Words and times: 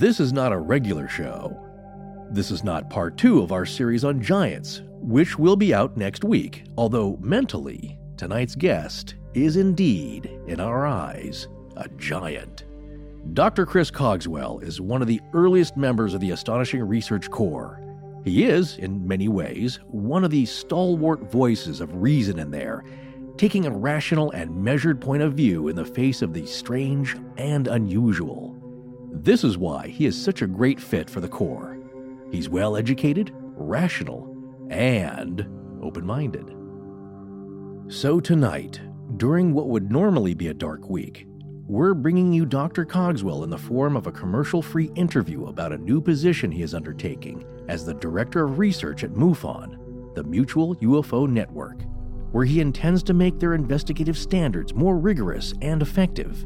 This 0.00 0.18
is 0.18 0.32
not 0.32 0.50
a 0.50 0.56
regular 0.56 1.08
show. 1.08 1.54
This 2.30 2.50
is 2.50 2.64
not 2.64 2.88
part 2.88 3.18
two 3.18 3.42
of 3.42 3.52
our 3.52 3.66
series 3.66 4.02
on 4.02 4.22
giants, 4.22 4.80
which 4.94 5.38
will 5.38 5.56
be 5.56 5.74
out 5.74 5.98
next 5.98 6.24
week, 6.24 6.64
although 6.78 7.18
mentally, 7.20 7.98
tonight's 8.16 8.54
guest 8.54 9.16
is 9.34 9.56
indeed, 9.56 10.30
in 10.46 10.58
our 10.58 10.86
eyes, 10.86 11.48
a 11.76 11.86
giant. 11.98 12.64
Dr. 13.34 13.66
Chris 13.66 13.90
Cogswell 13.90 14.60
is 14.60 14.80
one 14.80 15.02
of 15.02 15.06
the 15.06 15.20
earliest 15.34 15.76
members 15.76 16.14
of 16.14 16.22
the 16.22 16.30
Astonishing 16.30 16.82
Research 16.82 17.30
Corps. 17.30 17.78
He 18.24 18.46
is, 18.46 18.78
in 18.78 19.06
many 19.06 19.28
ways, 19.28 19.80
one 19.88 20.24
of 20.24 20.30
the 20.30 20.46
stalwart 20.46 21.30
voices 21.30 21.82
of 21.82 22.00
reason 22.00 22.38
in 22.38 22.50
there, 22.50 22.84
taking 23.36 23.66
a 23.66 23.70
rational 23.70 24.30
and 24.30 24.64
measured 24.64 24.98
point 24.98 25.22
of 25.22 25.34
view 25.34 25.68
in 25.68 25.76
the 25.76 25.84
face 25.84 26.22
of 26.22 26.32
the 26.32 26.46
strange 26.46 27.18
and 27.36 27.68
unusual. 27.68 28.59
This 29.12 29.44
is 29.44 29.58
why 29.58 29.88
he 29.88 30.06
is 30.06 30.20
such 30.20 30.40
a 30.40 30.46
great 30.46 30.80
fit 30.80 31.10
for 31.10 31.20
the 31.20 31.28
Corps. 31.28 31.78
He's 32.30 32.48
well 32.48 32.76
educated, 32.76 33.32
rational, 33.34 34.36
and 34.70 35.46
open 35.82 36.06
minded. 36.06 36.54
So 37.92 38.20
tonight, 38.20 38.80
during 39.16 39.52
what 39.52 39.68
would 39.68 39.90
normally 39.90 40.34
be 40.34 40.48
a 40.48 40.54
dark 40.54 40.88
week, 40.88 41.26
we're 41.66 41.94
bringing 41.94 42.32
you 42.32 42.46
Dr. 42.46 42.84
Cogswell 42.84 43.44
in 43.44 43.50
the 43.50 43.58
form 43.58 43.96
of 43.96 44.06
a 44.06 44.12
commercial 44.12 44.62
free 44.62 44.90
interview 44.94 45.46
about 45.46 45.72
a 45.72 45.78
new 45.78 46.00
position 46.00 46.50
he 46.50 46.62
is 46.62 46.74
undertaking 46.74 47.44
as 47.68 47.84
the 47.84 47.94
Director 47.94 48.44
of 48.44 48.58
Research 48.58 49.04
at 49.04 49.10
MUFON, 49.10 50.14
the 50.14 50.24
Mutual 50.24 50.76
UFO 50.76 51.28
Network, 51.28 51.82
where 52.32 52.44
he 52.44 52.60
intends 52.60 53.02
to 53.04 53.14
make 53.14 53.38
their 53.38 53.54
investigative 53.54 54.18
standards 54.18 54.74
more 54.74 54.98
rigorous 54.98 55.54
and 55.62 55.82
effective. 55.82 56.44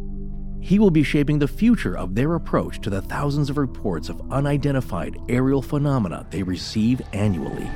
He 0.65 0.79
will 0.79 0.91
be 0.91 1.03
shaping 1.03 1.39
the 1.39 1.47
future 1.47 1.95
of 1.95 2.15
their 2.15 2.37
approach 2.37 2.81
to 2.81 2.89
the 2.89 3.03
thousands 3.03 3.51
of 3.51 3.59
reports 3.59 4.09
of 4.09 4.33
unidentified 4.33 5.19
aerial 5.29 5.61
phenomena 5.61 6.27
they 6.31 6.43
receive 6.43 7.03
annually. 7.13 7.69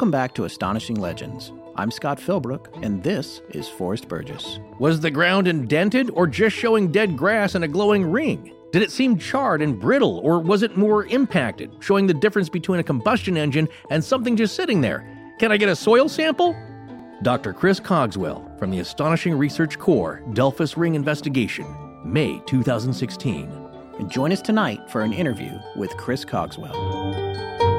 Welcome 0.00 0.12
back 0.12 0.34
to 0.36 0.46
Astonishing 0.46 0.96
Legends. 0.96 1.52
I'm 1.76 1.90
Scott 1.90 2.18
Philbrook, 2.18 2.68
and 2.82 3.02
this 3.02 3.42
is 3.50 3.68
Forrest 3.68 4.08
Burgess. 4.08 4.58
Was 4.78 4.98
the 4.98 5.10
ground 5.10 5.46
indented 5.46 6.08
or 6.14 6.26
just 6.26 6.56
showing 6.56 6.90
dead 6.90 7.18
grass 7.18 7.54
and 7.54 7.64
a 7.64 7.68
glowing 7.68 8.10
ring? 8.10 8.54
Did 8.72 8.80
it 8.80 8.90
seem 8.90 9.18
charred 9.18 9.60
and 9.60 9.78
brittle, 9.78 10.20
or 10.20 10.38
was 10.38 10.62
it 10.62 10.78
more 10.78 11.04
impacted, 11.04 11.70
showing 11.80 12.06
the 12.06 12.14
difference 12.14 12.48
between 12.48 12.80
a 12.80 12.82
combustion 12.82 13.36
engine 13.36 13.68
and 13.90 14.02
something 14.02 14.38
just 14.38 14.56
sitting 14.56 14.80
there? 14.80 15.06
Can 15.38 15.52
I 15.52 15.58
get 15.58 15.68
a 15.68 15.76
soil 15.76 16.08
sample? 16.08 16.56
Dr. 17.22 17.52
Chris 17.52 17.78
Cogswell 17.78 18.58
from 18.58 18.70
the 18.70 18.78
Astonishing 18.78 19.34
Research 19.34 19.78
Corps 19.78 20.22
Delphos 20.32 20.78
Ring 20.78 20.94
Investigation, 20.94 21.66
May 22.06 22.40
2016. 22.46 23.52
And 23.98 24.10
join 24.10 24.32
us 24.32 24.40
tonight 24.40 24.80
for 24.88 25.02
an 25.02 25.12
interview 25.12 25.58
with 25.76 25.94
Chris 25.98 26.24
Cogswell. 26.24 27.69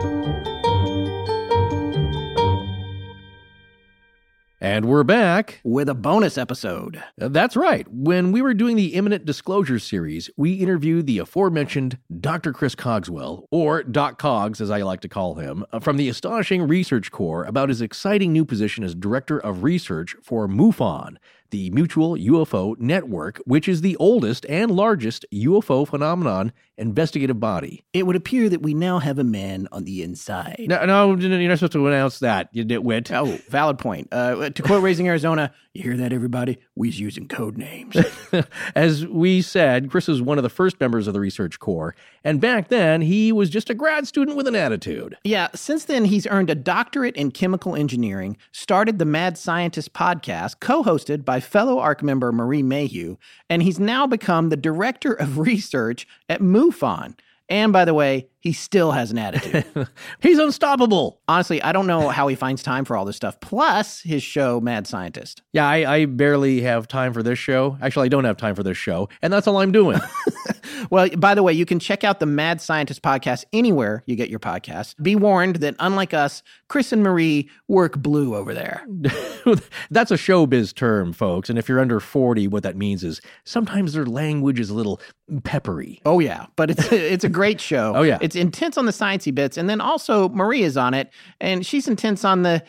And 4.63 4.85
we're 4.85 5.03
back. 5.03 5.59
With 5.63 5.89
a 5.89 5.95
bonus 5.95 6.37
episode. 6.37 7.03
Uh, 7.19 7.29
That's 7.29 7.55
right. 7.55 7.87
When 7.91 8.31
we 8.31 8.43
were 8.43 8.53
doing 8.53 8.75
the 8.75 8.93
Imminent 8.93 9.25
Disclosure 9.25 9.79
series, 9.79 10.29
we 10.37 10.53
interviewed 10.53 11.07
the 11.07 11.17
aforementioned 11.17 11.97
Dr. 12.19 12.53
Chris 12.53 12.75
Cogswell, 12.75 13.47
or 13.49 13.81
Doc 13.81 14.19
Cogs 14.19 14.61
as 14.61 14.69
I 14.69 14.83
like 14.83 15.01
to 15.01 15.09
call 15.09 15.33
him, 15.33 15.65
uh, 15.73 15.79
from 15.79 15.97
the 15.97 16.09
Astonishing 16.09 16.67
Research 16.67 17.09
Corps 17.09 17.43
about 17.43 17.69
his 17.69 17.81
exciting 17.81 18.31
new 18.31 18.45
position 18.45 18.83
as 18.83 18.93
Director 18.93 19.39
of 19.39 19.63
Research 19.63 20.15
for 20.21 20.47
MUFON, 20.47 21.15
the 21.51 21.69
Mutual 21.69 22.15
UFO 22.15 22.77
Network, 22.79 23.39
which 23.45 23.67
is 23.67 23.81
the 23.81 23.95
oldest 23.97 24.45
and 24.49 24.71
largest 24.71 25.25
UFO 25.31 25.87
phenomenon 25.87 26.51
investigative 26.77 27.39
body. 27.39 27.85
It 27.93 28.07
would 28.07 28.15
appear 28.15 28.49
that 28.49 28.61
we 28.63 28.73
now 28.73 28.99
have 28.99 29.19
a 29.19 29.23
man 29.23 29.67
on 29.71 29.83
the 29.83 30.01
inside. 30.01 30.55
No, 30.59 30.83
no, 30.85 31.15
you're 31.15 31.49
not 31.49 31.59
supposed 31.59 31.73
to 31.73 31.87
announce 31.87 32.19
that, 32.19 32.49
you 32.51 32.65
nitwit. 32.65 33.11
Oh, 33.11 33.37
valid 33.49 33.77
point. 33.77 34.07
Uh, 34.11 34.49
to 34.49 34.63
quote 34.63 34.81
Raising 34.81 35.07
Arizona, 35.07 35.53
you 35.73 35.83
hear 35.83 35.95
that, 35.97 36.11
everybody? 36.11 36.57
We's 36.75 36.99
using 36.99 37.27
code 37.27 37.57
names. 37.57 37.95
As 38.75 39.05
we 39.05 39.41
said, 39.41 39.91
Chris 39.91 40.07
was 40.07 40.21
one 40.21 40.39
of 40.39 40.43
the 40.43 40.49
first 40.49 40.79
members 40.79 41.07
of 41.07 41.13
the 41.13 41.19
Research 41.19 41.59
Corps, 41.59 41.95
and 42.23 42.41
back 42.41 42.69
then 42.69 43.01
he 43.01 43.31
was 43.31 43.49
just 43.49 43.69
a 43.69 43.75
grad 43.75 44.07
student 44.07 44.35
with 44.35 44.47
an 44.47 44.55
attitude. 44.55 45.15
yeah, 45.23 45.49
since 45.53 45.85
then, 45.85 46.05
he's 46.05 46.25
earned 46.27 46.49
a 46.49 46.55
doctorate 46.55 47.15
in 47.15 47.31
chemical 47.31 47.75
engineering, 47.75 48.37
started 48.51 48.97
the 48.97 49.05
Mad 49.05 49.37
Scientist 49.37 49.93
podcast, 49.93 50.59
co 50.59 50.83
hosted 50.83 51.23
by 51.23 51.39
fellow 51.41 51.79
ARC 51.79 52.03
member 52.03 52.31
Marie 52.31 52.63
Mayhew, 52.63 53.17
and 53.49 53.61
he's 53.61 53.79
now 53.79 54.07
become 54.07 54.49
the 54.49 54.57
director 54.57 55.13
of 55.13 55.37
research 55.37 56.07
at 56.29 56.41
MUFON. 56.41 57.15
And 57.51 57.73
by 57.73 57.83
the 57.83 57.93
way, 57.93 58.29
he 58.39 58.53
still 58.53 58.93
has 58.93 59.11
an 59.11 59.17
attitude. 59.17 59.65
He's 60.21 60.39
unstoppable. 60.39 61.19
Honestly, 61.27 61.61
I 61.61 61.73
don't 61.73 61.85
know 61.85 62.07
how 62.07 62.29
he 62.29 62.35
finds 62.35 62.63
time 62.63 62.85
for 62.85 62.95
all 62.95 63.03
this 63.03 63.17
stuff. 63.17 63.41
Plus, 63.41 63.99
his 63.99 64.23
show, 64.23 64.61
Mad 64.61 64.87
Scientist. 64.87 65.41
Yeah, 65.51 65.67
I, 65.67 65.95
I 65.95 66.05
barely 66.05 66.61
have 66.61 66.87
time 66.87 67.11
for 67.11 67.21
this 67.21 67.37
show. 67.37 67.77
Actually, 67.81 68.05
I 68.05 68.09
don't 68.09 68.23
have 68.23 68.37
time 68.37 68.55
for 68.55 68.63
this 68.63 68.77
show, 68.77 69.09
and 69.21 69.33
that's 69.33 69.47
all 69.47 69.57
I'm 69.57 69.73
doing. 69.73 69.99
Well, 70.89 71.09
by 71.17 71.35
the 71.35 71.43
way, 71.43 71.53
you 71.53 71.65
can 71.65 71.79
check 71.79 72.03
out 72.03 72.19
the 72.19 72.25
Mad 72.25 72.61
Scientist 72.61 73.01
podcast 73.01 73.45
anywhere 73.53 74.03
you 74.05 74.15
get 74.15 74.29
your 74.29 74.39
podcasts. 74.39 74.95
Be 75.01 75.15
warned 75.15 75.57
that 75.57 75.75
unlike 75.79 76.13
us, 76.13 76.43
Chris 76.67 76.91
and 76.91 77.03
Marie 77.03 77.49
work 77.67 77.97
blue 77.97 78.35
over 78.35 78.53
there. 78.53 78.85
that's 79.91 80.11
a 80.11 80.15
showbiz 80.15 80.73
term, 80.73 81.13
folks. 81.13 81.49
And 81.49 81.57
if 81.59 81.67
you're 81.69 81.79
under 81.79 81.99
40, 81.99 82.47
what 82.47 82.63
that 82.63 82.75
means 82.75 83.03
is 83.03 83.21
sometimes 83.43 83.93
their 83.93 84.05
language 84.05 84.59
is 84.59 84.69
a 84.69 84.73
little 84.73 84.99
peppery. 85.43 86.01
Oh 86.05 86.19
yeah, 86.19 86.47
but 86.55 86.71
it's 86.71 86.91
it's 86.91 87.23
a 87.23 87.29
great 87.29 87.61
show. 87.61 87.93
Oh, 87.95 88.01
yeah. 88.01 88.17
it's 88.21 88.35
intense 88.35 88.77
on 88.77 88.85
the 88.85 88.91
sciencey 88.91 89.33
bits, 89.33 89.57
and 89.57 89.69
then 89.69 89.81
also 89.81 90.29
Marie 90.29 90.63
is 90.63 90.77
on 90.77 90.93
it, 90.93 91.09
and 91.39 91.65
she's 91.65 91.87
intense 91.87 92.25
on 92.25 92.43
the. 92.43 92.63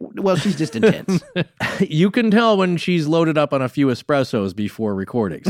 well, 0.00 0.36
she's 0.36 0.56
just 0.56 0.74
intense. 0.74 1.22
you 1.80 2.10
can 2.10 2.30
tell 2.30 2.56
when 2.56 2.76
she's 2.76 3.06
loaded 3.06 3.36
up 3.36 3.52
on 3.52 3.62
a 3.62 3.68
few 3.68 3.88
espressos 3.88 4.54
before 4.54 4.94
recordings. 4.94 5.46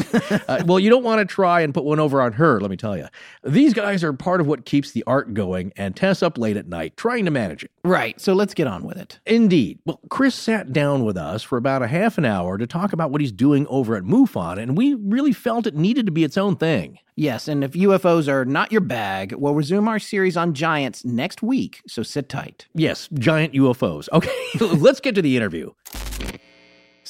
uh, 0.49 0.63
well, 0.67 0.79
you 0.79 0.91
don't 0.91 1.05
want 1.05 1.21
to 1.27 1.35
try 1.35 1.61
and 1.61 1.73
put 1.73 1.85
one 1.89 2.01
over 2.01 2.21
on 2.23 2.33
her, 2.35 2.61
let 2.61 2.71
me 2.71 2.77
tell 2.77 2.97
you. 2.97 3.07
These 3.45 3.75
guys 3.75 4.05
are 4.05 4.13
part 4.13 4.41
of 4.41 4.47
what 4.47 4.65
keeps 4.65 4.93
the 4.93 5.03
ARC 5.07 5.33
going, 5.33 5.73
and 5.77 5.97
Tess 5.97 6.23
up 6.23 6.39
late 6.39 6.57
at 6.57 6.69
night 6.69 6.97
trying 6.97 7.25
to 7.25 7.31
manage 7.31 7.65
it. 7.65 7.71
right. 7.85 8.21
So 8.21 8.33
let's 8.33 8.55
get 8.55 8.67
on 8.67 8.85
with 8.85 8.97
it. 8.97 9.19
Indeed. 9.27 9.79
Well, 9.85 10.01
Chris 10.11 10.35
sat 10.35 10.73
down 10.73 11.05
with 11.05 11.17
us 11.17 11.43
for 11.43 11.57
about 11.59 11.83
a 11.83 11.87
half 11.89 12.19
an 12.19 12.25
hour 12.25 12.59
to 12.59 12.67
talk 12.67 12.93
about 12.93 13.11
what 13.11 13.21
he's 13.21 13.33
doing 13.33 13.67
over 13.69 13.97
at 13.97 14.05
MUFON, 14.05 14.59
and 14.59 14.77
we 14.77 14.95
really 14.95 15.33
felt 15.33 15.67
it 15.67 15.75
needed 15.75 16.07
to 16.07 16.13
be 16.13 16.25
its 16.25 16.37
own 16.37 16.57
thing. 16.57 16.99
Yes, 17.17 17.49
and 17.49 17.65
if 17.65 17.73
UFOs 17.73 18.29
are 18.29 18.45
not 18.45 18.71
your 18.71 18.81
bag, 18.81 19.33
we'll 19.33 19.55
resume 19.55 19.89
our 19.89 19.99
series 19.99 20.37
on 20.37 20.55
giants 20.55 21.05
next 21.05 21.43
week. 21.43 21.83
So 21.89 22.05
sit 22.05 22.29
tight. 22.29 22.67
Yes, 22.75 23.09
giant 23.15 23.55
UFOs. 23.55 24.09
Okay, 24.13 24.31
let's 24.61 25.01
get 25.01 25.17
to 25.17 25.23
the 25.23 25.37
interview. 25.37 25.73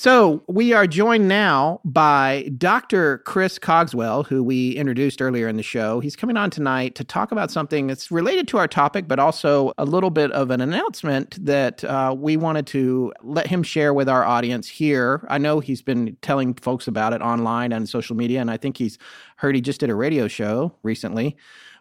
So 0.01 0.45
we 0.47 0.73
are 0.75 0.87
joined 0.87 1.27
now 1.27 1.81
by 1.85 2.53
Dr. 2.57 3.19
Chris 3.27 3.59
Cogswell, 3.59 4.23
who 4.23 4.45
we 4.45 4.77
introduced 4.77 5.21
earlier 5.21 5.49
in 5.49 5.57
the 5.57 5.63
show. 5.65 5.99
He's 5.99 6.15
coming 6.15 6.37
on 6.37 6.51
tonight 6.51 6.95
to 6.95 7.03
talk 7.03 7.33
about 7.33 7.51
something 7.51 7.89
that's 7.89 8.09
related 8.09 8.47
to 8.47 8.59
our 8.59 8.69
topic, 8.69 9.09
but 9.09 9.19
also 9.19 9.73
a 9.77 9.85
little 9.85 10.11
bit 10.11 10.31
of 10.31 10.53
an 10.53 10.61
announcement 10.61 11.45
that 11.45 11.83
uh, 11.83 12.15
we 12.17 12.37
wanted 12.37 12.69
to 12.69 13.13
let 13.23 13.49
him 13.49 13.65
share 13.65 13.93
with 13.93 14.09
our 14.09 14.25
audience 14.25 14.69
here. 14.69 15.27
I 15.29 15.39
know 15.39 15.59
he's 15.59 15.83
been 15.83 16.17
telling 16.23 16.55
folks 16.55 16.87
about 16.87 17.13
it 17.13 17.21
online 17.21 17.73
and 17.73 17.89
social 17.89 18.15
media, 18.15 18.41
and 18.41 18.53
I 18.53 18.57
think 18.57 18.77
he's 18.77 18.99
heard 19.35 19.57
he 19.57 19.61
just 19.61 19.81
did 19.81 19.91
a 19.91 19.97
radio 19.97 20.29
show 20.29 20.77
recently 20.85 21.37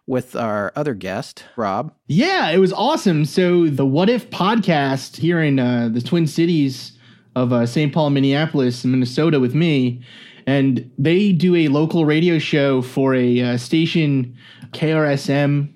with 0.08 0.34
our 0.34 0.72
other 0.74 0.94
guest, 0.94 1.44
Rob. 1.54 1.94
Yeah, 2.08 2.50
it 2.50 2.58
was 2.58 2.72
awesome. 2.72 3.26
So 3.26 3.68
the 3.68 3.86
What 3.86 4.10
If 4.10 4.28
podcast 4.30 5.18
here 5.18 5.40
in 5.40 5.60
uh, 5.60 5.88
the 5.92 6.00
Twin 6.00 6.26
Cities 6.26 6.97
of 7.42 7.52
uh, 7.52 7.66
St. 7.66 7.92
Paul, 7.92 8.10
Minneapolis, 8.10 8.84
Minnesota 8.84 9.38
with 9.40 9.54
me. 9.54 10.00
and 10.46 10.90
they 10.98 11.32
do 11.32 11.54
a 11.54 11.68
local 11.68 12.04
radio 12.06 12.38
show 12.38 12.80
for 12.82 13.14
a 13.14 13.40
uh, 13.42 13.56
station, 13.58 14.34
KRSM, 14.72 15.68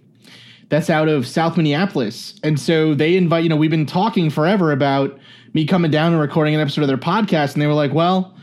that's 0.71 0.89
out 0.89 1.09
of 1.09 1.27
South 1.27 1.57
Minneapolis. 1.59 2.35
And 2.43 2.59
so 2.59 2.95
they 2.95 3.17
invite, 3.17 3.43
you 3.43 3.51
know, 3.51 3.57
we've 3.57 3.71
been 3.71 3.85
talking 3.87 4.31
forever 4.31 4.73
about 4.73 5.19
me 5.53 5.67
coming 5.67 5.91
down 5.91 6.13
and 6.13 6.21
recording 6.21 6.55
an 6.55 6.61
episode 6.63 6.81
of 6.83 6.89
their 6.89 6.97
podcast. 6.97 7.53
And 7.53 7.61
they 7.61 7.67
were 7.67 7.75
like, 7.75 7.93
well, 7.93 8.35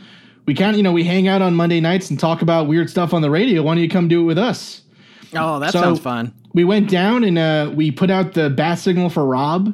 we 0.46 0.54
can't, 0.54 0.76
you 0.76 0.82
know, 0.84 0.92
we 0.92 1.02
hang 1.02 1.26
out 1.26 1.42
on 1.42 1.54
Monday 1.56 1.80
nights 1.80 2.08
and 2.10 2.20
talk 2.20 2.40
about 2.42 2.68
weird 2.68 2.88
stuff 2.88 3.12
on 3.12 3.20
the 3.22 3.30
radio. 3.30 3.62
Why 3.62 3.74
don't 3.74 3.82
you 3.82 3.88
come 3.90 4.06
do 4.06 4.20
it 4.20 4.24
with 4.24 4.38
us? 4.38 4.82
Oh, 5.34 5.58
that 5.58 5.72
So- 5.72 5.80
sounds 5.82 5.98
fun. 6.00 6.32
We 6.52 6.64
went 6.64 6.90
down 6.90 7.22
and 7.22 7.38
uh, 7.38 7.70
we 7.74 7.92
put 7.92 8.10
out 8.10 8.34
the 8.34 8.50
bat 8.50 8.78
signal 8.80 9.08
for 9.08 9.24
Rob. 9.24 9.72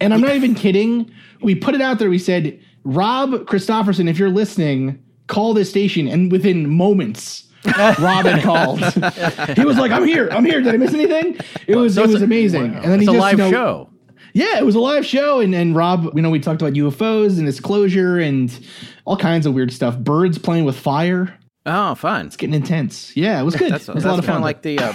And 0.00 0.12
I'm 0.12 0.20
not 0.20 0.34
even 0.34 0.56
kidding. 0.56 1.08
We 1.40 1.54
put 1.54 1.76
it 1.76 1.80
out 1.80 2.00
there. 2.00 2.10
We 2.10 2.18
said, 2.18 2.58
Rob 2.86 3.46
Christopherson, 3.46 4.08
if 4.08 4.18
you're 4.18 4.30
listening, 4.30 5.02
call 5.26 5.54
this 5.54 5.68
station. 5.70 6.06
And 6.08 6.30
within 6.30 6.68
moments, 6.70 7.44
Rob 7.98 8.24
had 8.26 8.42
called. 8.44 8.78
he 9.56 9.64
was 9.64 9.76
like, 9.76 9.90
I'm 9.90 10.06
here. 10.06 10.28
I'm 10.30 10.44
here. 10.44 10.60
Did 10.60 10.72
I 10.74 10.76
miss 10.76 10.94
anything? 10.94 11.36
It 11.66 11.76
was, 11.76 11.94
So 11.96 12.04
it 12.04 12.08
was 12.10 12.22
a- 12.22 12.24
amazing. 12.24 12.72
wow. 12.74 12.80
And 12.82 12.92
then 12.92 13.00
it's 13.00 13.08
he 13.10 13.16
a 13.16 13.18
just, 13.18 13.20
live 13.20 13.32
you 13.32 13.44
know, 13.44 13.50
show. 13.50 13.90
yeah, 14.34 14.58
it 14.58 14.64
was 14.64 14.74
a 14.76 14.80
live 14.80 15.04
show, 15.04 15.40
and 15.40 15.54
and 15.54 15.74
Rob, 15.74 16.12
you 16.14 16.22
know, 16.22 16.30
we 16.30 16.38
talked 16.38 16.62
about 16.62 16.74
UFOs 16.74 17.38
and 17.38 17.46
disclosure 17.46 18.18
and 18.20 18.56
all 19.04 19.16
kinds 19.16 19.46
of 19.46 19.54
weird 19.54 19.72
stuff. 19.72 19.98
Birds 19.98 20.38
playing 20.38 20.64
with 20.64 20.78
fire. 20.78 21.36
Oh, 21.68 21.96
fun. 21.96 22.26
It's 22.26 22.36
getting 22.36 22.54
intense. 22.54 23.16
Yeah, 23.16 23.40
it 23.40 23.44
was 23.44 23.56
good. 23.62 23.72
That's, 23.72 23.88
it 23.88 23.94
was 23.96 24.04
a 24.04 24.08
lot 24.08 24.20
of 24.20 24.24
fun. 24.24 24.40
like 24.42 24.62
the 24.62 24.78
uh, 24.78 24.92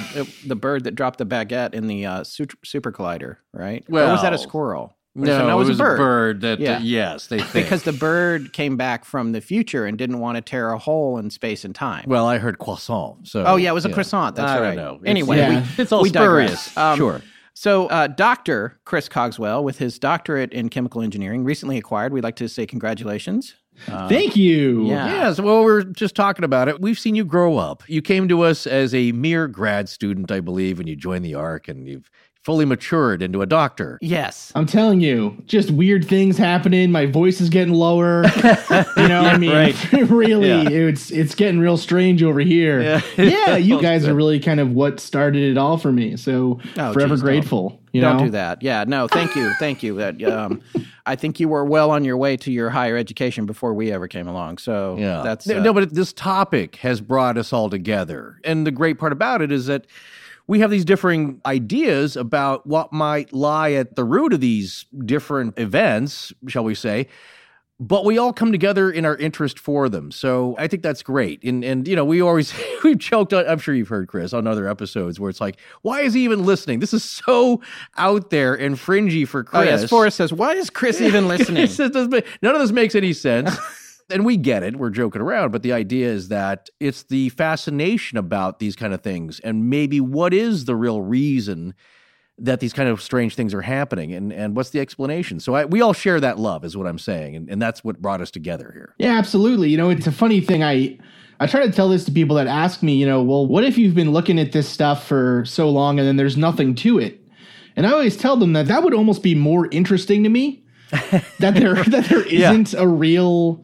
the 0.48 0.56
bird 0.56 0.86
that 0.86 0.96
dropped 0.96 1.18
the 1.18 1.26
baguette 1.26 1.74
in 1.74 1.88
the 1.88 2.06
uh, 2.06 2.24
super, 2.24 2.56
super 2.64 2.94
collider, 2.94 3.36
right? 3.54 3.84
or 3.90 4.00
was 4.08 4.22
that 4.22 4.32
a 4.32 4.38
squirrel? 4.38 4.96
No, 5.14 5.48
no, 5.48 5.60
it 5.60 5.66
was, 5.66 5.78
a 5.80 5.84
bird. 5.84 5.98
bird 5.98 6.42
that, 6.42 6.60
Yeah. 6.62 6.78
uh, 6.78 6.80
yes, 6.82 7.28
they 7.28 7.40
think. 7.40 7.66
Because 7.66 7.84
the 7.84 7.92
bird 7.92 8.54
came 8.54 8.78
back 8.78 9.04
from 9.04 9.34
the 9.34 9.42
future 9.42 9.86
and 9.86 9.98
didn't 9.98 10.20
want 10.20 10.38
to 10.38 10.42
tear 10.42 10.72
a 10.72 10.78
hole 10.78 11.18
in 11.18 11.30
space 11.30 11.66
and 11.66 11.76
time. 11.76 12.06
well, 12.08 12.28
I 12.28 12.38
heard 12.38 12.60
croissant. 12.60 13.28
So 13.28 13.44
oh 13.46 13.58
yeah, 13.58 13.72
it 13.72 13.74
was 13.74 13.86
a 13.86 13.92
croissant. 13.92 14.36
That's 14.38 14.50
I 14.52 14.60
right. 14.60 14.68
don't 14.68 14.76
know. 14.78 14.94
It's- 14.96 15.10
Anyway, 15.10 15.38
Yeah. 15.38 15.66
we, 15.78 15.84
It's 15.84 15.92
all 15.92 16.02
we 16.04 16.10
digress. 16.12 16.68
spurious. 16.68 16.78
Um, 16.78 16.98
sure. 16.98 17.22
So, 17.54 17.88
uh, 17.88 18.08
Dr. 18.08 18.80
Chris 18.86 19.10
Cogswell, 19.10 19.64
with 19.66 19.78
his 19.78 20.00
doctorate 20.00 20.54
in 20.54 20.70
chemical 20.70 21.02
engineering, 21.02 21.44
recently 21.44 21.78
acquired, 21.78 22.14
we'd 22.14 22.24
like 22.24 22.38
to 22.38 22.48
say 22.48 22.66
congratulations. 22.66 23.56
Thank 23.86 24.36
you. 24.38 24.86
Yeah. 24.88 25.08
Yes, 25.08 25.42
well, 25.42 25.64
we 25.66 25.72
are 25.72 25.84
just 25.84 26.16
talking 26.16 26.46
about 26.46 26.70
it. 26.70 26.80
We've 26.82 26.98
seen 27.00 27.16
you 27.16 27.26
grow 27.26 27.58
up. 27.58 27.84
You 27.88 28.02
came 28.02 28.28
to 28.30 28.42
us 28.44 28.66
as 28.66 28.94
a 28.96 29.12
mere 29.12 29.48
grad 29.50 29.90
student, 29.90 30.32
I 30.32 30.40
believe, 30.40 30.80
and 30.80 30.88
you 30.88 30.96
joined 30.96 31.26
the 31.26 31.34
ARC, 31.36 31.68
and 31.68 31.88
you've 31.88 32.10
fully 32.44 32.66
matured 32.66 33.22
into 33.22 33.42
a 33.42 33.46
doctor. 33.46 34.00
Yes. 34.02 34.52
I'm 34.56 34.66
telling 34.66 35.00
you, 35.00 35.38
just 35.46 35.70
weird 35.70 36.08
things 36.08 36.38
happening. 36.38 36.92
My 36.92 37.06
voice 37.06 37.40
is 37.40 37.50
getting 37.50 37.74
lower. 37.74 38.24
you 38.98 39.08
know, 39.08 39.22
I 39.22 39.38
mean, 39.38 39.52
right. 39.52 39.92
really, 40.10 40.48
Yeah. 40.50 40.70
it's 40.70 41.12
it's 41.12 41.36
getting 41.36 41.60
real 41.60 41.78
strange 41.78 42.24
over 42.24 42.40
here. 42.40 42.82
Yeah. 42.82 43.02
Yeah, 43.18 43.56
you 43.58 43.80
guys 43.82 44.08
are 44.08 44.16
really 44.16 44.40
kind 44.40 44.60
of 44.60 44.72
what 44.72 45.00
started 45.00 45.44
it 45.44 45.58
all 45.58 45.78
for 45.78 45.92
me. 45.92 46.18
So 46.18 46.60
Oh, 46.78 46.94
forever 46.94 47.10
geez, 47.16 47.20
don't- 47.22 47.30
grateful. 47.30 47.78
You 47.94 48.00
Don't 48.00 48.18
know? 48.20 48.24
do 48.24 48.30
that. 48.32 48.64
Yeah, 48.64 48.86
no, 48.88 49.10
thank 49.10 49.36
you. 49.36 49.52
Thank 49.60 49.84
you. 49.84 49.96
That 49.98 50.24
um, 50.24 50.62
I 51.06 51.18
think 51.18 51.42
you 51.42 51.50
were 51.50 51.66
well 51.66 51.92
on 51.92 52.06
your 52.06 52.16
way 52.16 52.38
to 52.38 52.50
your 52.50 52.70
higher 52.70 52.96
education 52.96 53.46
before 53.46 53.74
we 53.74 53.92
ever 53.92 54.08
came 54.08 54.30
along. 54.30 54.60
So 54.60 54.96
Yeah. 54.98 55.22
that's 55.24 55.46
no, 55.46 55.58
uh, 55.58 55.62
no, 55.62 55.74
but 55.74 55.94
this 55.94 56.14
topic 56.14 56.78
has 56.78 57.02
brought 57.02 57.38
us 57.38 57.52
all 57.52 57.70
together. 57.70 58.40
And 58.46 58.66
the 58.66 58.72
great 58.72 58.98
part 58.98 59.12
about 59.12 59.42
it 59.42 59.52
is 59.52 59.66
that 59.66 59.88
we 60.52 60.60
have 60.60 60.70
these 60.70 60.84
differing 60.84 61.40
ideas 61.46 62.18
about 62.18 62.68
what 62.68 62.92
might 62.92 63.32
lie 63.32 63.72
at 63.72 63.96
the 63.96 64.04
root 64.04 64.34
of 64.34 64.42
these 64.42 64.86
different 65.06 65.58
events, 65.58 66.34
shall 66.50 66.66
we 66.66 66.76
say. 66.76 67.08
But 67.80 68.04
we 68.04 68.18
all 68.18 68.34
come 68.34 68.52
together 68.52 68.92
in 68.92 69.06
our 69.06 69.16
interest 69.16 69.58
for 69.58 69.88
them. 69.88 70.12
So 70.12 70.56
I 70.60 70.68
think 70.68 70.84
that's 70.84 71.04
great. 71.04 71.42
And 71.46 71.64
and 71.64 71.88
you 71.88 71.96
know, 71.96 72.04
we 72.04 72.22
always 72.22 72.54
we've 72.84 72.98
joked 72.98 73.32
on, 73.32 73.48
I'm 73.48 73.60
sure 73.60 73.74
you've 73.74 73.88
heard 73.88 74.10
Chris 74.10 74.34
on 74.34 74.46
other 74.46 74.68
episodes 74.68 75.22
where 75.22 75.30
it's 75.30 75.40
like, 75.40 75.58
why 75.84 76.02
is 76.02 76.14
he 76.14 76.26
even 76.26 76.46
listening? 76.46 76.80
This 76.80 76.94
is 76.94 77.06
so 77.06 77.62
out 77.96 78.30
there 78.30 78.54
and 78.54 78.78
fringy 78.78 79.24
for 79.24 79.46
Chris. 79.46 79.62
Oh 79.62 79.64
yes, 79.64 79.90
Forrest 79.90 80.18
says, 80.18 80.34
"Why 80.34 80.52
is 80.56 80.70
Chris 80.70 81.00
even 81.00 81.28
listening?" 81.30 81.66
Just 81.68 81.80
none 81.80 82.56
of 82.56 82.60
this 82.60 82.74
makes 82.74 82.94
any 82.94 83.14
sense. 83.14 83.58
and 84.12 84.26
we 84.26 84.38
get 84.38 84.64
it. 84.64 84.76
We're 84.76 84.90
joking 84.92 85.22
around, 85.22 85.52
but 85.52 85.64
the 85.64 85.74
idea 85.74 86.08
is 86.10 86.28
that 86.28 86.70
it's 86.80 87.04
the 87.04 87.30
fascination 87.30 88.18
about 88.18 88.60
these 88.60 88.76
kind 88.76 88.94
of 88.94 89.02
things 89.02 89.40
and 89.40 89.70
maybe 89.70 90.00
what 90.00 90.34
is 90.34 90.66
the 90.66 90.76
real 90.76 91.02
reason 91.02 91.74
that 92.38 92.60
these 92.60 92.74
kind 92.74 92.90
of 92.90 93.02
strange 93.02 93.36
things 93.36 93.54
are 93.54 93.62
happening 93.62 94.14
and, 94.14 94.34
and 94.34 94.56
what's 94.56 94.72
the 94.72 94.80
explanation. 94.80 95.40
So 95.40 95.54
I, 95.54 95.66
we 95.66 95.82
all 95.82 95.94
share 95.94 96.20
that 96.20 96.40
love 96.40 96.66
is 96.66 96.76
what 96.76 96.88
I'm 96.88 96.98
saying. 96.98 97.36
And, 97.36 97.50
and 97.50 97.62
that's 97.62 97.84
what 97.84 98.02
brought 98.02 98.20
us 98.22 98.32
together 98.32 98.72
here. 98.74 98.96
Yeah, 98.98 99.18
absolutely. 99.18 99.70
You 99.70 99.78
know, 99.78 99.90
it's 99.92 100.08
a 100.08 100.12
funny 100.12 100.42
thing. 100.42 100.64
I 100.64 100.98
I 101.40 101.48
try 101.48 101.66
to 101.66 101.72
tell 101.72 101.90
this 101.90 102.04
to 102.06 102.12
people 102.12 102.36
that 102.38 102.48
ask 102.48 102.82
me, 102.84 102.96
you 102.96 103.06
know, 103.06 103.22
well, 103.24 103.46
what 103.48 103.64
if 103.64 103.78
you've 103.78 103.96
been 103.96 104.12
looking 104.12 104.40
at 104.40 104.52
this 104.52 104.68
stuff 104.70 105.08
for 105.08 105.44
so 105.46 105.70
long 105.70 105.98
and 106.00 106.08
then 106.08 106.16
there's 106.16 106.38
nothing 106.38 106.74
to 106.76 107.00
it? 107.00 107.20
And 107.76 107.86
I 107.88 107.92
always 107.92 108.18
tell 108.18 108.38
them 108.38 108.54
that 108.54 108.68
that 108.68 108.84
would 108.84 108.94
almost 108.94 109.24
be 109.24 109.34
more 109.36 109.68
interesting 109.72 110.24
to 110.24 110.30
me 110.30 110.64
that 111.40 111.54
there 111.56 111.76
that 111.86 112.06
there 112.10 112.28
Yeah. 112.28 112.52
isn't 112.52 112.74
a 112.74 112.88
real 112.88 113.64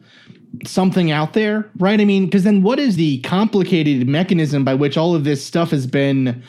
something 0.64 1.10
out 1.10 1.32
there, 1.32 1.68
right? 1.78 2.00
I 2.00 2.04
mean, 2.04 2.26
because 2.26 2.44
then 2.44 2.62
what 2.62 2.78
is 2.78 2.96
the 2.96 3.20
complicated 3.20 4.08
mechanism 4.08 4.64
by 4.64 4.74
which 4.74 4.96
all 4.96 5.14
of 5.14 5.24
this 5.24 5.44
stuff 5.44 5.70
has 5.70 5.86
been 5.86 6.42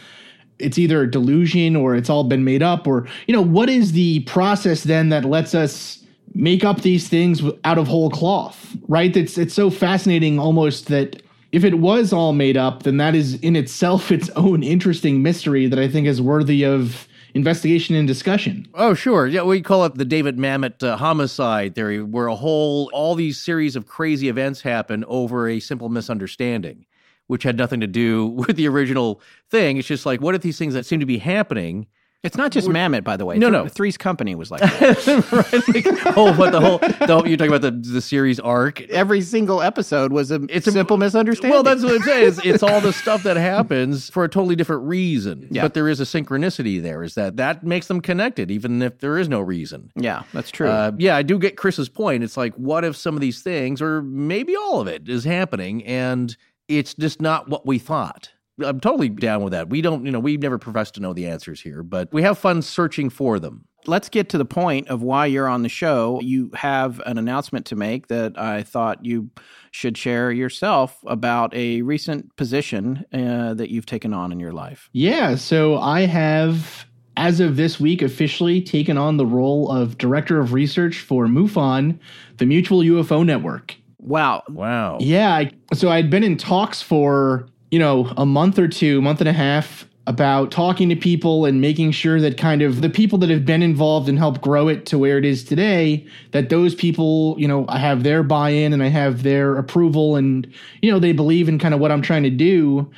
it's 0.60 0.78
either 0.78 1.02
a 1.04 1.10
delusion 1.10 1.76
or 1.76 1.96
it's 1.96 2.10
all 2.10 2.26
been 2.26 2.44
made 2.44 2.62
up 2.62 2.86
or 2.86 3.08
you 3.28 3.34
know 3.34 3.42
what 3.42 3.70
is 3.70 3.94
the 3.94 4.20
process 4.22 4.84
then 4.84 5.10
that 5.10 5.26
lets 5.26 5.56
us 5.56 6.04
make 6.36 6.64
up 6.64 6.82
these 6.82 7.08
things 7.08 7.42
out 7.64 7.78
of 7.78 7.88
whole 7.88 8.10
cloth 8.10 8.76
right 8.88 9.16
it's 9.16 9.38
it's 9.38 9.54
so 9.54 9.70
fascinating 9.70 10.38
almost 10.38 10.88
that 10.88 11.22
if 11.52 11.64
it 11.64 11.80
was 11.80 12.14
all 12.14 12.34
made 12.34 12.58
up 12.58 12.84
then 12.84 12.98
that 12.98 13.16
is 13.16 13.36
in 13.36 13.56
itself 13.56 14.12
its 14.12 14.30
own 14.32 14.62
interesting 14.62 15.24
mystery 15.24 15.66
that 15.66 15.80
i 15.80 15.88
think 15.88 16.06
is 16.06 16.22
worthy 16.22 16.64
of 16.64 17.08
investigation 17.34 17.96
and 17.96 18.08
discussion 18.08 18.68
Oh, 18.74 18.94
sure. 18.94 19.28
Yeah, 19.28 19.44
we 19.44 19.62
call 19.62 19.86
it 19.86 19.96
the 19.96 20.06
David 20.06 20.38
Mamet 20.38 20.84
uh, 20.84 20.98
homicide 20.98 21.76
theory, 21.76 22.02
where 22.02 22.28
a 22.28 22.36
whole, 22.36 22.90
all 22.94 23.16
these 23.16 23.40
series 23.40 23.76
of 23.76 23.86
crazy 23.88 24.30
events 24.30 24.62
happen 24.62 25.04
over 25.08 25.48
a 25.48 25.60
simple 25.60 25.90
misunderstanding, 25.90 26.86
which 27.28 27.44
had 27.44 27.58
nothing 27.58 27.80
to 27.82 27.88
do 27.88 28.28
with 28.48 28.56
the 28.56 28.68
original 28.68 29.22
thing. 29.50 29.78
It's 29.78 29.88
just 29.88 30.06
like, 30.06 30.22
what 30.22 30.36
if 30.36 30.42
these 30.42 30.58
things 30.58 30.74
that 30.74 30.86
seem 30.86 31.00
to 31.00 31.06
be 31.06 31.18
happening? 31.18 31.88
It's 32.22 32.36
not 32.36 32.52
just 32.52 32.68
Mamet, 32.68 33.06
by 33.06 33.16
the 33.16 33.26
way. 33.26 33.38
No, 33.38 33.50
no. 33.50 33.66
Three's 33.70 33.96
Company 33.96 34.36
was 34.36 34.52
like 34.52 34.60
that. 34.80 35.32
right? 35.32 35.68
Like, 35.86 36.18
oh, 36.18 36.34
what 36.36 36.52
the 36.52 36.60
whole, 36.60 36.78
the, 36.80 37.08
whole- 37.08 37.26
you're 37.26 37.38
talking 37.38 37.54
about 37.54 37.62
the, 37.62 37.72
the 37.72 38.02
series 38.02 38.42
arc. 38.42 38.82
Every 38.90 39.22
single 39.22 39.62
episode 39.62 40.12
was 40.12 40.30
a 40.30 40.42
It's 40.50 40.68
a- 40.68 40.72
simple 40.74 40.98
misunderstanding. 40.98 41.52
Well, 41.54 41.64
that's 41.64 41.82
what 41.82 41.94
I'm 41.96 42.02
saying. 42.02 42.28
It's, 42.28 42.40
it's 42.46 42.62
all 42.62 42.82
the 42.82 42.92
stuff 42.92 43.24
that 43.24 43.38
happens 43.38 44.10
for 44.10 44.26
a 44.26 44.30
totally 44.30 44.58
different 44.58 44.84
reason. 44.84 45.48
Yeah. 45.50 45.62
But 45.62 45.76
there 45.76 45.88
is 45.88 46.02
a 46.02 46.04
synchronicity 46.04 46.82
there, 46.82 47.04
is 47.04 47.16
that 47.16 47.38
that 47.38 47.64
makes 47.64 47.88
them 47.88 48.02
connected, 48.02 48.52
even 48.52 48.82
if 48.82 49.00
there 49.00 49.18
is 49.18 49.30
no 49.30 49.40
reason. 49.40 49.90
yeah, 49.96 50.24
that's 50.34 50.52
true. 50.52 50.68
Uh, 50.68 50.92
yeah, 50.98 51.16
I 51.16 51.24
do 51.24 51.40
get 51.40 51.56
Chris's 51.56 51.88
point. 51.88 52.26
It's 52.26 52.36
like, 52.36 52.54
what 52.56 52.84
if 52.84 52.98
some 52.98 53.16
of 53.16 53.22
these 53.22 53.42
things, 53.42 53.82
or 53.82 54.02
maybe 54.02 54.58
all 54.58 54.82
of 54.82 54.88
it, 54.90 55.08
is 55.08 55.24
happening 55.24 55.86
and 55.86 56.36
it's 56.68 56.94
just 56.96 57.22
not 57.22 57.48
what 57.48 57.66
we 57.66 57.80
thought? 57.80 58.32
I'm 58.64 58.80
totally 58.80 59.10
down 59.10 59.44
with 59.44 59.52
that. 59.54 59.70
We 59.70 59.82
don't, 59.82 60.06
you 60.06 60.12
know, 60.12 60.20
we 60.20 60.38
never 60.38 60.58
profess 60.58 60.92
to 60.92 61.00
know 61.00 61.14
the 61.14 61.28
answers 61.28 61.62
here, 61.62 61.84
but 61.84 62.12
we 62.12 62.22
have 62.24 62.38
fun 62.38 62.62
searching 62.62 63.10
for 63.10 63.40
them. 63.40 63.66
Let's 63.88 64.10
get 64.10 64.30
to 64.30 64.38
the 64.38 64.46
point 64.46 64.90
of 64.90 65.02
why 65.02 65.26
you're 65.26 65.48
on 65.48 65.64
the 65.64 65.70
show. 65.70 66.20
You 66.22 66.52
have 66.54 67.02
an 67.06 67.18
announcement 67.18 67.66
to 67.68 67.76
make 67.76 68.08
that 68.08 68.38
I 68.38 68.62
thought 68.62 69.06
you 69.06 69.30
should 69.72 69.98
share 69.98 70.32
yourself 70.32 71.00
about 71.08 71.54
a 71.56 71.82
recent 71.82 72.36
position 72.36 73.06
uh, 73.14 73.54
that 73.54 73.72
you've 73.72 73.86
taken 73.86 74.14
on 74.14 74.32
in 74.32 74.40
your 74.40 74.52
life. 74.52 74.90
Yeah, 74.92 75.36
so 75.36 75.78
I 75.78 76.02
have, 76.02 76.86
as 77.16 77.40
of 77.40 77.56
this 77.56 77.80
week, 77.80 78.02
officially 78.02 78.62
taken 78.62 78.98
on 78.98 79.16
the 79.18 79.26
role 79.26 79.72
of 79.72 79.98
Director 79.98 80.40
of 80.40 80.54
Research 80.54 81.00
for 81.00 81.26
MUFON, 81.26 81.98
the 82.38 82.46
Mutual 82.46 82.80
UFO 82.80 83.26
Network. 83.26 83.76
Wow. 84.00 84.44
Wow. 84.50 84.98
Yeah, 85.00 85.34
I, 85.34 85.52
so 85.74 85.90
I'd 85.90 86.10
been 86.10 86.24
in 86.24 86.38
talks 86.38 86.82
for, 86.82 87.48
you 87.72 87.80
know, 87.80 88.12
a 88.18 88.26
month 88.26 88.58
or 88.58 88.68
two, 88.68 89.02
month 89.02 89.20
and 89.20 89.30
a 89.30 89.34
half 89.34 89.86
about 90.08 90.50
talking 90.50 90.90
to 90.90 90.96
people 90.96 91.46
and 91.46 91.62
making 91.62 91.92
sure 91.92 92.20
that 92.20 92.36
kind 92.36 92.64
of 92.64 92.82
the 92.82 92.90
people 92.90 93.20
that 93.20 93.30
have 93.30 93.46
been 93.46 93.62
involved 93.62 94.10
and 94.10 94.18
helped 94.18 94.42
grow 94.42 94.68
it 94.68 94.88
to 94.88 94.98
where 94.98 95.20
it 95.20 95.26
is 95.26 95.44
today, 95.44 96.04
that 96.32 96.50
those 96.50 96.74
people, 96.74 97.36
you 97.38 97.48
know, 97.48 97.66
I 97.70 97.78
have 97.78 98.02
their 98.02 98.24
buy-in 98.24 98.74
and 98.74 98.82
I 98.82 98.88
have 98.88 99.22
their 99.22 99.56
approval 99.56 100.16
and, 100.16 100.52
you 100.82 100.92
know, 100.92 100.98
they 100.98 101.12
believe 101.12 101.48
in 101.48 101.60
kind 101.60 101.76
of 101.76 101.80
what 101.80 101.92
I'm 101.92 102.02
trying 102.02 102.24
to 102.24 102.32
do. 102.32 102.90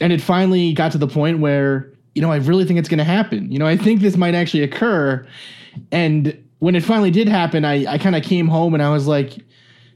And 0.00 0.10
it 0.10 0.22
finally 0.22 0.72
got 0.72 0.90
to 0.92 0.98
the 0.98 1.06
point 1.06 1.40
where, 1.40 1.92
you 2.14 2.22
know, 2.22 2.32
I 2.32 2.36
really 2.36 2.64
think 2.64 2.78
it's 2.78 2.88
going 2.88 2.98
to 2.98 3.04
happen. 3.04 3.52
You 3.52 3.58
know, 3.58 3.66
I 3.66 3.76
think 3.76 4.00
this 4.00 4.16
might 4.16 4.34
actually 4.34 4.62
occur. 4.62 5.26
And 5.92 6.42
when 6.60 6.74
it 6.74 6.82
finally 6.82 7.10
did 7.10 7.28
happen, 7.28 7.66
I, 7.66 7.84
I 7.84 7.98
kind 7.98 8.16
of 8.16 8.22
came 8.22 8.48
home 8.48 8.72
and 8.72 8.82
I 8.82 8.88
was 8.88 9.06
like, 9.06 9.36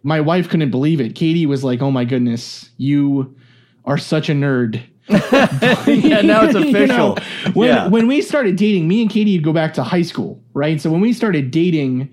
my 0.03 0.21
wife 0.21 0.51
couldn't 0.51 0.71
believe 0.71 1.01
it. 1.01 1.15
Katie 1.15 1.47
was 1.47 1.63
like, 1.63 1.81
"Oh 1.81 1.91
my 1.91 2.05
goodness, 2.05 2.71
you 2.77 3.37
are 3.85 3.99
such 3.99 4.29
a 4.29 4.33
nerd." 4.33 4.83
yeah, 5.09 6.21
now 6.23 6.45
it's 6.45 6.55
You 6.55 6.87
know, 6.87 7.15
official. 7.15 7.53
when 7.55 7.69
yeah. 7.69 7.89
when 7.89 8.07
we 8.07 8.23
started 8.23 8.57
dating, 8.57 8.87
me 8.89 9.03
and 9.03 9.11
Katie 9.11 9.37
would 9.37 9.45
go 9.45 9.53
back 9.53 9.75
to 9.75 9.83
high 9.83 10.03
school, 10.03 10.41
right? 10.55 10.81
So 10.81 10.91
when 10.91 11.01
we 11.01 11.13
started 11.13 11.51
dating, 11.51 12.09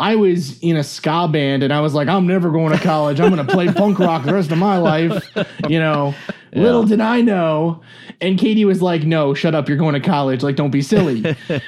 I 0.00 0.16
was 0.16 0.58
in 0.60 0.76
a 0.76 0.84
ska 0.84 1.28
band 1.28 1.62
and 1.62 1.72
I 1.72 1.80
was 1.80 1.94
like, 1.94 2.08
I'm 2.08 2.26
never 2.26 2.50
going 2.50 2.72
to 2.72 2.78
college. 2.78 3.20
I'm 3.20 3.32
going 3.32 3.44
to 3.44 3.52
play 3.52 3.68
punk 3.72 3.98
rock 3.98 4.24
the 4.24 4.34
rest 4.34 4.50
of 4.50 4.58
my 4.58 4.76
life. 4.76 5.24
You 5.68 5.78
know, 5.78 6.14
yeah. 6.52 6.62
little 6.62 6.84
did 6.84 7.00
I 7.00 7.20
know. 7.20 7.80
And 8.20 8.38
Katie 8.38 8.64
was 8.64 8.82
like, 8.82 9.04
No, 9.04 9.34
shut 9.34 9.54
up. 9.54 9.68
You're 9.68 9.78
going 9.78 9.94
to 9.94 10.00
college. 10.00 10.42
Like, 10.42 10.56
don't 10.56 10.70
be 10.70 10.82
silly. 10.82 11.22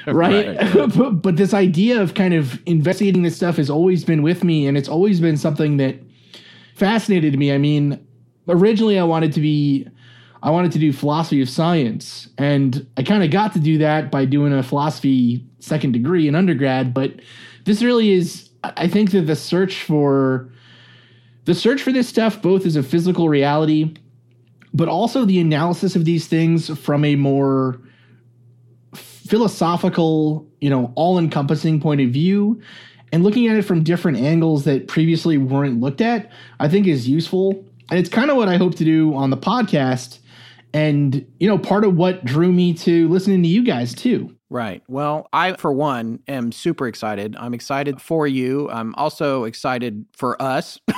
right. 0.07 0.57
right. 0.57 0.93
but, 0.95 1.09
but 1.21 1.37
this 1.37 1.53
idea 1.53 2.01
of 2.01 2.13
kind 2.13 2.33
of 2.33 2.61
investigating 2.65 3.23
this 3.23 3.35
stuff 3.35 3.57
has 3.57 3.69
always 3.69 4.03
been 4.03 4.21
with 4.21 4.43
me. 4.43 4.67
And 4.67 4.77
it's 4.77 4.89
always 4.89 5.19
been 5.19 5.37
something 5.37 5.77
that 5.77 5.95
fascinated 6.75 7.37
me. 7.39 7.51
I 7.51 7.57
mean, 7.57 8.06
originally 8.47 8.99
I 8.99 9.03
wanted 9.03 9.33
to 9.33 9.41
be. 9.41 9.87
I 10.43 10.51
wanted 10.51 10.71
to 10.73 10.79
do 10.79 10.93
philosophy 10.93 11.41
of 11.41 11.49
science, 11.49 12.29
and 12.37 12.85
I 12.95 13.03
kind 13.03 13.23
of 13.23 13.31
got 13.31 13.53
to 13.53 13.59
do 13.59 13.79
that 13.79 14.11
by 14.11 14.25
doing 14.25 14.53
a 14.53 14.61
philosophy 14.61 15.43
second 15.59 15.93
degree 15.93 16.27
in 16.27 16.35
undergrad. 16.35 16.93
But 16.93 17.13
this 17.65 17.81
really 17.81 18.11
is 18.11 18.49
I 18.63 18.87
think 18.87 19.11
that 19.11 19.21
the 19.21 19.35
search 19.35 19.81
for 19.83 20.49
the 21.45 21.55
search 21.55 21.81
for 21.81 21.91
this 21.91 22.07
stuff 22.07 22.41
both 22.41 22.65
is 22.65 22.75
a 22.75 22.83
physical 22.83 23.29
reality 23.29 23.95
but 24.73 24.87
also 24.87 25.25
the 25.25 25.39
analysis 25.39 25.95
of 25.95 26.05
these 26.05 26.27
things 26.27 26.69
from 26.77 27.03
a 27.03 27.15
more 27.15 27.81
philosophical, 28.93 30.47
you 30.61 30.69
know, 30.69 30.93
all-encompassing 30.95 31.81
point 31.81 31.99
of 31.99 32.09
view 32.09 32.61
and 33.11 33.23
looking 33.23 33.47
at 33.47 33.57
it 33.57 33.63
from 33.63 33.83
different 33.83 34.17
angles 34.17 34.65
that 34.65 34.87
previously 34.87 35.37
weren't 35.37 35.79
looked 35.79 36.01
at, 36.01 36.31
I 36.59 36.69
think 36.69 36.87
is 36.87 37.07
useful. 37.07 37.65
And 37.89 37.99
it's 37.99 38.09
kind 38.09 38.29
of 38.29 38.37
what 38.37 38.49
I 38.49 38.57
hope 38.57 38.75
to 38.75 38.85
do 38.85 39.13
on 39.15 39.29
the 39.29 39.37
podcast 39.37 40.19
and 40.73 41.25
you 41.39 41.47
know 41.47 41.57
part 41.57 41.85
of 41.85 41.95
what 41.95 42.25
drew 42.25 42.51
me 42.51 42.73
to 42.73 43.07
listening 43.07 43.41
to 43.41 43.47
you 43.47 43.63
guys 43.63 43.95
too 43.95 44.37
Right. 44.49 44.81
Well, 44.87 45.27
I, 45.33 45.53
for 45.53 45.73
one, 45.73 46.19
am 46.27 46.53
super 46.53 46.87
excited. 46.87 47.35
I'm 47.37 47.53
excited 47.53 48.01
for 48.01 48.25
you. 48.27 48.69
I'm 48.69 48.95
also 48.95 49.43
excited 49.43 50.05
for 50.13 50.41
us. 50.41 50.79
we, 50.87 50.93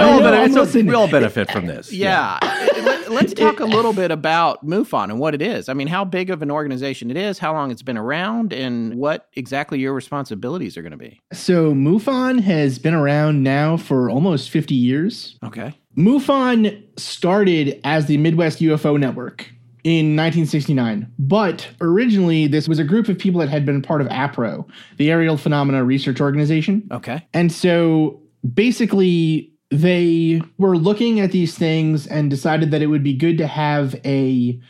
all 0.00 0.18
benefit, 0.18 0.84
we 0.84 0.94
all 0.94 1.08
benefit 1.08 1.48
from 1.52 1.66
this. 1.66 1.92
Yeah. 1.92 2.40
yeah. 2.42 2.65
Let, 2.86 3.26
us 3.26 3.32
talk 3.34 3.60
a 3.60 3.64
little 3.64 3.92
bit 3.92 4.10
about 4.10 4.64
MUFON 4.66 5.04
and 5.04 5.18
what 5.18 5.34
it 5.34 5.42
is. 5.42 5.68
I 5.68 5.74
mean, 5.74 5.88
how 5.88 6.04
big 6.04 6.30
of 6.30 6.42
an 6.42 6.50
organization 6.50 7.10
it 7.10 7.16
is, 7.16 7.38
how 7.38 7.52
long 7.52 7.70
it's 7.70 7.82
been 7.82 7.98
around, 7.98 8.52
and 8.52 8.94
what 8.94 9.28
exactly 9.34 9.78
your 9.78 9.92
responsibilities 9.92 10.76
are 10.76 10.82
going 10.82 10.92
to 10.92 10.96
be. 10.96 11.20
So, 11.32 11.72
MUFON 11.72 12.40
has 12.40 12.78
been 12.78 12.94
around 12.94 13.42
now 13.42 13.76
for 13.76 14.10
almost 14.10 14.50
50 14.50 14.74
years. 14.74 15.38
Okay. 15.44 15.74
MUFON 15.96 16.82
started 16.98 17.80
as 17.84 18.06
the 18.06 18.18
Midwest 18.18 18.60
UFO 18.60 18.98
Network 18.98 19.50
in 19.86 20.16
1969. 20.16 21.12
But 21.18 21.68
originally, 21.80 22.48
this 22.48 22.68
was 22.68 22.78
a 22.78 22.84
group 22.84 23.08
of 23.08 23.18
people 23.18 23.40
that 23.40 23.48
had 23.48 23.64
been 23.64 23.80
part 23.82 24.00
of 24.00 24.08
APRO, 24.08 24.68
the 24.96 25.10
Aerial 25.10 25.36
Phenomena 25.36 25.84
Research 25.84 26.20
Organization. 26.20 26.86
Okay. 26.90 27.24
And 27.32 27.52
so 27.52 28.20
basically, 28.52 29.52
they 29.70 30.40
were 30.58 30.76
looking 30.76 31.20
at 31.20 31.32
these 31.32 31.56
things 31.56 32.06
and 32.06 32.30
decided 32.30 32.70
that 32.70 32.82
it 32.82 32.86
would 32.86 33.02
be 33.02 33.14
good 33.14 33.38
to 33.38 33.46
have 33.46 33.94
a 34.04 34.60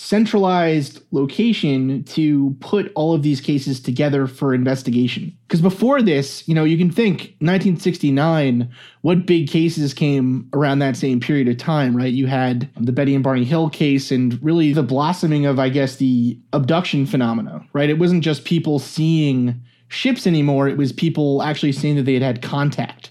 centralized 0.00 1.02
location 1.10 2.02
to 2.04 2.56
put 2.60 2.90
all 2.94 3.12
of 3.12 3.22
these 3.22 3.40
cases 3.40 3.80
together 3.80 4.26
for 4.26 4.54
investigation. 4.54 5.36
Because 5.46 5.60
before 5.60 6.00
this, 6.00 6.46
you 6.48 6.54
know, 6.54 6.64
you 6.64 6.78
can 6.78 6.90
think 6.90 7.34
1969, 7.40 8.70
what 9.02 9.26
big 9.26 9.48
cases 9.48 9.92
came 9.92 10.48
around 10.54 10.78
that 10.78 10.96
same 10.96 11.20
period 11.20 11.48
of 11.48 11.58
time, 11.58 11.94
right? 11.94 12.12
You 12.12 12.28
had 12.28 12.70
the 12.80 12.92
Betty 12.92 13.14
and 13.14 13.22
Barney 13.22 13.44
Hill 13.44 13.68
case 13.68 14.10
and 14.10 14.42
really 14.42 14.72
the 14.72 14.82
blossoming 14.82 15.44
of, 15.44 15.58
I 15.58 15.68
guess, 15.68 15.96
the 15.96 16.38
abduction 16.54 17.04
phenomena, 17.04 17.62
right? 17.74 17.90
It 17.90 17.98
wasn't 17.98 18.24
just 18.24 18.44
people 18.46 18.78
seeing 18.78 19.60
ships 19.88 20.26
anymore, 20.26 20.68
it 20.68 20.78
was 20.78 20.92
people 20.92 21.42
actually 21.42 21.72
saying 21.72 21.96
that 21.96 22.04
they 22.04 22.14
had 22.14 22.22
had 22.22 22.42
contact 22.42 23.10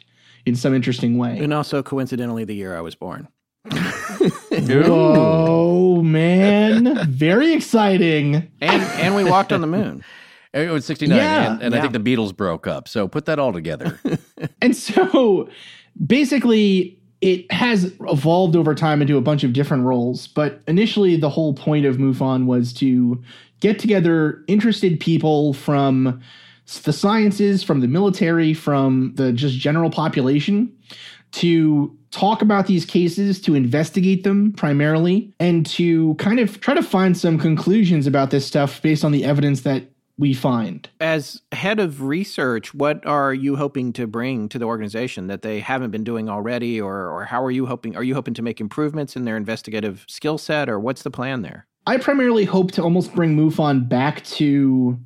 in 0.49 0.55
some 0.55 0.73
interesting 0.75 1.17
way. 1.17 1.37
And 1.39 1.53
also, 1.53 1.81
coincidentally, 1.81 2.43
the 2.43 2.55
year 2.55 2.75
I 2.75 2.81
was 2.81 2.95
born. 2.95 3.29
oh 4.91 6.01
man, 6.01 7.07
very 7.07 7.53
exciting! 7.53 8.51
And 8.59 8.81
and 8.81 9.15
we 9.15 9.23
walked 9.23 9.53
on 9.53 9.61
the 9.61 9.67
moon. 9.67 10.03
It 10.51 10.71
was 10.71 10.83
69, 10.85 11.15
yeah, 11.15 11.53
and, 11.53 11.61
and 11.61 11.73
yeah. 11.73 11.77
I 11.77 11.81
think 11.87 11.93
the 11.93 11.99
Beatles 11.99 12.35
broke 12.35 12.65
up. 12.65 12.87
So 12.87 13.07
put 13.07 13.25
that 13.25 13.37
all 13.37 13.53
together. 13.53 13.99
and 14.63 14.75
so 14.75 15.47
basically, 16.07 16.99
it 17.21 17.51
has 17.51 17.93
evolved 18.07 18.55
over 18.55 18.73
time 18.73 19.03
into 19.03 19.15
a 19.15 19.21
bunch 19.21 19.43
of 19.43 19.53
different 19.53 19.83
roles. 19.83 20.25
But 20.27 20.63
initially, 20.67 21.17
the 21.17 21.29
whole 21.29 21.53
point 21.53 21.85
of 21.85 21.97
MUFON 21.97 22.47
was 22.47 22.73
to 22.73 23.21
get 23.59 23.77
together 23.77 24.43
interested 24.47 24.99
people 24.99 25.53
from 25.53 26.19
the 26.77 26.93
sciences, 26.93 27.63
from 27.63 27.79
the 27.79 27.87
military, 27.87 28.53
from 28.53 29.13
the 29.15 29.33
just 29.33 29.57
general 29.57 29.89
population 29.89 30.71
to 31.31 31.95
talk 32.11 32.41
about 32.41 32.67
these 32.67 32.85
cases, 32.85 33.39
to 33.41 33.55
investigate 33.55 34.23
them 34.23 34.51
primarily, 34.53 35.33
and 35.39 35.65
to 35.65 36.15
kind 36.15 36.39
of 36.39 36.59
try 36.61 36.73
to 36.73 36.83
find 36.83 37.17
some 37.17 37.37
conclusions 37.37 38.07
about 38.07 38.31
this 38.31 38.45
stuff 38.45 38.81
based 38.81 39.03
on 39.03 39.11
the 39.11 39.25
evidence 39.25 39.61
that 39.61 39.83
we 40.17 40.33
find. 40.33 40.89
As 40.99 41.41
head 41.53 41.79
of 41.79 42.03
research, 42.03 42.73
what 42.73 43.05
are 43.05 43.33
you 43.33 43.55
hoping 43.55 43.93
to 43.93 44.05
bring 44.05 44.49
to 44.49 44.59
the 44.59 44.65
organization 44.65 45.27
that 45.27 45.43
they 45.43 45.61
haven't 45.61 45.91
been 45.91 46.03
doing 46.03 46.29
already 46.29 46.79
or 46.79 47.09
or 47.09 47.25
how 47.25 47.43
are 47.43 47.51
you 47.51 47.65
hoping 47.65 47.95
are 47.95 48.03
you 48.03 48.13
hoping 48.13 48.33
to 48.33 48.41
make 48.41 48.59
improvements 48.59 49.15
in 49.15 49.23
their 49.23 49.37
investigative 49.37 50.05
skill 50.09 50.37
set 50.37 50.69
or 50.69 50.79
what's 50.79 51.03
the 51.03 51.11
plan 51.11 51.41
there? 51.41 51.65
I 51.87 51.97
primarily 51.97 52.43
hope 52.43 52.71
to 52.73 52.83
almost 52.83 53.15
bring 53.15 53.35
MUFON 53.35 53.87
back 53.87 54.23
to 54.25 54.99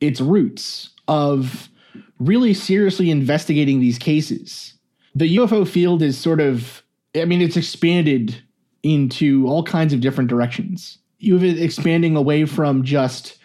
its 0.00 0.20
roots 0.20 0.90
of 1.08 1.68
really 2.18 2.54
seriously 2.54 3.10
investigating 3.10 3.80
these 3.80 3.98
cases 3.98 4.72
the 5.14 5.36
UFO 5.36 5.66
field 5.66 6.02
is 6.02 6.18
sort 6.18 6.40
of, 6.40 6.82
I 7.14 7.24
mean, 7.24 7.42
it's 7.42 7.56
expanded 7.56 8.42
into 8.82 9.46
all 9.46 9.62
kinds 9.62 9.92
of 9.92 10.00
different 10.00 10.30
directions. 10.30 10.98
You 11.18 11.34
have 11.34 11.44
it 11.44 11.60
expanding 11.60 12.16
away 12.16 12.46
from 12.46 12.82
just 12.82 13.38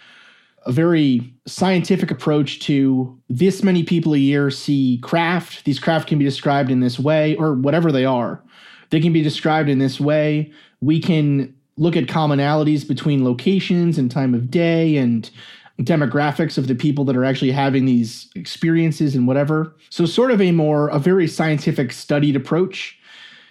a 0.66 0.72
very 0.72 1.34
scientific 1.46 2.12
approach 2.12 2.60
to 2.62 3.18
this 3.30 3.64
many 3.64 3.84
people 3.84 4.14
a 4.14 4.18
year 4.18 4.50
see 4.50 5.00
craft. 5.04 5.66
These 5.66 5.80
craft 5.80 6.08
can 6.08 6.18
be 6.18 6.26
described 6.26 6.72
in 6.72 6.80
this 6.80 7.00
way, 7.00 7.36
or 7.36 7.54
whatever 7.54 7.92
they 7.92 8.06
are. 8.06 8.44
They 8.90 9.00
can 9.00 9.14
be 9.14 9.22
described 9.22 9.70
in 9.70 9.80
this 9.80 10.00
way. 10.00 10.52
We 10.82 11.00
can 11.00 11.54
look 11.78 11.96
at 11.96 12.06
commonalities 12.06 12.88
between 12.88 13.24
locations 13.24 13.98
and 13.98 14.10
time 14.10 14.34
of 14.34 14.50
day 14.50 14.98
and 14.98 15.30
demographics 15.80 16.58
of 16.58 16.68
the 16.68 16.76
people 16.76 17.06
that 17.06 17.16
are 17.16 17.26
actually 17.26 17.52
having 17.52 17.86
these 17.86 18.30
experiences 18.36 19.16
and 19.16 19.28
whatever. 19.28 19.76
So, 19.90 20.06
sort 20.06 20.32
of 20.32 20.42
a 20.42 20.52
more, 20.52 20.90
a 20.90 21.00
very 21.00 21.28
scientific 21.28 21.92
studied 21.94 22.36
approach. 22.36 22.98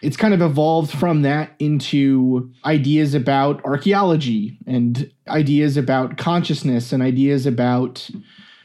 It's 0.02 0.16
kind 0.16 0.34
of 0.34 0.42
evolved 0.42 0.90
from 0.90 1.22
that 1.22 1.52
into 1.58 2.52
ideas 2.64 3.14
about 3.14 3.64
archaeology 3.64 4.58
and 4.66 5.10
ideas 5.26 5.76
about 5.76 6.18
consciousness 6.18 6.92
and 6.92 7.02
ideas 7.02 7.46
about 7.46 8.08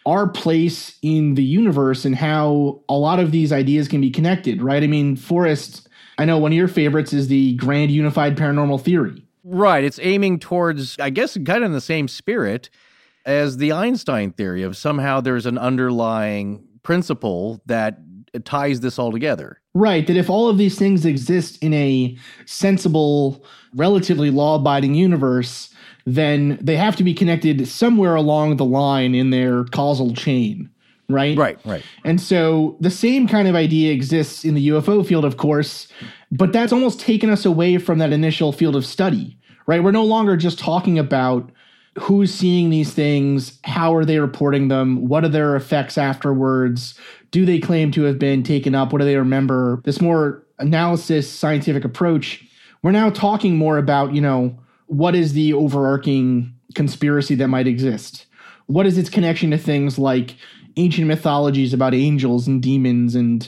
our 0.05 0.27
place 0.27 0.97
in 1.01 1.35
the 1.35 1.43
universe 1.43 2.05
and 2.05 2.15
how 2.15 2.81
a 2.89 2.95
lot 2.95 3.19
of 3.19 3.31
these 3.31 3.53
ideas 3.53 3.87
can 3.87 4.01
be 4.01 4.09
connected, 4.09 4.61
right? 4.61 4.83
I 4.83 4.87
mean, 4.87 5.15
Forrest, 5.15 5.87
I 6.17 6.25
know 6.25 6.37
one 6.37 6.51
of 6.51 6.57
your 6.57 6.67
favorites 6.67 7.13
is 7.13 7.27
the 7.27 7.55
grand 7.55 7.91
unified 7.91 8.35
paranormal 8.35 8.81
theory. 8.81 9.23
Right. 9.43 9.83
It's 9.83 9.99
aiming 10.01 10.39
towards, 10.39 10.99
I 10.99 11.11
guess, 11.11 11.35
kind 11.35 11.63
of 11.63 11.63
in 11.63 11.71
the 11.71 11.81
same 11.81 12.07
spirit 12.07 12.69
as 13.25 13.57
the 13.57 13.71
Einstein 13.71 14.31
theory 14.31 14.63
of 14.63 14.75
somehow 14.75 15.21
there's 15.21 15.45
an 15.45 15.57
underlying 15.57 16.65
principle 16.83 17.61
that 17.65 17.99
ties 18.45 18.79
this 18.79 18.97
all 18.97 19.11
together. 19.11 19.59
Right. 19.73 20.05
That 20.07 20.17
if 20.17 20.29
all 20.29 20.49
of 20.49 20.57
these 20.57 20.77
things 20.77 21.05
exist 21.05 21.61
in 21.61 21.73
a 21.73 22.17
sensible, 22.45 23.45
relatively 23.75 24.29
law 24.29 24.55
abiding 24.55 24.95
universe, 24.95 25.73
then 26.05 26.57
they 26.61 26.75
have 26.75 26.95
to 26.95 27.03
be 27.03 27.13
connected 27.13 27.67
somewhere 27.67 28.15
along 28.15 28.57
the 28.57 28.65
line 28.65 29.13
in 29.13 29.29
their 29.29 29.65
causal 29.65 30.13
chain. 30.13 30.69
Right? 31.09 31.37
Right, 31.37 31.59
right. 31.65 31.83
And 32.05 32.21
so 32.21 32.77
the 32.79 32.89
same 32.89 33.27
kind 33.27 33.49
of 33.49 33.55
idea 33.55 33.91
exists 33.91 34.45
in 34.45 34.53
the 34.53 34.69
UFO 34.69 35.05
field, 35.05 35.25
of 35.25 35.35
course, 35.35 35.89
but 36.31 36.53
that's 36.53 36.71
almost 36.71 37.01
taken 37.01 37.29
us 37.29 37.45
away 37.45 37.77
from 37.77 37.97
that 37.99 38.13
initial 38.13 38.53
field 38.53 38.77
of 38.77 38.85
study, 38.85 39.37
right? 39.65 39.83
We're 39.83 39.91
no 39.91 40.05
longer 40.05 40.37
just 40.37 40.57
talking 40.57 40.97
about 40.97 41.51
who's 41.99 42.33
seeing 42.33 42.69
these 42.69 42.93
things 42.93 43.59
how 43.63 43.93
are 43.93 44.05
they 44.05 44.19
reporting 44.19 44.69
them 44.69 45.07
what 45.07 45.25
are 45.25 45.29
their 45.29 45.55
effects 45.55 45.97
afterwards 45.97 46.97
do 47.31 47.45
they 47.45 47.59
claim 47.59 47.91
to 47.91 48.03
have 48.03 48.19
been 48.19 48.43
taken 48.43 48.75
up 48.75 48.91
what 48.91 48.99
do 48.99 49.05
they 49.05 49.15
remember? 49.15 49.81
This 49.83 50.01
more 50.01 50.45
analysis 50.59 51.31
scientific 51.31 51.83
approach. 51.83 52.45
We're 52.83 52.91
now 52.91 53.09
talking 53.09 53.57
more 53.57 53.77
about 53.77 54.13
you 54.13 54.21
know 54.21 54.57
what 54.87 55.15
is 55.15 55.33
the 55.33 55.53
overarching 55.53 56.53
conspiracy 56.75 57.35
that 57.35 57.47
might 57.47 57.67
exist? 57.67 58.25
What 58.67 58.85
is 58.85 58.97
its 58.97 59.09
connection 59.09 59.51
to 59.51 59.57
things 59.57 59.97
like 59.97 60.35
ancient 60.77 61.07
mythologies 61.07 61.73
about 61.73 61.93
angels 61.93 62.47
and 62.47 62.61
demons 62.61 63.15
and 63.15 63.47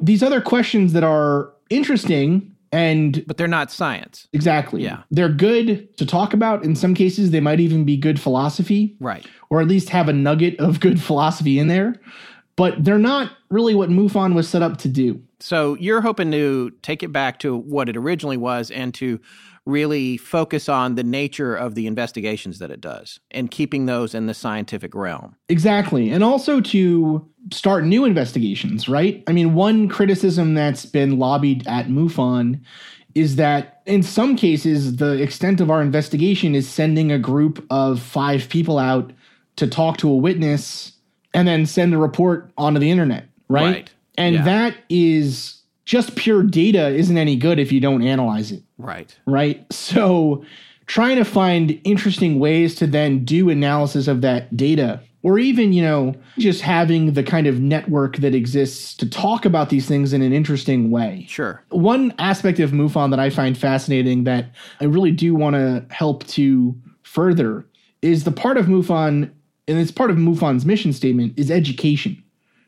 these 0.00 0.22
other 0.22 0.40
questions 0.40 0.92
that 0.92 1.04
are 1.04 1.50
interesting 1.70 2.53
And 2.74 3.24
But 3.26 3.36
they're 3.36 3.46
not 3.46 3.70
science. 3.70 4.26
exactly. 4.32 4.82
Yeah. 4.82 5.02
They're 5.10 5.28
good 5.28 5.96
to 5.98 6.04
talk 6.06 6.34
about. 6.34 6.64
In 6.64 6.74
some 6.74 6.94
cases, 6.94 7.30
they 7.30 7.40
might 7.40 7.60
even 7.60 7.84
be 7.84 7.96
good 7.96 8.20
philosophy. 8.20 8.96
Right. 9.00 9.26
or 9.50 9.60
at 9.60 9.68
least 9.68 9.90
have 9.90 10.08
a 10.08 10.12
nugget 10.12 10.58
of 10.58 10.80
good 10.80 11.00
philosophy 11.00 11.58
in 11.60 11.68
there. 11.68 11.94
But 12.56 12.82
they're 12.84 12.98
not 12.98 13.30
really 13.50 13.74
what 13.74 13.88
MUFON 13.90 14.34
was 14.34 14.48
set 14.48 14.62
up 14.62 14.78
to 14.78 14.88
do. 14.88 15.20
So 15.40 15.74
you're 15.78 16.00
hoping 16.00 16.30
to 16.32 16.70
take 16.82 17.02
it 17.02 17.12
back 17.12 17.38
to 17.40 17.56
what 17.56 17.88
it 17.88 17.96
originally 17.96 18.36
was 18.36 18.70
and 18.70 18.92
to 18.94 19.20
really 19.66 20.16
focus 20.16 20.68
on 20.68 20.94
the 20.94 21.02
nature 21.02 21.54
of 21.54 21.74
the 21.74 21.86
investigations 21.86 22.58
that 22.58 22.70
it 22.70 22.80
does 22.80 23.18
and 23.30 23.50
keeping 23.50 23.86
those 23.86 24.14
in 24.14 24.26
the 24.26 24.34
scientific 24.34 24.94
realm. 24.94 25.36
Exactly. 25.48 26.10
And 26.10 26.22
also 26.22 26.60
to 26.60 27.26
start 27.52 27.84
new 27.84 28.04
investigations, 28.04 28.88
right? 28.88 29.22
I 29.26 29.32
mean, 29.32 29.54
one 29.54 29.88
criticism 29.88 30.54
that's 30.54 30.84
been 30.84 31.18
lobbied 31.18 31.66
at 31.66 31.86
MUFON 31.88 32.60
is 33.14 33.36
that 33.36 33.80
in 33.86 34.02
some 34.02 34.36
cases, 34.36 34.96
the 34.96 35.22
extent 35.22 35.60
of 35.60 35.70
our 35.70 35.80
investigation 35.80 36.54
is 36.54 36.68
sending 36.68 37.12
a 37.12 37.18
group 37.18 37.64
of 37.70 38.00
five 38.00 38.48
people 38.48 38.78
out 38.78 39.12
to 39.56 39.66
talk 39.66 39.96
to 39.98 40.10
a 40.10 40.16
witness 40.16 40.92
and 41.32 41.46
then 41.48 41.64
send 41.64 41.94
a 41.94 41.98
report 41.98 42.50
onto 42.58 42.80
the 42.80 42.90
internet, 42.90 43.28
right? 43.48 43.62
Right. 43.62 43.90
And 44.16 44.34
Yeah. 44.36 44.44
that 44.44 44.74
is 44.88 45.54
just 45.84 46.16
pure 46.16 46.42
data 46.42 46.88
isn't 46.88 47.18
any 47.18 47.36
good 47.36 47.58
if 47.58 47.70
you 47.72 47.80
don't 47.80 48.02
analyze 48.02 48.50
it 48.52 48.62
Right. 48.78 49.16
right? 49.26 49.64
So 49.72 50.44
trying 50.86 51.16
to 51.16 51.24
find 51.24 51.80
interesting 51.84 52.38
ways 52.38 52.74
to 52.76 52.86
then 52.86 53.24
do 53.24 53.50
analysis 53.50 54.08
of 54.08 54.20
that 54.22 54.54
data 54.56 55.00
or 55.22 55.38
even, 55.38 55.72
you 55.72 55.80
know, 55.82 56.14
just 56.38 56.60
having 56.60 57.14
the 57.14 57.22
kind 57.22 57.46
of 57.46 57.58
network 57.58 58.18
that 58.18 58.34
exists 58.34 58.94
to 58.94 59.08
talk 59.08 59.46
about 59.46 59.70
these 59.70 59.86
things 59.86 60.12
in 60.12 60.20
an 60.20 60.34
interesting 60.34 60.90
way. 60.90 61.24
Sure. 61.28 61.62
One 61.70 62.12
aspect 62.18 62.60
of 62.60 62.72
MUFON 62.72 63.08
that 63.08 63.18
I 63.18 63.30
find 63.30 63.56
fascinating 63.56 64.24
that 64.24 64.50
I 64.80 64.84
really 64.84 65.12
do 65.12 65.34
want 65.34 65.54
to 65.54 65.86
help 65.88 66.26
to 66.28 66.74
further 67.02 67.64
is 68.02 68.24
the 68.24 68.32
part 68.32 68.58
of 68.58 68.66
MUFON, 68.66 69.30
and 69.66 69.78
it's 69.78 69.90
part 69.90 70.10
of 70.10 70.18
MUFON's 70.18 70.66
mission 70.66 70.92
statement, 70.92 71.32
is 71.38 71.50
education. 71.50 72.22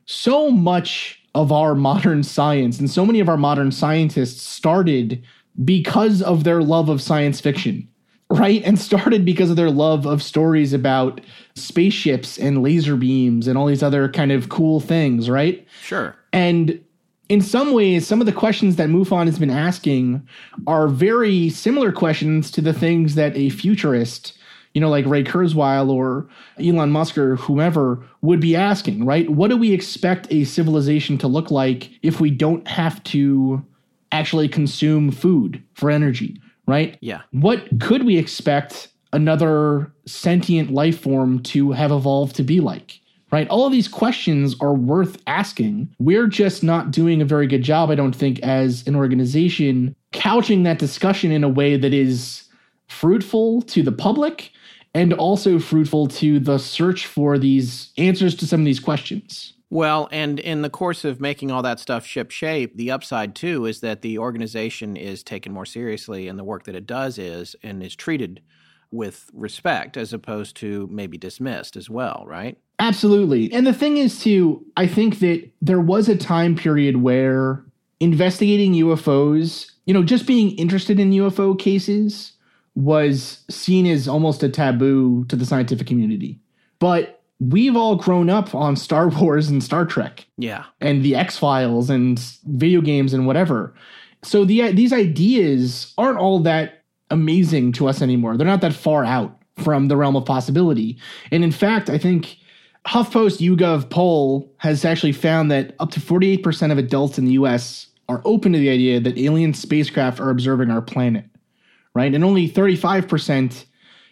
So 0.06 0.50
much 0.50 1.23
of 1.37 1.52
our 1.52 1.75
modern 1.75 2.23
science 2.23 2.78
and 2.78 2.90
so 2.90 3.05
many 3.05 3.21
of 3.21 3.28
our 3.28 3.37
modern 3.37 3.71
scientists 3.71 4.43
started 4.43 5.23
because 5.66 6.23
of 6.23 6.45
their 6.45 6.62
love 6.62 6.88
of 6.88 7.02
science 7.02 7.43
fiction, 7.43 7.87
right? 8.31 8.62
And 8.64 8.78
started 8.78 9.23
because 9.26 9.50
of 9.50 9.57
their 9.57 9.71
love 9.71 10.07
of 10.07 10.23
stories 10.23 10.73
about 10.73 11.21
spaceships 11.55 12.38
and 12.38 12.62
laser 12.62 12.97
beams 12.97 13.47
and 13.47 13.59
all 13.59 13.66
these 13.66 13.83
other 13.83 14.09
kind 14.09 14.33
of 14.33 14.49
cool 14.49 14.81
things, 14.81 15.28
right? 15.28 15.66
Sure. 15.83 16.16
And 16.33 16.83
in 17.28 17.43
some 17.43 17.73
ways, 17.73 18.07
some 18.07 18.21
of 18.21 18.26
the 18.26 18.33
questions 18.33 18.76
that 18.76 18.88
MUFON 18.88 19.26
has 19.26 19.38
been 19.38 19.50
asking 19.50 20.26
are 20.66 20.88
very 20.88 21.50
similar 21.50 21.93
questions 21.93 22.50
to 22.52 22.62
the 22.62 22.73
things 22.73 23.14
that 23.14 23.37
a 23.37 23.50
futurist, 23.50 24.38
you 24.76 24.80
know, 24.80 24.90
like 24.90 25.06
Ray 25.06 25.25
Kurzweil 25.25 25.88
or 25.88 26.28
Elon 26.62 26.90
Musk 26.90 27.16
or 27.16 27.37
whomever 27.37 28.06
would 28.21 28.40
be 28.40 28.54
asking, 28.54 29.06
right? 29.06 29.30
What 29.30 29.49
do 29.49 29.56
we 29.56 29.73
expect 29.73 30.26
a 30.30 30.45
civilization 30.45 31.16
to 31.16 31.28
look 31.28 31.50
like 31.50 31.88
if 32.02 32.21
we 32.21 32.30
don't 32.30 32.68
have 32.68 33.02
to 33.04 33.64
actually 34.12 34.50
consume 34.50 35.11
food 35.11 35.64
for 35.73 35.90
energy, 35.90 36.38
right? 36.68 36.99
Yeah. 37.00 37.23
What 37.30 37.80
could 37.80 38.04
we 38.04 38.18
expect 38.18 38.88
another 39.14 39.90
sentient 40.04 40.71
life 40.71 41.00
form 41.00 41.42
to 41.45 41.73
have 41.73 41.90
evolved 41.90 42.37
to 42.37 42.42
be 42.42 42.61
like? 42.61 43.00
Right? 43.33 43.49
All 43.49 43.64
of 43.64 43.73
these 43.73 43.88
questions 43.88 44.54
are 44.61 44.75
worth 44.75 45.23
asking. 45.26 45.88
We're 45.99 46.26
just 46.26 46.62
not 46.62 46.90
doing 46.90 47.23
a 47.23 47.25
very 47.25 47.47
good 47.47 47.62
job, 47.62 47.90
I 47.90 47.95
don't 47.95 48.14
think, 48.14 48.40
as 48.40 48.87
an 48.87 48.95
organization, 48.95 49.97
couching 50.12 50.64
that 50.64 50.78
discussion 50.78 51.33
in 51.33 51.42
a 51.42 51.49
way 51.49 51.78
that 51.78 51.95
is 51.95 52.46
fruitful 52.88 53.62
to 53.62 53.83
the 53.83 53.93
public 53.93 54.52
and 54.95 55.12
also 55.12 55.59
fruitful 55.59 56.07
to 56.07 56.40
the 56.40 56.59
search 56.59 57.07
for 57.07 57.38
these 57.38 57.93
answers 57.99 58.35
to 58.37 58.47
some 58.47 58.61
of 58.61 58.66
these 58.66 58.81
questions. 58.81 59.52
Well, 59.69 60.09
and 60.12 60.38
in 60.38 60.62
the 60.62 60.71
course 60.71 61.05
of 61.05 61.21
making 61.21 61.50
all 61.50 61.62
that 61.62 61.81
stuff 61.81 62.07
ship 62.07 62.31
shape, 62.31 62.76
the 62.76 62.90
upside 62.90 63.35
too 63.35 63.66
is 63.66 63.81
that 63.81 64.02
the 64.02 64.19
organization 64.19 64.97
is 64.97 65.23
taken 65.23 65.52
more 65.52 65.66
seriously 65.66 66.28
and 66.28 66.38
the 66.38 66.45
work 66.45 66.64
that 66.64 66.76
it 66.76 66.87
does 66.87 67.19
is 67.19 67.57
and 67.62 67.83
is 67.83 67.97
treated 67.97 68.40
with 68.93 69.28
respect 69.35 69.97
as 69.97 70.12
opposed 70.12 70.57
to 70.57 70.88
maybe 70.90 71.18
dismissed 71.18 71.77
as 71.77 71.90
well, 71.90 72.25
right? 72.27 72.57
Absolutely. 72.79 73.53
And 73.53 73.66
the 73.66 73.75
thing 73.75 73.96
is, 73.96 74.20
too, 74.20 74.64
I 74.77 74.87
think 74.87 75.18
that 75.18 75.51
there 75.61 75.81
was 75.81 76.09
a 76.09 76.16
time 76.16 76.55
period 76.55 76.99
where 76.99 77.64
investigating 78.01 78.75
UFOs, 78.75 79.72
you 79.87 79.94
know, 79.94 80.05
just 80.05 80.27
being 80.27 80.57
interested 80.57 81.01
in 81.01 81.11
UFO 81.11 81.59
cases 81.59 82.33
was 82.77 83.41
seen 83.51 83.87
as 83.87 84.07
almost 84.07 84.43
a 84.43 84.49
taboo 84.49 85.25
to 85.29 85.35
the 85.35 85.45
scientific 85.47 85.87
community. 85.87 86.39
But 86.79 87.23
we've 87.41 87.75
all 87.75 87.97
grown 87.97 88.31
up 88.31 88.55
on 88.55 88.77
Star 88.77 89.09
Wars 89.21 89.49
and 89.49 89.65
Star 89.65 89.85
Trek 89.85 90.27
Yeah. 90.39 90.65
and 90.81 91.03
the 91.03 91.17
X 91.17 91.37
Files 91.39 91.91
and 91.91 92.19
video 92.47 92.81
games 92.81 93.12
and 93.12 93.27
whatever. 93.27 93.75
So 94.23 94.45
the 94.45 94.73
these 94.73 94.93
ideas 94.93 95.93
aren't 95.99 96.19
all 96.19 96.39
that 96.41 96.85
amazing 97.11 97.73
to 97.73 97.89
us 97.89 98.03
anymore. 98.03 98.37
They're 98.37 98.47
not 98.47 98.61
that 98.61 98.73
far 98.73 99.05
out 99.05 99.41
from 99.57 99.89
the 99.89 99.97
realm 99.97 100.17
of 100.17 100.25
possibility. 100.25 100.99
And 101.31 101.43
in 101.45 101.53
fact, 101.53 101.89
I 101.89 101.97
think 101.99 102.37
HuffPost 102.87 103.39
YouGov 103.41 103.89
poll 103.91 104.53
has 104.59 104.85
actually 104.85 105.12
found 105.12 105.51
that 105.51 105.75
up 105.81 105.91
to 105.93 106.01
48% 106.01 106.71
of 106.73 106.79
adults 106.79 107.19
in 107.19 107.25
the 107.25 107.33
US 107.33 107.87
are 108.09 108.23
open 108.25 108.53
to 108.53 108.59
the 108.59 108.69
idea 108.71 109.01
that 109.01 109.19
alien 109.19 109.55
spacecraft 109.55 110.21
are 110.21 110.31
observing 110.31 110.71
our 110.71 110.83
planet, 110.83 111.25
right? 111.96 112.14
And 112.14 112.22
only 112.22 112.46
35% 112.46 113.64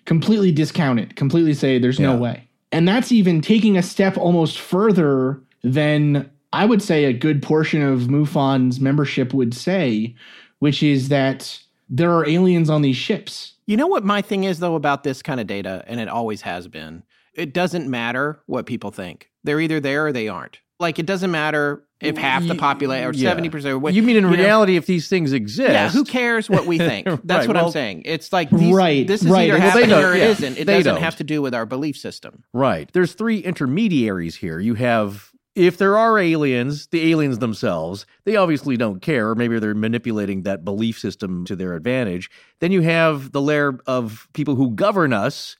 completely 0.07 0.51
discount 0.51 0.99
it, 0.99 1.17
completely 1.17 1.53
say 1.53 1.79
there's 1.79 2.01
no 2.01 2.17
way. 2.17 2.49
And 2.73 2.89
that's 2.89 3.13
even 3.13 3.43
taking 3.43 3.77
a 3.77 3.83
step 3.83 4.17
almost 4.17 4.59
further 4.59 5.41
than 5.63 6.31
I 6.55 6.65
would 6.65 6.83
say 6.83 7.05
a 7.05 7.13
good 7.13 7.43
portion 7.43 7.83
of 7.83 8.09
MUFON's 8.09 8.81
membership 8.81 9.35
would 9.35 9.53
say, 9.53 10.15
which 10.61 10.83
is 10.83 11.11
that 11.11 11.61
there 11.91 12.11
are 12.11 12.27
aliens 12.27 12.71
on 12.71 12.81
these 12.81 12.97
ships. 12.97 13.55
You 13.67 13.77
know 13.77 13.87
what 13.87 14.03
my 14.03 14.23
thing 14.23 14.45
is 14.45 14.61
though 14.61 14.77
about 14.77 15.05
this 15.05 15.21
kind 15.23 15.39
of 15.39 15.47
data, 15.47 15.85
and 15.87 16.01
it 16.01 16.09
always 16.09 16.41
has 16.41 16.69
been? 16.69 17.03
It 17.35 17.53
doesn't 17.53 17.89
matter 17.89 18.41
what 18.47 18.65
people 18.65 18.93
think. 18.93 19.31
They're 19.43 19.61
either 19.61 19.81
there 19.81 20.07
or 20.07 20.13
they 20.13 20.29
aren't. 20.29 20.61
Like 20.81 20.99
it 20.99 21.07
doesn't 21.07 21.31
matter 21.31 21.85
if 22.01 22.17
half 22.17 22.47
the 22.47 22.55
population 22.57 23.07
or 23.09 23.13
Yeah. 23.13 23.31
seventy 23.31 23.49
percent. 23.49 23.75
Or 23.75 23.79
what 23.79 23.95
you 23.95 24.03
mean 24.03 24.17
in 24.17 24.25
know, 24.25 24.31
reality, 24.31 24.77
if 24.77 24.87
these 24.87 25.09
things 25.09 25.33
exist? 25.33 25.71
Yeah, 25.71 25.89
who 25.89 26.05
cares 26.05 26.51
what 26.51 26.67
we 26.67 26.79
think? 26.91 27.07
That's 27.07 27.23
Right, 27.23 27.47
what 27.49 27.57
well- 27.57 27.67
I'm 27.67 27.73
saying. 27.73 28.03
It's 28.07 28.33
like 28.33 28.51
these, 28.51 28.75
Right, 28.75 29.07
this 29.07 29.23
is 29.23 29.29
right. 29.31 29.49
either 29.49 29.59
Well, 29.59 29.71
happening 29.71 29.93
or 29.93 30.15
it 30.15 30.19
yeah, 30.19 30.25
isn't. 30.31 30.59
It 30.59 30.65
doesn't 30.65 30.85
don't. 30.95 31.03
have 31.03 31.17
to 31.17 31.25
do 31.25 31.41
with 31.41 31.55
our 31.55 31.65
belief 31.65 31.97
system. 31.97 32.43
Right. 32.53 32.91
There's 32.93 33.13
three 33.15 33.39
intermediaries 33.39 34.37
here. 34.37 34.59
You 34.61 34.75
have 34.75 35.31
if 35.55 35.79
there 35.79 35.97
are 35.97 36.19
aliens, 36.19 36.89
the 36.89 37.13
aliens 37.13 37.39
themselves, 37.39 38.07
they 38.25 38.35
obviously 38.35 38.77
don't 38.77 39.01
care, 39.01 39.31
or 39.31 39.35
maybe 39.37 39.57
they're 39.61 39.73
manipulating 39.75 40.43
that 40.43 40.65
belief 40.65 40.99
system 40.99 41.45
to 41.45 41.55
their 41.55 41.75
advantage. 41.77 42.29
Then 42.59 42.73
you 42.73 42.81
have 42.81 43.31
the 43.31 43.41
layer 43.41 43.79
of 43.87 44.27
people 44.33 44.57
who 44.57 44.73
govern 44.73 45.13
us. 45.13 45.57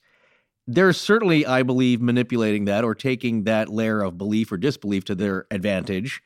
They're 0.67 0.93
certainly, 0.93 1.45
I 1.45 1.63
believe, 1.63 2.01
manipulating 2.01 2.65
that 2.65 2.83
or 2.83 2.95
taking 2.95 3.43
that 3.43 3.69
layer 3.69 4.01
of 4.01 4.17
belief 4.17 4.51
or 4.51 4.57
disbelief 4.57 5.05
to 5.05 5.15
their 5.15 5.45
advantage. 5.51 6.21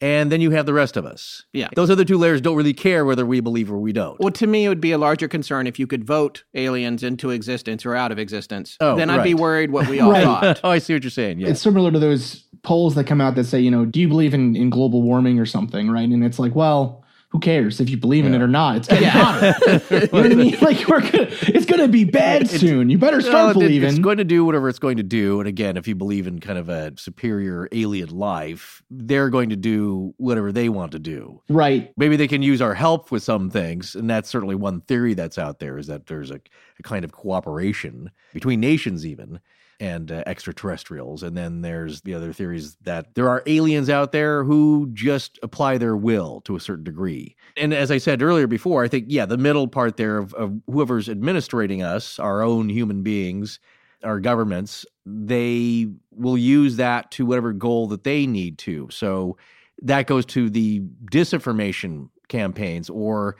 And 0.00 0.30
then 0.30 0.40
you 0.40 0.52
have 0.52 0.64
the 0.64 0.72
rest 0.74 0.96
of 0.96 1.04
us. 1.04 1.44
Yeah. 1.52 1.70
Those 1.74 1.90
other 1.90 2.04
two 2.04 2.18
layers 2.18 2.40
don't 2.40 2.54
really 2.54 2.74
care 2.74 3.04
whether 3.04 3.26
we 3.26 3.40
believe 3.40 3.72
or 3.72 3.78
we 3.78 3.92
don't. 3.92 4.18
Well, 4.20 4.30
to 4.30 4.46
me, 4.46 4.64
it 4.66 4.68
would 4.68 4.80
be 4.80 4.92
a 4.92 4.98
larger 4.98 5.26
concern 5.26 5.66
if 5.66 5.78
you 5.80 5.88
could 5.88 6.04
vote 6.04 6.44
aliens 6.54 7.02
into 7.02 7.30
existence 7.30 7.84
or 7.84 7.96
out 7.96 8.12
of 8.12 8.18
existence. 8.18 8.76
Oh, 8.78 8.94
then 8.94 9.10
I'd 9.10 9.24
be 9.24 9.34
worried 9.34 9.72
what 9.72 9.88
we 9.88 9.98
all 9.98 10.10
Right. 10.12 10.22
thought. 10.22 10.60
oh, 10.64 10.70
I 10.70 10.78
see 10.78 10.92
what 10.94 11.02
you're 11.02 11.10
saying. 11.10 11.40
Yeah. 11.40 11.48
It's 11.48 11.60
similar 11.60 11.90
to 11.90 11.98
those 11.98 12.44
polls 12.62 12.94
that 12.94 13.04
come 13.08 13.20
out 13.20 13.34
that 13.34 13.44
say, 13.44 13.58
you 13.58 13.72
know, 13.72 13.84
do 13.86 13.98
you 14.00 14.06
believe 14.06 14.34
in, 14.34 14.54
in 14.54 14.70
global 14.70 15.02
warming 15.02 15.40
or 15.40 15.46
something, 15.46 15.90
right? 15.90 16.08
And 16.08 16.22
it's 16.24 16.38
like, 16.38 16.54
well, 16.54 17.04
who 17.30 17.40
cares 17.40 17.78
if 17.78 17.90
you 17.90 17.96
believe 17.98 18.24
in 18.24 18.34
it 18.34 18.40
or 18.40 18.48
not? 18.48 18.76
It's 18.78 18.88
getting 18.88 19.08
hotter. 19.08 19.54
you 19.90 20.00
know 20.00 20.06
what 20.10 20.32
I 20.32 20.34
mean? 20.34 20.56
Like 20.68 20.88
we're 20.88 21.00
gonna, 21.00 21.28
it's 21.42 21.66
gonna 21.66 21.88
be 21.88 22.04
bad 22.04 22.48
soon. 22.48 22.90
You 22.90 22.98
better 22.98 23.20
start 23.20 23.54
believing. 23.54 23.88
It's 23.90 23.98
going 23.98 24.16
to 24.18 24.24
do 24.24 24.44
whatever 24.44 24.68
it's 24.68 24.78
going 24.78 24.96
to 24.96 25.02
do. 25.02 25.38
And 25.40 25.48
again, 25.48 25.76
if 25.76 25.86
you 25.86 25.94
believe 25.94 26.26
in 26.26 26.40
kind 26.40 26.58
of 26.58 26.68
a 26.68 26.92
superior 26.96 27.68
alien 27.72 28.10
life, 28.10 28.82
they're 28.90 29.28
going 29.30 29.50
to 29.50 29.56
do 29.56 30.14
whatever 30.16 30.52
they 30.52 30.68
want 30.68 30.92
to 30.92 30.98
do. 30.98 31.40
right. 31.48 31.92
Maybe 31.96 32.16
they 32.16 32.28
can 32.28 32.42
use 32.42 32.60
our 32.62 32.74
help 32.74 33.10
with 33.10 33.22
some 33.22 33.50
things. 33.50 33.94
And 33.94 34.08
that's 34.08 34.28
certainly 34.28 34.54
one 34.54 34.80
theory 34.82 35.14
that's 35.14 35.38
out 35.38 35.58
there 35.58 35.78
is 35.78 35.86
that 35.86 36.06
there's 36.06 36.30
a, 36.30 36.40
a 36.78 36.82
kind 36.82 37.04
of 37.04 37.12
cooperation 37.12 38.10
between 38.32 38.60
nations, 38.60 39.06
even. 39.06 39.40
And 39.80 40.10
uh, 40.10 40.24
extraterrestrials. 40.26 41.22
And 41.22 41.36
then 41.36 41.60
there's 41.60 42.00
the 42.00 42.12
other 42.12 42.32
theories 42.32 42.76
that 42.82 43.14
there 43.14 43.28
are 43.28 43.44
aliens 43.46 43.88
out 43.88 44.10
there 44.10 44.42
who 44.42 44.90
just 44.92 45.38
apply 45.40 45.78
their 45.78 45.96
will 45.96 46.40
to 46.46 46.56
a 46.56 46.60
certain 46.60 46.82
degree. 46.82 47.36
And 47.56 47.72
as 47.72 47.92
I 47.92 47.98
said 47.98 48.20
earlier 48.20 48.48
before, 48.48 48.82
I 48.82 48.88
think, 48.88 49.04
yeah, 49.06 49.24
the 49.24 49.38
middle 49.38 49.68
part 49.68 49.96
there 49.96 50.18
of, 50.18 50.34
of 50.34 50.60
whoever's 50.66 51.08
administrating 51.08 51.84
us, 51.84 52.18
our 52.18 52.42
own 52.42 52.68
human 52.68 53.04
beings, 53.04 53.60
our 54.02 54.18
governments, 54.18 54.84
they 55.06 55.86
will 56.10 56.36
use 56.36 56.74
that 56.76 57.12
to 57.12 57.24
whatever 57.24 57.52
goal 57.52 57.86
that 57.86 58.02
they 58.02 58.26
need 58.26 58.58
to. 58.58 58.88
So 58.90 59.36
that 59.82 60.08
goes 60.08 60.26
to 60.26 60.50
the 60.50 60.80
disinformation 61.12 62.08
campaigns 62.26 62.90
or 62.90 63.36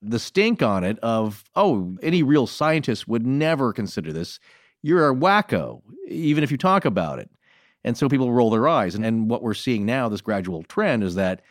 the 0.00 0.20
stink 0.20 0.62
on 0.62 0.84
it 0.84 0.98
of, 1.00 1.42
oh, 1.56 1.96
any 2.02 2.22
real 2.22 2.46
scientist 2.46 3.08
would 3.08 3.26
never 3.26 3.72
consider 3.72 4.12
this. 4.12 4.38
You're 4.82 5.08
a 5.08 5.14
wacko, 5.14 5.82
even 6.08 6.44
if 6.44 6.50
you 6.50 6.58
talk 6.58 6.84
about 6.84 7.18
it. 7.18 7.30
And 7.84 7.96
so 7.96 8.08
people 8.08 8.32
roll 8.32 8.50
their 8.50 8.68
eyes. 8.68 8.94
And, 8.94 9.04
and 9.04 9.28
what 9.28 9.42
we're 9.42 9.54
seeing 9.54 9.86
now, 9.86 10.08
this 10.08 10.20
gradual 10.20 10.62
trend, 10.64 11.02
is 11.02 11.14
that 11.16 11.42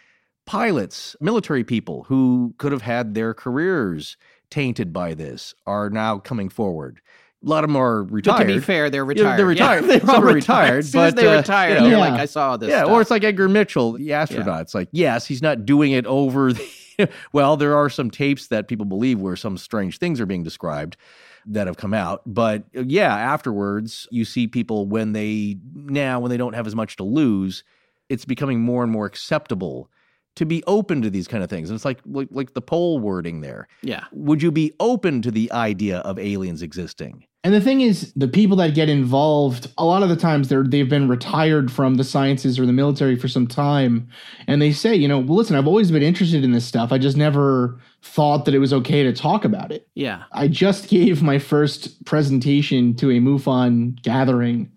pilots, 0.45 1.15
military 1.19 1.63
people 1.63 2.03
who 2.03 2.53
could 2.57 2.71
have 2.71 2.81
had 2.81 3.13
their 3.13 3.33
careers 3.33 4.17
tainted 4.49 4.93
by 4.93 5.13
this 5.13 5.53
are 5.65 5.89
now 5.89 6.17
coming 6.19 6.49
forward. 6.49 7.01
A 7.43 7.49
lot 7.49 7.63
of 7.63 7.69
them 7.69 7.77
are 7.77 8.03
retired. 8.03 8.37
But 8.37 8.43
to 8.43 8.53
be 8.53 8.59
fair, 8.59 8.89
they're 8.89 9.03
retired. 9.03 9.25
Yeah, 9.31 9.37
they're 9.37 9.45
retired. 9.45 9.85
Yeah, 9.85 9.99
Some 9.99 10.23
are 10.23 10.33
retired. 10.33 10.79
As 10.79 10.91
soon 10.91 11.01
as 11.01 11.13
but, 11.15 11.21
they 11.21 11.27
uh, 11.27 11.37
retire, 11.37 11.69
you 11.75 11.81
know, 11.81 11.87
Yeah. 11.89 11.97
like, 11.97 12.13
I 12.19 12.25
saw 12.25 12.55
this. 12.55 12.69
yeah, 12.69 12.81
stuff. 12.81 12.91
or 12.91 13.01
it's 13.01 13.09
like 13.09 13.23
Edgar 13.23 13.49
Mitchell, 13.49 13.93
the 13.93 14.13
astronaut. 14.13 14.61
It's 14.61 14.75
like, 14.75 14.89
yes, 14.91 15.25
he's 15.25 15.41
not 15.41 15.65
doing 15.65 15.91
it 15.91 16.05
over 16.05 16.53
the. 16.53 16.69
well, 17.33 17.57
there 17.57 17.75
are 17.75 17.89
some 17.89 18.11
tapes 18.11 18.47
that 18.47 18.67
people 18.67 18.85
believe 18.85 19.19
where 19.19 19.35
some 19.35 19.57
strange 19.57 19.97
things 19.97 20.21
are 20.21 20.27
being 20.27 20.43
described 20.43 20.97
that 21.45 21.67
have 21.67 21.77
come 21.77 21.93
out. 21.93 22.21
But 22.25 22.63
uh, 22.75 22.83
yeah, 22.85 23.15
afterwards, 23.15 24.07
you 24.11 24.25
see 24.25 24.47
people 24.47 24.85
when 24.87 25.13
they 25.13 25.57
now, 25.73 26.19
when 26.19 26.29
they 26.29 26.37
don't 26.37 26.53
have 26.53 26.67
as 26.67 26.75
much 26.75 26.97
to 26.97 27.03
lose, 27.03 27.63
it's 28.09 28.25
becoming 28.25 28.59
more 28.59 28.83
and 28.83 28.91
more 28.91 29.05
acceptable 29.05 29.89
to 30.35 30.45
be 30.45 30.63
open 30.65 31.01
to 31.01 31.09
these 31.09 31.27
kind 31.27 31.43
of 31.43 31.49
things. 31.49 31.69
And 31.69 31.75
it's 31.75 31.85
like, 31.85 31.99
like, 32.05 32.29
like 32.31 32.53
the 32.53 32.61
poll 32.61 32.99
wording 32.99 33.41
there. 33.41 33.67
yeah. 33.81 34.05
Would 34.13 34.41
you 34.41 34.51
be 34.51 34.73
open 34.79 35.21
to 35.23 35.31
the 35.31 35.51
idea 35.51 35.99
of 35.99 36.17
aliens 36.17 36.61
existing? 36.61 37.25
And 37.43 37.55
the 37.55 37.61
thing 37.61 37.81
is, 37.81 38.13
the 38.13 38.27
people 38.27 38.55
that 38.57 38.75
get 38.75 38.87
involved, 38.87 39.71
a 39.77 39.83
lot 39.83 40.03
of 40.03 40.09
the 40.09 40.15
times 40.15 40.47
they're 40.47 40.63
they've 40.63 40.87
been 40.87 41.07
retired 41.07 41.71
from 41.71 41.95
the 41.95 42.03
sciences 42.03 42.59
or 42.59 42.67
the 42.67 42.73
military 42.73 43.15
for 43.15 43.27
some 43.27 43.47
time, 43.47 44.07
and 44.45 44.61
they 44.61 44.71
say, 44.71 44.93
you 44.95 45.07
know, 45.07 45.17
well, 45.17 45.37
listen, 45.37 45.55
I've 45.55 45.67
always 45.67 45.89
been 45.89 46.03
interested 46.03 46.43
in 46.43 46.51
this 46.51 46.65
stuff. 46.65 46.91
I 46.91 46.99
just 46.99 47.17
never 47.17 47.79
thought 48.03 48.45
that 48.45 48.53
it 48.53 48.59
was 48.59 48.73
okay 48.73 49.03
to 49.03 49.13
talk 49.13 49.43
about 49.43 49.71
it. 49.71 49.87
Yeah. 49.95 50.23
I 50.31 50.47
just 50.47 50.87
gave 50.89 51.23
my 51.23 51.39
first 51.39 52.03
presentation 52.05 52.95
to 52.97 53.09
a 53.09 53.19
MUFON 53.19 54.01
gathering, 54.03 54.71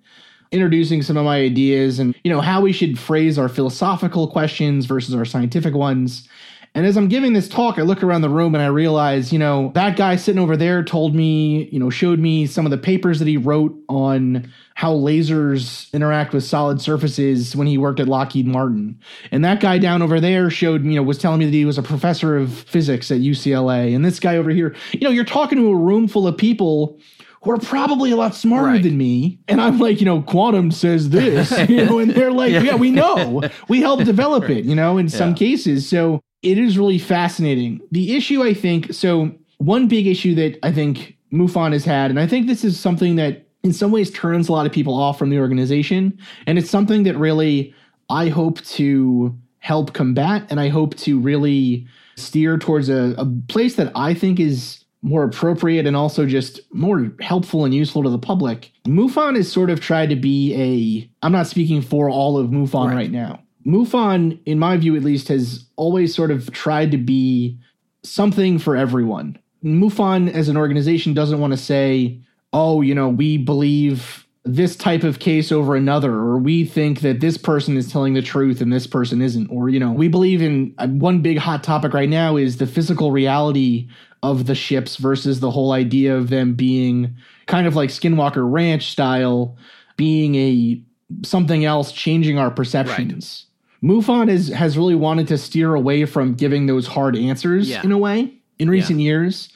introducing 0.51 1.03
some 1.03 1.19
of 1.19 1.25
my 1.25 1.41
ideas 1.41 1.99
and 1.99 2.15
you 2.25 2.33
know 2.33 2.41
how 2.41 2.61
we 2.61 2.73
should 2.73 2.99
phrase 2.99 3.39
our 3.39 3.49
philosophical 3.49 4.29
questions 4.29 4.87
versus 4.87 5.15
our 5.15 5.25
scientific 5.25 5.75
ones. 5.75 6.29
And 6.77 6.85
as 6.85 6.97
I'm 6.97 7.07
giving 7.07 7.35
this 7.35 7.49
talk, 7.49 7.79
I 7.79 7.83
look 7.83 8.03
around 8.03 8.23
the 8.23 8.29
room 8.29 8.55
and 8.57 8.63
I 8.63 8.67
realize, 8.67 9.33
you 9.33 9.39
know, 9.39 9.71
that 9.77 9.97
guy 9.97 10.17
sitting 10.17 10.41
over 10.41 10.57
there 10.57 10.83
told 10.83 11.15
me, 11.15 11.69
you 11.71 11.79
know, 11.79 11.89
showed 11.89 12.19
me 12.19 12.47
some 12.47 12.67
of 12.67 12.71
the 12.71 12.79
papers 12.79 13.21
that 13.21 13.29
he 13.29 13.37
wrote 13.37 13.77
on 13.89 14.53
how 14.75 14.93
lasers 14.93 15.93
interact 15.93 16.33
with 16.35 16.43
solid 16.43 16.81
surfaces 16.81 17.55
when 17.55 17.69
he 17.69 17.79
worked 17.79 18.01
at 18.01 18.09
Lockheed 18.09 18.47
Martin. 18.49 18.99
And 19.31 19.45
that 19.45 19.61
guy 19.61 19.79
down 19.79 20.03
over 20.03 20.19
there 20.21 20.51
showed, 20.51 20.85
you 20.85 20.95
know, 20.97 21.03
was 21.05 21.17
telling 21.19 21.39
me 21.39 21.45
that 21.45 21.53
he 21.53 21.65
was 21.65 21.79
a 21.79 21.83
professor 21.83 22.37
of 22.37 22.53
physics 22.53 23.11
at 23.13 23.21
UCLA. 23.21 23.95
And 23.95 24.05
this 24.05 24.19
guy 24.19 24.37
over 24.37 24.51
here, 24.51 24.75
you 24.93 25.01
know, 25.01 25.11
you're 25.11 25.25
talking 25.25 25.59
to 25.59 25.69
a 25.69 25.77
room 25.77 26.09
full 26.09 26.27
of 26.27 26.37
people 26.37 26.99
who 27.45 27.53
are 27.53 27.59
probably 27.59 28.11
a 28.11 28.17
lot 28.17 28.35
smarter 28.35 28.67
Right. 28.69 28.83
than 28.83 28.97
me. 28.99 29.39
And 29.47 29.61
I'm 29.61 29.79
like, 29.79 30.01
you 30.01 30.07
know, 30.07 30.23
quantum 30.23 30.73
says 30.73 31.11
this, 31.11 31.53
you 31.69 31.85
know, 31.85 31.99
and 32.01 32.11
they're 32.11 32.33
like, 32.33 32.51
yeah, 32.51 32.75
we 32.75 32.91
know. 32.91 33.43
We 33.69 33.81
helped 33.81 34.05
develop 34.07 34.51
it, 34.51 34.65
you 34.65 34.75
know, 34.75 34.99
in 34.99 35.09
some 35.09 35.35
cases. 35.37 35.89
So 35.89 36.21
it 36.45 36.59
is 36.59 36.77
really 36.79 36.99
fascinating. 36.99 37.81
The 37.91 38.17
issue, 38.17 38.43
I 38.43 38.55
think, 38.55 38.93
so 38.93 39.33
one 39.59 39.89
big 39.89 40.07
issue 40.07 40.35
that 40.37 40.59
I 40.63 40.73
think 40.73 41.17
MUFON 41.33 41.73
has 41.73 41.85
had, 41.85 42.11
and 42.11 42.21
I 42.21 42.27
think 42.27 42.47
this 42.47 42.65
is 42.65 42.79
something 42.79 43.17
that 43.17 43.47
in 43.63 43.73
some 43.73 43.91
ways 43.91 44.11
turns 44.11 44.49
a 44.49 44.53
lot 44.53 44.67
of 44.67 44.73
people 44.73 44.95
off 44.95 45.19
from 45.19 45.31
the 45.31 45.39
organization. 45.39 46.19
And 46.47 46.59
it's 46.59 46.71
something 46.71 47.05
that 47.05 47.17
really 47.17 47.75
I 48.11 48.29
hope 48.29 48.61
to 48.63 49.35
help 49.61 49.95
combat 49.95 50.47
and 50.51 50.61
I 50.61 50.69
hope 50.69 50.95
to 50.97 51.19
really 51.19 51.87
steer 52.17 52.59
towards 52.59 52.91
a, 52.91 53.15
a 53.17 53.25
place 53.49 53.77
that 53.77 53.91
I 53.97 54.13
think 54.13 54.39
is 54.39 54.85
more 55.01 55.25
appropriate 55.25 55.87
and 55.87 55.97
also 55.97 56.27
just 56.27 56.61
more 56.73 57.11
helpful 57.21 57.65
and 57.65 57.75
useful 57.75 58.03
to 58.03 58.11
the 58.11 58.19
public. 58.19 58.71
MUFON 58.87 59.37
has 59.37 59.51
sort 59.51 59.71
of 59.71 59.81
tried 59.81 60.11
to 60.11 60.17
be 60.17 60.55
a 60.55 61.11
I'm 61.25 61.33
not 61.33 61.47
speaking 61.47 61.81
for 61.81 62.11
all 62.11 62.37
of 62.37 62.51
MUFON 62.51 62.89
Right. 62.89 62.95
right 62.95 63.11
now. 63.11 63.41
MUFON, 63.67 64.39
in 64.45 64.59
my 64.59 64.77
view 64.77 64.95
at 64.97 65.03
least, 65.03 65.29
has 65.29 65.65
always 65.77 66.15
sort 66.15 66.31
of 66.31 66.53
tried 66.53 66.91
to 66.91 66.99
be 66.99 67.59
something 68.03 68.59
for 68.59 68.77
everyone. 68.77 69.39
MUFON 69.63 70.31
as 70.33 70.49
an 70.49 70.57
organization 70.57 71.15
doesn't 71.15 71.41
want 71.41 71.53
to 71.53 71.57
say, 71.57 72.21
oh, 72.53 72.83
you 72.83 72.95
know, 72.95 73.09
we 73.09 73.39
believe 73.39 74.27
this 74.45 74.77
type 74.77 75.05
of 75.05 75.19
case 75.19 75.51
over 75.51 75.75
another, 75.75 76.13
or 76.13 76.39
we 76.39 76.67
think 76.67 77.01
that 77.01 77.21
this 77.21 77.39
person 77.39 77.79
is 77.79 77.91
telling 77.91 78.13
the 78.13 78.21
truth 78.21 78.61
and 78.61 78.71
this 78.71 78.87
person 78.87 79.23
isn't, 79.23 79.49
or, 79.49 79.71
you 79.71 79.81
know, 79.81 79.91
we 79.91 80.07
believe 80.07 80.43
in 80.43 80.75
uh, 80.77 80.87
one 80.87 81.23
big 81.23 81.39
hot 81.39 81.65
topic 81.65 81.95
right 81.95 82.11
now 82.11 82.37
is 82.37 82.59
the 82.59 82.67
physical 82.67 83.11
reality 83.11 83.89
of 84.23 84.45
the 84.45 84.55
ships 84.55 84.97
versus 84.97 85.41
the 85.41 85.51
whole 85.51 85.73
idea 85.73 86.15
of 86.15 86.29
them 86.29 86.53
being 86.55 87.17
kind 87.47 87.67
of 87.67 87.75
like 87.75 87.89
Skinwalker 87.89 88.51
Ranch 88.51 88.91
style, 88.91 89.57
being 89.97 90.35
a 90.35 90.83
something 91.23 91.65
else, 91.65 91.93
changing 91.93 92.39
our 92.39 92.51
perceptions. 92.51 93.47
MUFON 93.85 94.29
has 94.31 94.49
has 94.49 94.79
really 94.79 94.95
wanted 94.95 95.29
to 95.29 95.37
steer 95.37 95.75
away 95.75 96.07
from 96.07 96.35
giving 96.35 96.67
those 96.67 96.87
hard 96.87 97.17
answers 97.17 97.69
Yeah. 97.69 97.83
in 97.85 97.93
a 97.93 97.99
way 97.99 98.33
in 98.59 98.71
recent 98.71 99.01
years 99.01 99.51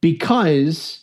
because 0.00 1.00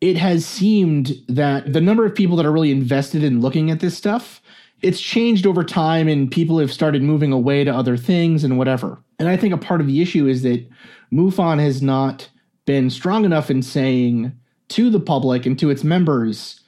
it 0.00 0.16
has 0.16 0.46
seemed 0.46 1.12
that 1.28 1.72
the 1.72 1.80
number 1.80 2.06
of 2.06 2.14
people 2.14 2.36
that 2.36 2.46
are 2.46 2.52
really 2.52 2.70
invested 2.70 3.22
in 3.22 3.40
looking 3.40 3.70
at 3.70 3.80
this 3.80 3.96
stuff 3.96 4.40
it's 4.82 4.98
changed 4.98 5.46
over 5.46 5.62
time 5.62 6.08
and 6.08 6.30
people 6.30 6.58
have 6.58 6.72
started 6.72 7.02
moving 7.02 7.32
away 7.32 7.64
to 7.64 7.70
other 7.70 7.98
things 7.98 8.44
and 8.44 8.56
whatever. 8.56 8.98
And 9.18 9.28
i 9.28 9.36
think 9.36 9.52
a 9.52 9.58
part 9.58 9.82
of 9.82 9.86
the 9.86 10.00
issue 10.00 10.26
is 10.26 10.42
that 10.42 10.66
mufon 11.12 11.60
has 11.60 11.82
not 11.82 12.30
been 12.64 12.88
strong 12.88 13.26
enough 13.26 13.50
in 13.50 13.60
saying 13.62 14.32
to 14.68 14.88
the 14.88 15.00
public 15.00 15.44
and 15.44 15.58
to 15.58 15.68
its 15.68 15.84
members 15.84 16.60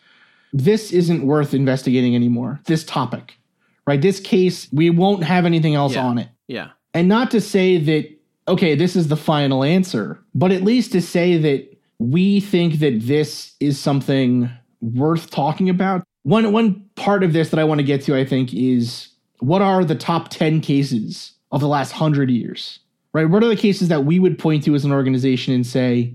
this 0.52 0.92
isn't 0.92 1.24
worth 1.26 1.54
investigating 1.54 2.14
anymore. 2.14 2.60
This 2.66 2.84
topic 2.84 3.38
right 3.86 4.00
this 4.00 4.20
case 4.20 4.68
we 4.72 4.90
won't 4.90 5.24
have 5.24 5.44
anything 5.46 5.74
else 5.74 5.94
Yeah. 5.94 6.04
on 6.04 6.18
it 6.18 6.28
Yeah. 6.48 6.68
and 6.94 7.08
not 7.08 7.30
to 7.32 7.40
say 7.40 7.78
that 7.78 8.08
okay 8.48 8.74
this 8.74 8.96
is 8.96 9.08
the 9.08 9.16
final 9.16 9.62
answer 9.64 10.18
but 10.34 10.50
at 10.52 10.62
least 10.62 10.92
to 10.92 11.00
say 11.02 11.36
that 11.38 11.68
we 11.98 12.40
think 12.40 12.80
that 12.80 13.00
this 13.06 13.54
is 13.60 13.78
something 13.78 14.50
worth 14.80 15.30
talking 15.30 15.68
about 15.70 16.02
one 16.24 16.52
one 16.52 16.84
part 16.96 17.22
of 17.22 17.32
this 17.32 17.50
that 17.50 17.60
i 17.60 17.64
want 17.64 17.78
to 17.78 17.84
get 17.84 18.02
to 18.02 18.16
i 18.16 18.24
think 18.24 18.52
is 18.54 19.08
what 19.40 19.62
are 19.62 19.84
the 19.84 19.94
top 19.94 20.28
10 20.28 20.60
cases 20.60 21.32
of 21.50 21.60
the 21.60 21.68
last 21.68 21.92
100 21.92 22.30
years 22.30 22.78
right 23.12 23.28
what 23.28 23.42
are 23.44 23.48
the 23.48 23.56
cases 23.56 23.88
that 23.88 24.04
we 24.04 24.18
would 24.18 24.38
point 24.38 24.64
to 24.64 24.74
as 24.74 24.84
an 24.84 24.92
organization 24.92 25.52
and 25.54 25.66
say 25.66 26.14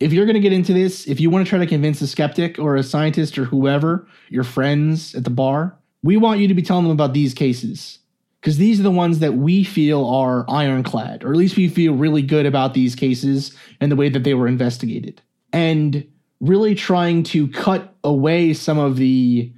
if 0.00 0.12
you're 0.12 0.26
going 0.26 0.34
to 0.34 0.40
get 0.40 0.52
into 0.52 0.72
this 0.72 1.06
if 1.08 1.18
you 1.20 1.28
want 1.28 1.44
to 1.44 1.48
try 1.48 1.58
to 1.58 1.66
convince 1.66 2.00
a 2.00 2.06
skeptic 2.06 2.58
or 2.58 2.76
a 2.76 2.82
scientist 2.82 3.36
or 3.38 3.44
whoever 3.44 4.06
your 4.30 4.44
friends 4.44 5.14
at 5.14 5.24
the 5.24 5.30
bar 5.30 5.76
we 6.02 6.16
want 6.16 6.40
you 6.40 6.48
to 6.48 6.54
be 6.54 6.62
telling 6.62 6.84
them 6.84 6.92
about 6.92 7.12
these 7.12 7.34
cases 7.34 7.98
because 8.40 8.56
these 8.56 8.78
are 8.78 8.84
the 8.84 8.90
ones 8.90 9.18
that 9.18 9.34
we 9.34 9.64
feel 9.64 10.06
are 10.06 10.44
ironclad, 10.48 11.24
or 11.24 11.30
at 11.30 11.36
least 11.36 11.56
we 11.56 11.68
feel 11.68 11.94
really 11.94 12.22
good 12.22 12.46
about 12.46 12.74
these 12.74 12.94
cases 12.94 13.54
and 13.80 13.90
the 13.90 13.96
way 13.96 14.08
that 14.08 14.24
they 14.24 14.34
were 14.34 14.46
investigated. 14.46 15.20
And 15.52 16.06
really 16.40 16.74
trying 16.74 17.24
to 17.24 17.48
cut 17.48 17.94
away 18.04 18.54
some 18.54 18.78
of 18.78 18.96
the 18.96 19.52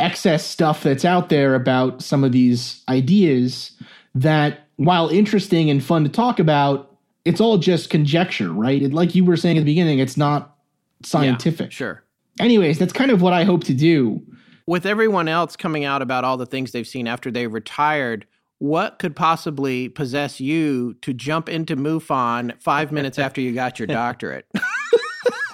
excess 0.00 0.44
stuff 0.44 0.82
that's 0.82 1.04
out 1.04 1.28
there 1.28 1.54
about 1.54 2.02
some 2.02 2.24
of 2.24 2.32
these 2.32 2.82
ideas 2.88 3.72
that, 4.14 4.66
while 4.76 5.08
interesting 5.08 5.70
and 5.70 5.82
fun 5.82 6.04
to 6.04 6.10
talk 6.10 6.38
about, 6.38 6.96
it's 7.24 7.40
all 7.40 7.58
just 7.58 7.90
conjecture, 7.90 8.52
right? 8.52 8.82
It, 8.82 8.92
like 8.92 9.14
you 9.14 9.24
were 9.24 9.36
saying 9.36 9.58
at 9.58 9.60
the 9.60 9.64
beginning, 9.70 9.98
it's 9.98 10.16
not 10.16 10.56
scientific. 11.04 11.66
Yeah, 11.66 11.76
sure. 11.76 12.04
Anyways, 12.40 12.78
that's 12.78 12.92
kind 12.92 13.10
of 13.10 13.22
what 13.22 13.32
I 13.32 13.44
hope 13.44 13.64
to 13.64 13.74
do. 13.74 14.22
With 14.68 14.84
everyone 14.84 15.28
else 15.28 15.56
coming 15.56 15.86
out 15.86 16.02
about 16.02 16.24
all 16.24 16.36
the 16.36 16.44
things 16.44 16.72
they've 16.72 16.86
seen 16.86 17.06
after 17.08 17.30
they 17.30 17.46
retired, 17.46 18.26
what 18.58 18.98
could 18.98 19.16
possibly 19.16 19.88
possess 19.88 20.40
you 20.40 20.92
to 21.00 21.14
jump 21.14 21.48
into 21.48 21.74
MUFON 21.74 22.60
five 22.60 22.92
minutes 22.92 23.18
after 23.18 23.40
you 23.40 23.54
got 23.54 23.78
your 23.78 23.86
doctorate? 23.86 24.44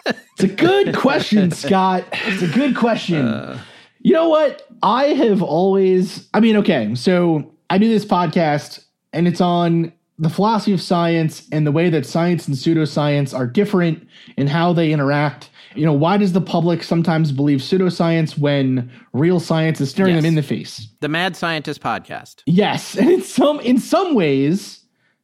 It's 0.05 0.43
a 0.43 0.49
good 0.49 0.97
question, 0.97 1.53
Scott. 1.53 2.03
It's 2.25 2.43
a 2.43 2.49
good 2.49 2.75
question. 2.75 3.61
you 4.01 4.15
know 4.15 4.29
what? 4.29 4.67
I 4.83 5.05
have 5.05 5.45
always, 5.45 6.29
I 6.35 6.41
mean, 6.41 6.57
okay, 6.57 6.93
so 6.97 7.55
I 7.71 7.79
do 7.79 7.89
this 7.89 8.05
podcast 8.05 8.85
and 9.13 9.29
it's 9.29 9.41
on 9.41 9.93
the 10.19 10.29
philosophy 10.29 10.73
of 10.73 10.83
science 10.83 11.47
and 11.53 11.65
the 11.65 11.73
way 11.73 11.89
that 11.89 12.05
science 12.05 12.49
and 12.49 12.57
pseudoscience 12.57 13.33
are 13.33 13.47
different 13.47 14.09
and 14.37 14.49
how 14.49 14.73
they 14.73 14.91
interact. 14.91 15.51
You 15.75 15.85
know, 15.85 15.93
why 15.93 16.17
does 16.17 16.33
the 16.33 16.41
public 16.41 16.83
sometimes 16.83 17.33
believe 17.33 17.61
pseudoscience 17.61 18.39
when 18.39 18.91
real 19.13 19.41
science 19.41 19.81
is 19.81 19.91
staring 19.91 20.15
Yes. 20.15 20.23
them 20.23 20.29
in 20.29 20.35
the 20.35 20.43
face? 20.43 20.89
the 21.01 21.09
Mad 21.09 21.37
Scientist 21.37 21.81
podcast. 21.81 22.43
Yes, 22.47 22.95
and 22.99 23.11
in 23.11 23.23
some 23.23 23.61
in 23.61 23.79
some 23.79 24.15
ways, 24.15 24.81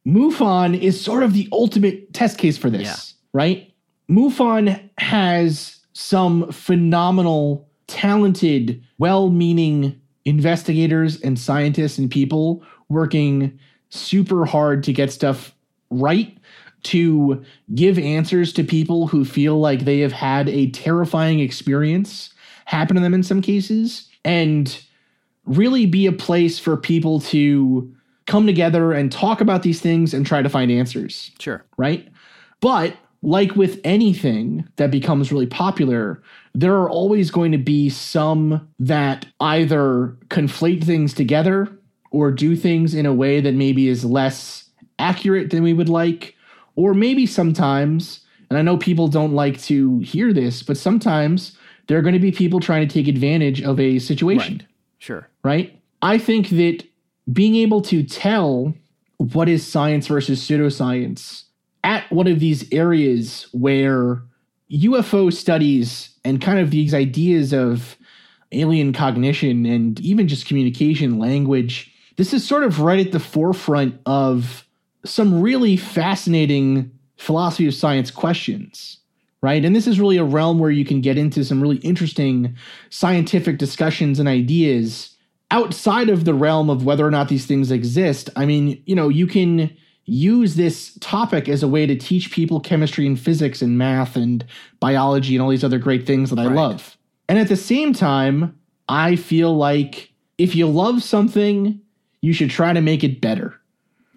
MUFON 0.07 0.79
is 0.79 0.99
sort 0.99 1.23
of 1.23 1.33
the 1.33 1.47
ultimate 1.51 2.13
test 2.13 2.37
case 2.37 2.57
for 2.57 2.69
this, 2.69 2.81
Yeah. 2.81 2.95
right? 3.33 3.73
MUFON 4.09 4.89
has 4.97 5.77
some 5.93 6.51
phenomenal, 6.51 7.67
talented, 7.87 8.81
well-meaning 8.97 9.99
investigators 10.25 11.19
and 11.21 11.37
scientists 11.39 11.97
and 11.97 12.09
people 12.09 12.63
working 12.89 13.57
super 13.89 14.45
hard 14.45 14.83
to 14.83 14.93
get 14.93 15.11
stuff 15.11 15.53
right 15.89 16.37
to 16.83 17.43
give 17.75 17.97
answers 17.97 18.53
to 18.53 18.63
people 18.63 19.07
who 19.07 19.25
feel 19.25 19.59
like 19.59 19.85
they 19.85 19.99
have 19.99 20.11
had 20.11 20.49
a 20.49 20.69
terrifying 20.71 21.39
experience 21.39 22.33
happen 22.65 22.95
to 22.95 23.01
them 23.01 23.13
in 23.13 23.23
some 23.23 23.41
cases 23.41 24.07
and 24.23 24.83
really 25.45 25.85
be 25.85 26.05
a 26.05 26.11
place 26.11 26.59
for 26.59 26.77
people 26.77 27.19
to 27.19 27.93
come 28.27 28.45
together 28.45 28.93
and 28.93 29.11
talk 29.11 29.41
about 29.41 29.63
these 29.63 29.81
things 29.81 30.13
and 30.13 30.25
try 30.25 30.41
to 30.41 30.49
find 30.49 30.71
answers. 30.71 31.31
Sure. 31.39 31.63
Right? 31.77 32.07
But 32.61 32.95
like 33.23 33.55
with 33.55 33.79
anything 33.83 34.67
that 34.77 34.91
becomes 34.91 35.31
really 35.31 35.47
popular, 35.47 36.21
there 36.53 36.75
are 36.75 36.89
always 36.89 37.29
going 37.31 37.51
to 37.51 37.57
be 37.57 37.89
some 37.89 38.67
that 38.79 39.25
either 39.39 40.15
conflate 40.29 40.83
things 40.83 41.13
together 41.13 41.69
or 42.11 42.31
do 42.31 42.55
things 42.55 42.93
in 42.93 43.05
a 43.05 43.13
way 43.13 43.39
that 43.41 43.53
maybe 43.53 43.87
is 43.87 44.03
less 44.03 44.69
accurate 44.99 45.49
than 45.49 45.63
we 45.63 45.73
would 45.73 45.89
like. 45.89 46.35
Or 46.75 46.93
maybe 46.93 47.25
sometimes, 47.25 48.21
and 48.49 48.57
I 48.57 48.61
know 48.61 48.77
people 48.77 49.07
don't 49.07 49.33
like 49.33 49.61
to 49.63 49.99
hear 49.99 50.33
this, 50.33 50.63
but 50.63 50.77
sometimes 50.77 51.57
there 51.87 51.97
are 51.97 52.01
going 52.01 52.13
to 52.13 52.19
be 52.19 52.31
people 52.31 52.59
trying 52.59 52.87
to 52.87 52.93
take 52.93 53.07
advantage 53.07 53.61
of 53.61 53.79
a 53.79 53.99
situation. 53.99 54.59
Right. 54.59 54.67
Sure. 54.99 55.27
Right? 55.43 55.79
I 56.01 56.17
think 56.17 56.49
that 56.49 56.83
being 57.31 57.55
able 57.55 57.81
to 57.83 58.03
tell 58.03 58.73
what 59.17 59.47
is 59.47 59.65
science 59.65 60.07
versus 60.07 60.41
pseudoscience 60.41 61.43
at 61.83 62.09
one 62.11 62.27
of 62.27 62.39
these 62.39 62.71
areas 62.71 63.47
where 63.51 64.21
UFO 64.71 65.31
studies 65.33 66.15
and 66.23 66.41
kind 66.41 66.59
of 66.59 66.71
these 66.71 66.93
ideas 66.93 67.53
of 67.53 67.97
alien 68.51 68.93
cognition 68.93 69.65
and 69.65 69.99
even 69.99 70.27
just 70.27 70.45
communication 70.45 71.19
language, 71.19 71.93
this 72.17 72.33
is 72.33 72.47
sort 72.47 72.63
of 72.63 72.79
right 72.79 73.05
at 73.05 73.11
the 73.11 73.19
forefront 73.19 73.99
of 74.05 74.65
some 75.05 75.41
really 75.41 75.77
fascinating 75.77 76.91
philosophy 77.17 77.67
of 77.67 77.73
science 77.73 78.11
questions, 78.11 78.97
right? 79.41 79.63
And 79.63 79.75
this 79.75 79.87
is 79.87 79.99
really 79.99 80.17
a 80.17 80.23
realm 80.23 80.59
where 80.59 80.71
you 80.71 80.85
can 80.85 81.01
get 81.01 81.17
into 81.17 81.43
some 81.43 81.61
really 81.61 81.77
interesting 81.77 82.55
scientific 82.89 83.57
discussions 83.57 84.19
and 84.19 84.27
ideas 84.27 85.15
outside 85.51 86.09
of 86.09 86.25
the 86.25 86.33
realm 86.33 86.69
of 86.69 86.85
whether 86.85 87.05
or 87.05 87.11
not 87.11 87.27
these 87.29 87.45
things 87.45 87.71
exist. 87.71 88.29
I 88.35 88.45
mean, 88.45 88.81
you 88.85 88.95
know, 88.95 89.09
you 89.09 89.27
can 89.27 89.75
use 90.05 90.55
this 90.55 90.97
topic 90.99 91.47
as 91.47 91.61
a 91.61 91.67
way 91.67 91.85
to 91.85 91.95
teach 91.95 92.31
people 92.31 92.59
chemistry 92.59 93.05
and 93.05 93.19
physics 93.19 93.61
and 93.61 93.77
math 93.77 94.15
and 94.15 94.45
biology 94.79 95.35
and 95.35 95.41
all 95.43 95.49
these 95.49 95.63
other 95.63 95.77
great 95.77 96.07
things 96.07 96.29
that 96.31 96.39
I 96.39 96.47
Right. 96.47 96.55
love. 96.55 96.97
And 97.29 97.37
at 97.37 97.49
the 97.49 97.55
same 97.55 97.93
time, 97.93 98.55
I 98.89 99.15
feel 99.15 99.55
like 99.55 100.11
if 100.37 100.55
you 100.55 100.67
love 100.67 101.03
something, 101.03 101.79
you 102.21 102.33
should 102.33 102.49
try 102.49 102.73
to 102.73 102.81
make 102.81 103.03
it 103.03 103.21
better 103.21 103.60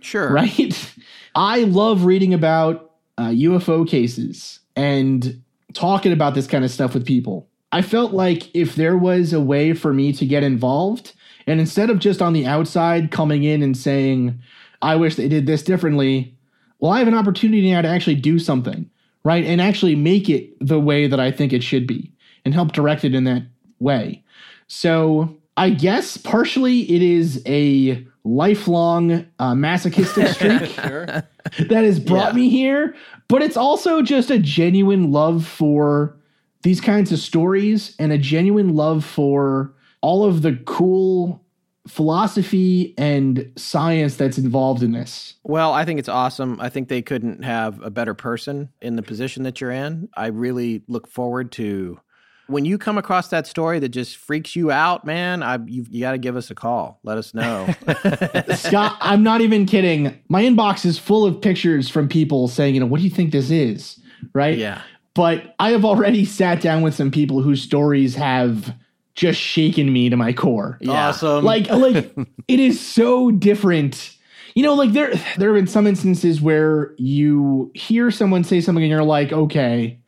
Sure. 0.05 0.31
right? 0.33 0.95
I 1.35 1.65
love 1.65 2.05
reading 2.05 2.35
about 2.35 2.93
uh, 3.17 3.29
UFO 3.29 3.89
cases 3.89 4.61
and 4.77 5.43
talking 5.73 6.13
about 6.13 6.35
this 6.35 6.47
kind 6.47 6.65
of 6.65 6.71
stuff 6.71 6.95
with 6.95 7.07
people. 7.07 7.49
I 7.73 7.83
felt 7.83 8.13
like 8.13 8.55
if 8.55 8.77
there 8.77 8.97
was 8.97 9.33
a 9.33 9.41
way 9.41 9.73
for 9.73 9.93
me 9.93 10.13
to 10.13 10.27
get 10.27 10.45
involved, 10.45 11.13
and 11.47 11.59
instead 11.59 11.91
of 11.91 11.99
just 11.99 12.23
on 12.23 12.33
the 12.33 12.47
outside 12.47 13.11
coming 13.11 13.45
in 13.45 13.63
and 13.63 13.77
saying, 13.77 14.41
I 14.81 14.97
wish 14.97 15.17
they 15.17 15.29
did 15.29 15.47
this 15.47 15.63
differently, 15.63 16.37
well, 16.79 16.93
I 16.93 16.99
have 16.99 17.09
an 17.09 17.15
opportunity 17.15 17.73
now 17.73 17.83
to 17.83 17.89
actually 17.89 18.17
do 18.17 18.39
something, 18.39 18.89
right? 19.25 19.45
And 19.45 19.61
actually 19.61 19.97
make 19.97 20.29
it 20.29 20.55
the 20.61 20.79
way 20.79 21.07
that 21.07 21.19
I 21.19 21.31
think 21.31 21.53
it 21.53 21.63
should 21.63 21.87
be 21.87 22.13
and 22.45 22.55
help 22.55 22.73
direct 22.73 23.05
it 23.05 23.15
in 23.15 23.25
that 23.25 23.45
way. 23.81 24.23
So 24.69 25.37
I 25.57 25.71
guess 25.71 26.17
partially 26.17 26.83
it 26.91 27.03
is 27.03 27.43
a 27.47 28.07
lifelong 28.25 29.27
uh, 29.39 29.55
masochistic 29.55 30.29
streak 30.35 30.67
Sure. 30.71 31.07
that 31.07 31.85
has 31.85 32.01
brought 32.01 32.33
Yeah. 32.35 32.41
me 32.41 32.49
here, 32.49 32.95
but 33.29 33.43
it's 33.43 33.57
also 33.57 34.03
just 34.03 34.31
a 34.31 34.39
genuine 34.39 35.13
love 35.13 35.47
for 35.47 36.17
these 36.63 36.81
kinds 36.81 37.13
of 37.13 37.19
stories 37.19 37.95
and 37.99 38.11
a 38.13 38.19
genuine 38.19 38.75
love 38.75 39.05
for 39.05 39.75
all 40.01 40.25
of 40.25 40.43
the 40.43 40.57
cool 40.65 41.43
philosophy 41.87 42.95
and 42.97 43.53
science 43.57 44.17
that's 44.17 44.39
involved 44.39 44.83
in 44.83 44.93
this. 44.93 45.35
Well, 45.45 45.73
I 45.73 45.85
think 45.85 45.99
it's 45.99 46.09
awesome. 46.09 46.59
I 46.61 46.71
think 46.71 46.89
they 46.89 47.03
couldn't 47.03 47.45
have 47.45 47.83
a 47.83 47.91
better 47.91 48.15
person 48.15 48.71
in 48.81 48.97
the 48.97 49.03
position 49.03 49.43
that 49.43 49.61
you're 49.61 49.71
in. 49.71 50.09
I 50.17 50.27
really 50.29 50.83
look 50.89 51.07
forward 51.09 51.53
to 51.53 52.01
when 52.47 52.65
you 52.65 52.79
come 52.79 52.99
across 52.99 53.29
that 53.29 53.47
story 53.47 53.79
that 53.79 53.89
just 53.91 54.17
freaks 54.17 54.55
you 54.55 54.71
out, 54.71 55.05
man. 55.05 55.43
I 55.43 55.57
you, 55.65 55.87
you 55.91 56.01
got 56.01 56.13
to 56.13 56.19
give 56.19 56.37
us 56.37 56.51
a 56.51 56.55
call. 56.55 57.01
Let 57.03 57.19
us 57.19 57.35
know. 57.35 57.67
Scott, 58.55 58.97
I'm 59.01 59.23
not 59.23 59.41
even 59.41 59.67
kidding. 59.67 60.19
My 60.29 60.43
inbox 60.43 60.85
is 60.85 60.99
full 60.99 61.25
of 61.25 61.41
pictures 61.41 61.89
from 61.89 62.09
people 62.09 62.49
saying, 62.49 62.75
you 62.75 62.81
know, 62.81 62.87
what 62.87 62.99
do 62.99 63.05
you 63.05 63.11
think 63.11 63.33
this 63.33 63.51
is? 63.51 63.99
Right? 64.33 64.59
yeah. 64.59 64.83
But 65.15 65.55
I 65.61 65.71
have 65.71 65.85
already 65.85 66.25
sat 66.25 66.61
down 66.61 66.83
with 66.83 66.95
some 66.95 67.13
people 67.13 67.41
whose 67.41 67.63
stories 67.63 68.17
have 68.17 68.75
just 69.15 69.41
shaken 69.41 69.93
me 69.93 70.11
to 70.11 70.17
my 70.17 70.33
core. 70.33 70.77
Yeah. 70.81 71.09
Awesome. 71.09 71.45
like 71.45 71.71
like 71.71 72.13
it 72.49 72.61
is 72.61 72.81
so 72.81 73.31
different 73.31 74.17
you 74.55 74.63
know 74.63 74.75
like 74.75 74.93
there 74.93 75.15
there 75.37 75.55
have 75.55 75.57
been 75.57 75.67
some 75.67 75.87
instances 75.87 76.41
where 76.41 76.95
you 76.97 77.71
hear 77.75 78.11
someone 78.11 78.45
say 78.45 78.61
something 78.61 78.83
and 78.83 78.91
you're 78.91 79.05
like 79.05 79.33
okay 79.33 79.99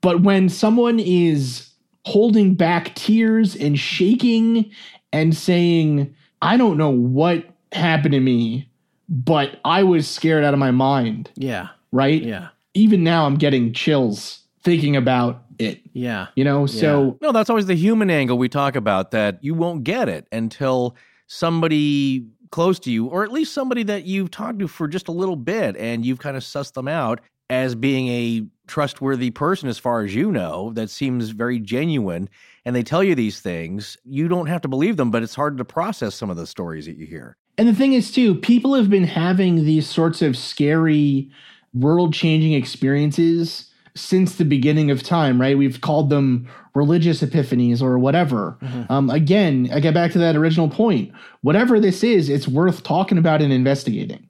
but 0.00 0.22
when 0.22 0.48
someone 0.48 0.98
is 0.98 1.70
holding 2.04 2.54
back 2.54 2.94
tears 2.94 3.56
and 3.56 3.78
shaking 3.78 4.70
and 5.12 5.34
saying 5.36 6.14
i 6.42 6.56
don't 6.56 6.76
know 6.76 6.90
what 6.90 7.44
happened 7.72 8.12
to 8.12 8.20
me 8.20 8.68
but 9.08 9.58
i 9.64 9.82
was 9.82 10.06
scared 10.08 10.44
out 10.44 10.52
of 10.54 10.60
my 10.60 10.70
mind 10.70 11.30
Yeah. 11.36 11.68
right 11.92 12.22
Yeah. 12.22 12.48
even 12.74 13.02
now 13.04 13.26
i'm 13.26 13.36
getting 13.36 13.72
chills 13.72 14.40
thinking 14.62 14.96
about 14.96 15.42
it 15.58 15.80
Yeah. 15.92 16.26
you 16.36 16.44
know 16.44 16.66
so 16.66 17.16
No, 17.22 17.32
that's 17.32 17.48
always 17.50 17.66
the 17.66 17.74
human 17.76 18.10
angle 18.10 18.36
we 18.38 18.48
talk 18.48 18.76
about 18.76 19.10
that 19.12 19.42
you 19.42 19.54
won't 19.54 19.84
get 19.84 20.08
it 20.08 20.26
until 20.32 20.96
somebody 21.26 22.26
close 22.50 22.78
to 22.78 22.90
you, 22.90 23.06
or 23.06 23.24
at 23.24 23.32
least 23.32 23.52
somebody 23.52 23.82
that 23.82 24.04
you've 24.04 24.30
talked 24.30 24.60
to 24.60 24.68
for 24.68 24.86
just 24.86 25.08
a 25.08 25.12
little 25.12 25.34
bit 25.34 25.76
and 25.76 26.06
you've 26.06 26.20
kind 26.20 26.36
of 26.36 26.42
sussed 26.44 26.74
them 26.74 26.86
out 26.86 27.20
as 27.50 27.74
being 27.74 28.06
a 28.08 28.46
trustworthy 28.66 29.30
person 29.30 29.68
as 29.68 29.78
far 29.78 30.02
as 30.02 30.14
you 30.14 30.32
know 30.32 30.72
that 30.74 30.90
seems 30.90 31.30
very 31.30 31.58
genuine 31.58 32.28
and 32.64 32.74
they 32.74 32.82
tell 32.82 33.04
you 33.04 33.14
these 33.14 33.40
things 33.40 33.96
you 34.04 34.26
don't 34.28 34.46
have 34.46 34.60
to 34.62 34.68
believe 34.68 34.96
them 34.96 35.10
but 35.10 35.22
it's 35.22 35.34
hard 35.34 35.58
to 35.58 35.64
process 35.64 36.14
some 36.14 36.30
of 36.30 36.36
the 36.36 36.46
stories 36.46 36.86
that 36.86 36.96
you 36.96 37.06
hear 37.06 37.36
And 37.56 37.68
the 37.68 37.74
thing 37.74 37.92
is, 37.92 38.10
too, 38.10 38.34
people 38.34 38.74
have 38.74 38.90
been 38.90 39.04
having 39.04 39.64
these 39.64 39.88
sorts 39.88 40.22
of 40.22 40.36
scary, 40.36 41.30
world 41.72 42.12
changing 42.12 42.52
experiences 42.52 43.70
since 43.94 44.34
the 44.34 44.44
beginning 44.44 44.90
of 44.90 45.04
time, 45.04 45.40
right? 45.40 45.56
We've 45.56 45.80
called 45.80 46.10
them 46.10 46.48
religious 46.74 47.22
epiphanies 47.22 47.80
or 47.80 47.96
whatever. 47.96 48.58
Um, 48.88 49.08
again, 49.08 49.68
I 49.72 49.78
get 49.78 49.94
back 49.94 50.10
to 50.12 50.18
that 50.18 50.34
original 50.34 50.68
point. 50.68 51.12
Whatever 51.42 51.78
this 51.78 52.02
is, 52.02 52.28
it's 52.28 52.48
worth 52.48 52.82
talking 52.82 53.18
about 53.18 53.40
and 53.40 53.52
investigating. 53.52 54.28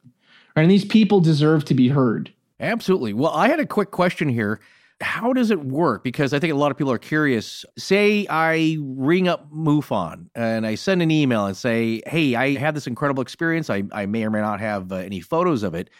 Right? 0.55 0.63
And 0.63 0.71
these 0.71 0.85
people 0.85 1.21
deserve 1.21 1.65
to 1.65 1.75
be 1.75 1.89
heard. 1.89 2.31
Absolutely. 2.65 3.13
Well, 3.13 3.33
I 3.33 3.49
had 3.49 3.61
a 3.61 3.67
quick 3.67 3.91
question 3.91 4.29
here. 4.29 4.59
How 5.01 5.33
does 5.33 5.51
it 5.51 5.63
work? 5.65 6.03
Because 6.03 6.33
I 6.33 6.39
think 6.39 6.53
a 6.53 6.57
lot 6.57 6.71
of 6.71 6.79
people 6.79 6.93
are 6.93 6.99
curious. 6.99 7.65
Say 7.77 8.27
I 8.31 8.79
ring 8.81 9.29
up 9.29 9.53
MUFON 9.53 10.31
and 10.35 10.67
I 10.67 10.77
send 10.77 11.03
an 11.03 11.11
email 11.11 11.47
and 11.47 11.57
say, 11.57 12.01
hey, 12.07 12.35
I 12.35 12.55
had 12.55 12.75
this 12.75 12.87
incredible 12.87 13.23
experience. 13.23 13.69
I, 13.69 13.83
I 13.93 14.07
may 14.07 14.25
or 14.25 14.31
may 14.31 14.41
not 14.41 14.61
have 14.61 14.93
uh, 14.93 14.97
any 14.97 15.21
photos 15.21 15.63
of 15.63 15.75
it. 15.75 15.91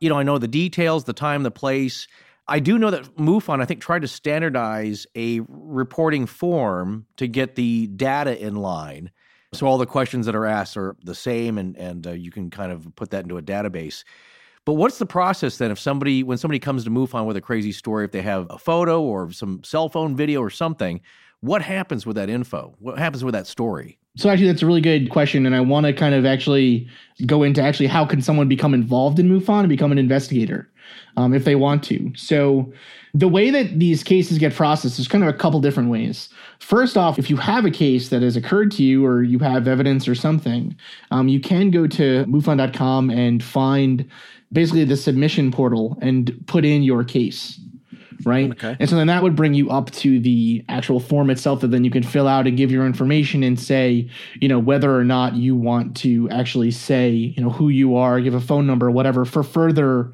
You 0.00 0.08
know, 0.08 0.16
I 0.16 0.22
know 0.22 0.38
the 0.38 0.48
details, 0.48 1.04
the 1.04 1.12
time, 1.12 1.42
the 1.42 1.50
place. 1.50 2.06
I 2.46 2.60
do 2.60 2.78
know 2.78 2.90
that 2.90 3.16
MUFON, 3.16 3.60
I 3.60 3.66
think, 3.66 3.82
tried 3.82 4.02
to 4.02 4.08
standardize 4.08 5.06
a 5.14 5.40
reporting 5.48 6.24
form 6.24 7.04
to 7.18 7.26
get 7.26 7.56
the 7.56 7.88
data 7.88 8.40
in 8.40 8.56
line. 8.56 9.10
So 9.52 9.66
all 9.66 9.76
the 9.76 9.86
questions 9.86 10.24
that 10.26 10.34
are 10.34 10.46
asked 10.46 10.76
are 10.76 10.96
the 11.02 11.14
same, 11.14 11.58
and 11.58 11.76
and 11.76 12.06
uh, 12.06 12.12
you 12.12 12.30
can 12.30 12.50
kind 12.50 12.70
of 12.70 12.94
put 12.96 13.10
that 13.10 13.24
into 13.24 13.38
a 13.38 13.42
database. 13.42 14.04
But 14.68 14.74
what's 14.74 14.98
the 14.98 15.06
process 15.06 15.56
then 15.56 15.70
if 15.70 15.78
somebody 15.78 16.22
when 16.22 16.36
somebody 16.36 16.58
comes 16.58 16.84
to 16.84 16.90
MUFON 16.90 17.24
with 17.24 17.38
a 17.38 17.40
crazy 17.40 17.72
story, 17.72 18.04
if 18.04 18.12
they 18.12 18.20
have 18.20 18.46
a 18.50 18.58
photo 18.58 19.00
or 19.00 19.32
some 19.32 19.64
cell 19.64 19.88
phone 19.88 20.14
video 20.14 20.42
or 20.42 20.50
something, 20.50 21.00
what 21.40 21.62
happens 21.62 22.04
with 22.04 22.16
that 22.16 22.28
info? 22.28 22.74
What 22.78 22.98
happens 22.98 23.24
with 23.24 23.32
that 23.32 23.46
story? 23.46 23.98
So 24.18 24.28
actually, 24.28 24.48
that's 24.48 24.60
a 24.60 24.66
really 24.66 24.82
good 24.82 25.08
question, 25.08 25.46
and 25.46 25.56
I 25.56 25.60
want 25.62 25.86
to 25.86 25.94
kind 25.94 26.14
of 26.14 26.26
actually 26.26 26.86
go 27.24 27.44
into 27.44 27.62
actually 27.62 27.86
how 27.86 28.04
can 28.04 28.20
someone 28.20 28.46
become 28.46 28.74
involved 28.74 29.18
in 29.18 29.30
MUFON 29.30 29.60
and 29.60 29.68
become 29.70 29.90
an 29.90 29.96
investigator 29.96 30.68
um, 31.16 31.32
if 31.32 31.44
they 31.44 31.54
want 31.54 31.82
to. 31.84 32.12
So 32.14 32.70
the 33.14 33.28
way 33.28 33.50
that 33.50 33.78
these 33.78 34.02
cases 34.02 34.38
get 34.38 34.54
processed 34.54 34.98
is 34.98 35.08
kind 35.08 35.24
of 35.24 35.32
a 35.32 35.36
couple 35.36 35.60
different 35.60 35.88
ways. 35.88 36.28
First 36.58 36.96
off, 36.96 37.18
if 37.18 37.30
you 37.30 37.36
have 37.36 37.64
a 37.64 37.70
case 37.70 38.08
that 38.10 38.22
has 38.22 38.36
occurred 38.36 38.70
to 38.72 38.82
you 38.82 39.06
or 39.06 39.22
you 39.22 39.38
have 39.38 39.66
evidence 39.66 40.06
or 40.06 40.14
something, 40.14 40.76
um, 41.10 41.28
you 41.28 41.40
can 41.40 41.70
go 41.70 41.86
to 41.86 42.24
MUFON.com 42.26 43.10
and 43.10 43.42
find 43.42 44.08
basically 44.52 44.84
the 44.84 44.96
submission 44.96 45.50
portal 45.50 45.98
and 46.00 46.44
put 46.46 46.64
in 46.64 46.82
your 46.82 47.04
case 47.04 47.60
right? 48.24 48.50
Okay. 48.50 48.76
And 48.80 48.88
so 48.88 48.96
then 48.96 49.06
that 49.06 49.22
would 49.22 49.36
bring 49.36 49.54
you 49.54 49.70
up 49.70 49.90
to 49.92 50.18
the 50.20 50.64
actual 50.68 51.00
form 51.00 51.30
itself 51.30 51.60
that 51.60 51.68
then 51.68 51.84
you 51.84 51.90
can 51.90 52.02
fill 52.02 52.26
out 52.26 52.46
and 52.46 52.56
give 52.56 52.70
your 52.70 52.86
information 52.86 53.42
and 53.42 53.58
say, 53.58 54.08
you 54.40 54.48
know, 54.48 54.58
whether 54.58 54.94
or 54.96 55.04
not 55.04 55.34
you 55.34 55.54
want 55.54 55.96
to 55.98 56.28
actually 56.30 56.70
say, 56.70 57.10
you 57.10 57.42
know, 57.42 57.50
who 57.50 57.68
you 57.68 57.96
are, 57.96 58.20
give 58.20 58.34
a 58.34 58.40
phone 58.40 58.66
number, 58.66 58.90
whatever, 58.90 59.24
for 59.24 59.42
further 59.42 60.12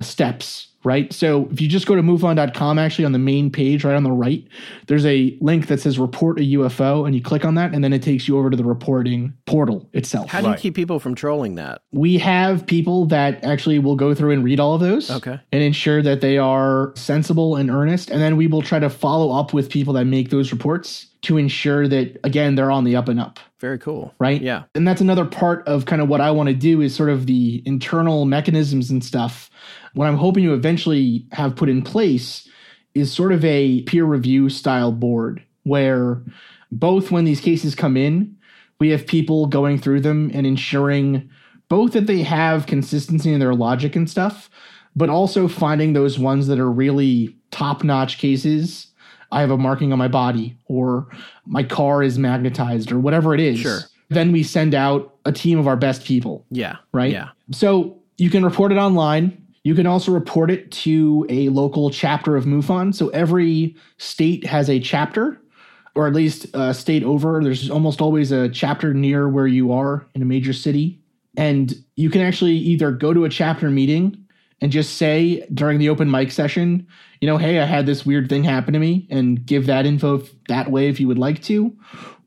steps. 0.00 0.66
Right. 0.84 1.12
So 1.12 1.48
if 1.50 1.60
you 1.60 1.66
just 1.66 1.86
go 1.86 1.96
to 1.96 2.02
MUFON.com, 2.02 2.78
actually 2.78 3.04
on 3.04 3.10
the 3.10 3.18
main 3.18 3.50
page, 3.50 3.84
right 3.84 3.96
on 3.96 4.04
the 4.04 4.12
right, 4.12 4.46
there's 4.86 5.04
a 5.04 5.36
link 5.40 5.66
that 5.66 5.80
says 5.80 5.98
report 5.98 6.38
a 6.38 6.42
UFO, 6.42 7.04
and 7.04 7.16
you 7.16 7.20
click 7.20 7.44
on 7.44 7.56
that, 7.56 7.74
and 7.74 7.82
then 7.82 7.92
it 7.92 8.00
takes 8.00 8.28
you 8.28 8.38
over 8.38 8.48
to 8.48 8.56
the 8.56 8.64
reporting 8.64 9.32
portal 9.44 9.88
itself. 9.92 10.30
How 10.30 10.38
do 10.40 10.46
you 10.46 10.52
Right. 10.52 10.60
keep 10.60 10.74
people 10.76 11.00
from 11.00 11.16
trolling 11.16 11.56
that? 11.56 11.80
we 11.90 12.16
have 12.18 12.64
people 12.64 13.06
that 13.06 13.42
actually 13.44 13.80
will 13.80 13.96
go 13.96 14.14
through 14.14 14.30
and 14.30 14.44
read 14.44 14.60
all 14.60 14.74
of 14.74 14.80
those 14.80 15.10
Okay. 15.10 15.38
and 15.52 15.62
ensure 15.62 16.00
that 16.00 16.20
they 16.20 16.38
are 16.38 16.92
sensible 16.94 17.56
and 17.56 17.70
earnest 17.70 18.10
and 18.10 18.20
then 18.20 18.36
we 18.36 18.46
will 18.46 18.62
try 18.62 18.78
to 18.78 18.88
follow 18.90 19.32
up 19.36 19.52
with 19.52 19.68
people 19.70 19.94
that 19.94 20.04
make 20.04 20.28
those 20.30 20.52
reports 20.52 21.06
to 21.22 21.38
ensure 21.38 21.88
that 21.88 22.18
again 22.24 22.54
they're 22.54 22.70
on 22.70 22.84
the 22.84 22.94
up 22.94 23.08
and 23.08 23.18
up 23.18 23.40
Very 23.58 23.78
cool. 23.78 24.14
right 24.20 24.40
Yeah. 24.40 24.64
and 24.74 24.86
that's 24.86 25.00
another 25.00 25.24
part 25.24 25.66
of 25.66 25.86
kind 25.86 26.00
of 26.02 26.08
what 26.08 26.20
i 26.20 26.30
want 26.30 26.48
to 26.50 26.54
do 26.54 26.80
is 26.82 26.94
sort 26.94 27.08
of 27.10 27.26
the 27.26 27.62
internal 27.64 28.26
mechanisms 28.26 28.90
and 28.90 29.02
stuff 29.02 29.47
what 29.94 30.06
i'm 30.06 30.16
hoping 30.16 30.44
to 30.44 30.54
eventually 30.54 31.26
have 31.32 31.56
put 31.56 31.68
in 31.68 31.82
place 31.82 32.48
is 32.94 33.12
sort 33.12 33.32
of 33.32 33.44
a 33.44 33.82
peer 33.82 34.04
review 34.04 34.48
style 34.48 34.92
board 34.92 35.42
where 35.64 36.22
both 36.72 37.10
when 37.10 37.24
these 37.24 37.40
cases 37.40 37.74
come 37.74 37.96
in 37.96 38.36
we 38.80 38.90
have 38.90 39.06
people 39.06 39.46
going 39.46 39.78
through 39.78 40.00
them 40.00 40.30
and 40.34 40.46
ensuring 40.46 41.28
both 41.68 41.92
that 41.92 42.06
they 42.06 42.22
have 42.22 42.66
consistency 42.66 43.32
in 43.32 43.40
their 43.40 43.54
logic 43.54 43.94
and 43.96 44.08
stuff 44.08 44.48
but 44.96 45.08
also 45.08 45.46
finding 45.48 45.92
those 45.92 46.18
ones 46.18 46.46
that 46.48 46.58
are 46.58 46.70
really 46.70 47.36
top 47.50 47.84
notch 47.84 48.18
cases 48.18 48.86
I 49.30 49.42
have 49.42 49.50
a 49.50 49.58
marking 49.58 49.92
on 49.92 49.98
my 49.98 50.08
body 50.08 50.56
or 50.64 51.06
my 51.44 51.62
car 51.62 52.02
is 52.02 52.18
magnetized 52.18 52.90
or 52.90 52.98
whatever 52.98 53.34
it 53.34 53.40
is. 53.40 53.58
Sure. 53.58 53.80
Then 54.08 54.32
we 54.32 54.42
send 54.42 54.74
out 54.74 55.16
a 55.26 55.32
team 55.32 55.58
of 55.58 55.68
our 55.68 55.76
best 55.76 56.02
people, 56.04 56.46
Yeah. 56.50 56.76
right? 56.92 57.12
Yeah. 57.12 57.28
So 57.52 57.98
you 58.16 58.30
can 58.30 58.42
report 58.42 58.72
it 58.72 58.78
online. 58.78 59.36
You 59.68 59.74
can 59.74 59.86
also 59.86 60.12
report 60.12 60.50
it 60.50 60.72
to 60.72 61.26
a 61.28 61.50
local 61.50 61.90
chapter 61.90 62.36
of 62.36 62.46
MUFON. 62.46 62.94
So 62.94 63.10
every 63.10 63.76
state 63.98 64.46
has 64.46 64.70
a 64.70 64.80
chapter, 64.80 65.38
or 65.94 66.06
at 66.06 66.14
least 66.14 66.46
a 66.54 66.72
state 66.72 67.02
over. 67.02 67.42
There's 67.44 67.68
almost 67.68 68.00
always 68.00 68.32
a 68.32 68.48
chapter 68.48 68.94
near 68.94 69.28
where 69.28 69.46
you 69.46 69.70
are 69.72 70.06
in 70.14 70.22
a 70.22 70.24
major 70.24 70.54
city. 70.54 71.02
And 71.36 71.74
you 71.96 72.08
can 72.08 72.22
actually 72.22 72.54
either 72.54 72.92
go 72.92 73.12
to 73.12 73.26
a 73.26 73.28
chapter 73.28 73.68
meeting 73.68 74.24
and 74.62 74.72
just 74.72 74.94
say 74.94 75.46
during 75.52 75.78
the 75.78 75.90
open 75.90 76.10
mic 76.10 76.32
session, 76.32 76.86
you 77.20 77.28
know, 77.28 77.36
hey, 77.36 77.60
I 77.60 77.66
had 77.66 77.84
this 77.84 78.06
weird 78.06 78.30
thing 78.30 78.44
happen 78.44 78.72
to 78.72 78.80
me, 78.80 79.06
and 79.10 79.44
give 79.44 79.66
that 79.66 79.84
info 79.84 80.22
that 80.48 80.70
way 80.70 80.88
if 80.88 80.98
you 80.98 81.08
would 81.08 81.18
like 81.18 81.42
to. 81.42 81.76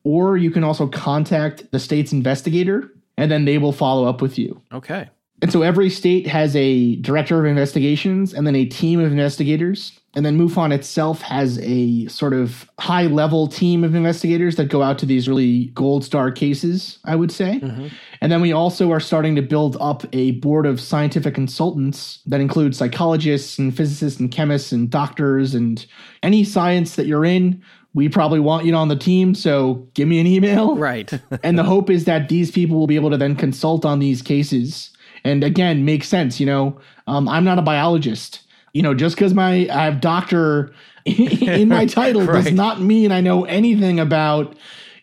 Or 0.03 0.37
you 0.37 0.51
can 0.51 0.63
also 0.63 0.85
contact 0.85 1.71
the 1.71 1.79
state's 1.79 2.11
investigator, 2.11 2.93
and 3.17 3.31
then 3.31 3.45
they 3.45 3.57
will 3.57 3.73
follow 3.73 4.07
up 4.07 4.21
with 4.21 4.37
you. 4.37 4.61
Okay. 4.71 5.09
And 5.41 5.51
so 5.51 5.63
every 5.63 5.89
state 5.89 6.27
has 6.27 6.55
a 6.55 6.97
director 6.97 7.39
of 7.39 7.45
investigations 7.45 8.33
and 8.33 8.45
then 8.45 8.55
a 8.55 8.65
team 8.65 8.99
of 8.99 9.11
investigators. 9.11 9.99
And 10.13 10.25
then 10.25 10.37
MUFON 10.37 10.73
itself 10.73 11.21
has 11.21 11.57
a 11.59 12.05
sort 12.07 12.33
of 12.33 12.69
high 12.79 13.07
level 13.07 13.47
team 13.47 13.83
of 13.83 13.95
investigators 13.95 14.57
that 14.57 14.65
go 14.65 14.83
out 14.83 14.99
to 14.99 15.05
these 15.05 15.27
really 15.27 15.67
gold 15.67 16.03
star 16.03 16.31
cases, 16.31 16.99
I 17.05 17.15
would 17.15 17.31
say. 17.31 17.59
Mm-hmm. 17.59 17.87
And 18.19 18.31
then 18.31 18.41
we 18.41 18.51
also 18.51 18.91
are 18.91 18.99
starting 18.99 19.35
to 19.37 19.41
build 19.41 19.77
up 19.79 20.03
a 20.13 20.31
board 20.31 20.65
of 20.65 20.79
scientific 20.79 21.33
consultants 21.33 22.19
that 22.27 22.41
includes 22.41 22.77
psychologists 22.77 23.57
and 23.57 23.75
physicists 23.75 24.19
and 24.19 24.29
chemists 24.31 24.71
and 24.71 24.89
doctors 24.89 25.55
and 25.55 25.83
any 26.21 26.43
science 26.43 26.97
that 26.97 27.07
you're 27.07 27.25
in. 27.25 27.63
We 27.93 28.09
probably 28.09 28.39
want 28.39 28.65
you 28.65 28.75
on 28.75 28.89
the 28.89 28.95
team, 28.95 29.33
so 29.35 29.87
give 29.95 30.07
me 30.07 30.19
an 30.19 30.27
email 30.27 30.77
Right. 30.77 31.11
and 31.43 31.57
the 31.57 31.63
hope 31.63 31.89
is 31.89 32.05
that 32.05 32.29
these 32.29 32.51
people 32.51 32.77
will 32.77 32.87
be 32.87 32.95
able 32.95 33.09
to 33.09 33.17
then 33.17 33.35
consult 33.35 33.85
on 33.85 33.99
these 33.99 34.21
cases 34.21 34.90
and 35.23 35.43
again 35.43 35.85
makes 35.85 36.07
sense 36.07 36.39
you 36.39 36.45
know? 36.45 36.79
Um, 37.07 37.27
i'm 37.27 37.43
not 37.43 37.59
a 37.59 37.61
biologist. 37.61 38.41
You 38.73 38.81
know 38.81 38.93
just 38.93 39.15
because 39.15 39.33
my 39.33 39.67
i 39.71 39.85
have 39.85 39.99
doctor 39.99 40.73
in 41.05 41.67
my 41.67 41.85
title 41.99 42.25
does 42.25 42.51
not 42.51 42.81
mean 42.81 43.11
i 43.11 43.19
know 43.21 43.43
anything 43.45 43.99
about 43.99 44.55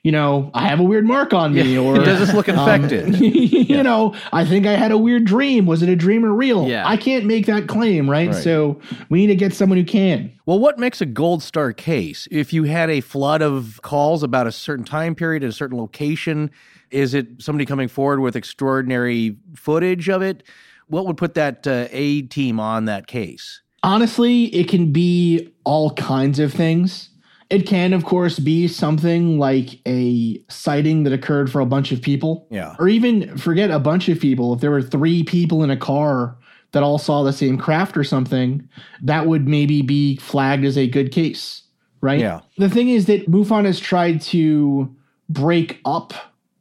you 0.03 0.13
know 0.13 0.51
i 0.55 0.67
have 0.69 0.81
a 0.81 0.83
weird 0.83 1.05
mark 1.07 1.33
on 1.35 1.53
me 1.55 1.77
or 1.85 1.99
Does 1.99 2.19
this 2.21 2.33
look 2.35 2.49
infected? 2.49 3.19
you 3.21 3.83
know 3.83 4.15
i 4.33 4.45
think 4.45 4.67
i 4.67 4.73
had 4.77 4.93
a 4.93 4.99
weird 4.99 5.25
dream 5.25 5.67
was 5.67 5.83
it 5.83 5.89
a 5.89 5.97
dream 5.97 6.25
or 6.25 6.33
real 6.33 6.69
Yeah. 6.69 6.87
i 6.87 6.97
can't 6.97 7.25
make 7.27 7.47
that 7.47 7.67
claim 7.69 8.09
right? 8.09 8.29
Right. 8.31 8.43
so 8.43 8.81
we 9.09 9.21
need 9.21 9.27
to 9.29 9.35
get 9.37 9.53
someone 9.55 9.79
who 9.79 9.85
can 9.85 10.33
Well, 10.47 10.59
what 10.59 10.79
makes 10.79 11.01
a 11.01 11.07
gold 11.07 11.43
star 11.43 11.73
case? 11.73 12.27
If 12.31 12.53
you 12.53 12.65
had 12.65 12.89
a 12.91 13.01
flood 13.03 13.43
of 13.43 13.81
calls 13.83 14.23
about 14.23 14.47
a 14.47 14.53
certain 14.53 14.85
time 14.85 15.15
period 15.15 15.45
at 15.45 15.51
a 15.51 15.53
certain 15.53 15.77
location, 15.77 16.51
is 16.91 17.13
it 17.13 17.27
somebody 17.43 17.67
coming 17.67 17.87
forward 17.89 18.21
with 18.21 18.35
extraordinary 18.35 19.37
footage 19.55 20.09
of 20.09 20.23
it? 20.23 20.43
What 20.87 21.07
would 21.07 21.19
put 21.19 21.35
that 21.35 21.67
uh, 21.67 21.89
A 21.91 22.23
team 22.23 22.59
on 22.61 22.87
that 22.87 23.07
case? 23.07 23.61
Honestly, 23.83 24.45
it 24.55 24.69
can 24.69 24.91
be 24.91 25.53
all 25.65 25.91
kinds 25.95 26.39
of 26.39 26.53
things. 26.53 27.11
It 27.51 27.67
can, 27.67 27.95
of 27.95 28.05
course, 28.05 28.39
be 28.39 28.69
something 28.69 29.39
like 29.39 29.81
a 29.87 30.43
sighting 30.49 31.05
that 31.05 31.15
occurred 31.15 31.51
for 31.51 31.61
a 31.61 31.67
bunch 31.67 31.93
of 31.93 32.03
people. 32.03 32.47
Yeah. 32.51 32.77
Or 32.79 32.89
even 32.89 33.39
forget 33.39 33.71
a 33.71 33.79
bunch 33.79 34.09
of 34.09 34.21
people. 34.21 34.53
If 34.53 34.61
there 34.61 34.71
were 34.71 34.83
three 34.83 35.23
people 35.23 35.63
in 35.63 35.71
a 35.71 35.77
car 35.77 36.37
that 36.73 36.83
all 36.83 36.99
saw 36.99 37.23
the 37.23 37.33
same 37.33 37.57
craft 37.57 37.97
or 37.97 38.05
something, 38.05 38.69
that 39.03 39.27
would 39.27 39.49
maybe 39.49 39.81
be 39.81 40.17
flagged 40.17 40.67
as 40.67 40.77
a 40.77 40.87
good 40.87 41.11
case, 41.11 41.63
right? 42.03 42.21
Yeah. 42.21 42.41
The 42.59 42.69
thing 42.69 42.91
is 42.91 43.07
that 43.07 43.31
MUFON 43.31 43.65
has 43.65 43.81
tried 43.81 44.21
to 44.23 44.95
break 45.31 45.81
up 45.87 46.13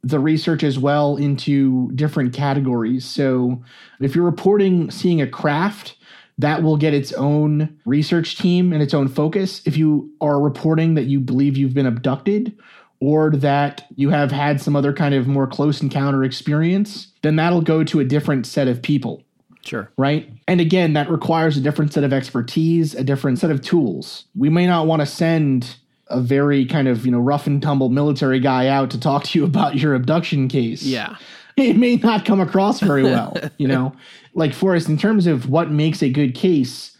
the 0.02 0.20
research 0.20 0.62
as 0.62 0.78
well 0.78 1.16
into 1.16 1.90
different 1.92 2.32
categories. 2.32 3.04
So 3.04 3.62
if 4.00 4.14
you're 4.14 4.24
reporting 4.24 4.90
seeing 4.90 5.20
a 5.20 5.26
craft, 5.26 5.96
that 6.38 6.62
will 6.62 6.76
get 6.76 6.94
its 6.94 7.12
own 7.12 7.76
research 7.84 8.38
team 8.38 8.72
and 8.72 8.82
its 8.82 8.94
own 8.94 9.08
focus. 9.08 9.60
If 9.64 9.76
you 9.76 10.10
are 10.20 10.40
reporting 10.40 10.94
that 10.94 11.04
you 11.04 11.20
believe 11.20 11.56
you've 11.56 11.74
been 11.74 11.86
abducted 11.86 12.56
or 13.00 13.30
that 13.30 13.86
you 13.96 14.10
have 14.10 14.30
had 14.30 14.60
some 14.60 14.74
other 14.76 14.92
kind 14.92 15.14
of 15.14 15.26
more 15.26 15.46
close 15.46 15.80
encounter 15.82 16.24
experience, 16.24 17.08
then 17.22 17.36
that'll 17.36 17.60
go 17.62 17.84
to 17.84 18.00
a 18.00 18.04
different 18.04 18.46
set 18.46 18.68
of 18.68 18.82
people 18.82 19.22
Sure. 19.64 19.90
right? 19.96 20.30
And 20.46 20.60
again, 20.60 20.94
that 20.94 21.10
requires 21.10 21.56
a 21.56 21.60
different 21.60 21.92
set 21.92 22.02
of 22.04 22.12
expertise, 22.12 22.94
a 22.94 23.04
different 23.04 23.38
set 23.38 23.50
of 23.50 23.60
tools. 23.60 24.24
We 24.34 24.48
may 24.48 24.66
not 24.66 24.86
want 24.86 25.00
to 25.00 25.06
send 25.06 25.76
a 26.06 26.20
very 26.20 26.64
kind 26.64 26.88
of, 26.88 27.04
you 27.04 27.12
know, 27.12 27.18
rough 27.18 27.46
and 27.46 27.60
tumble 27.60 27.90
military 27.90 28.40
guy 28.40 28.68
out 28.68 28.90
to 28.92 29.00
talk 29.00 29.24
to 29.24 29.38
you 29.38 29.44
about 29.52 29.76
your 29.76 29.94
abduction 29.94 30.48
case. 30.48 30.82
Yeah. 30.84 31.16
It 31.56 31.76
may 31.76 31.96
not 31.96 32.24
come 32.24 32.40
across 32.40 32.78
very 32.80 33.02
well, 33.02 33.36
you 33.58 33.66
know. 33.68 33.92
Like 34.38 34.54
for 34.54 34.76
us 34.76 34.88
in 34.88 34.96
terms 34.96 35.26
of 35.26 35.50
what 35.50 35.70
makes 35.70 36.02
a 36.02 36.08
good 36.08 36.34
case, 36.34 36.96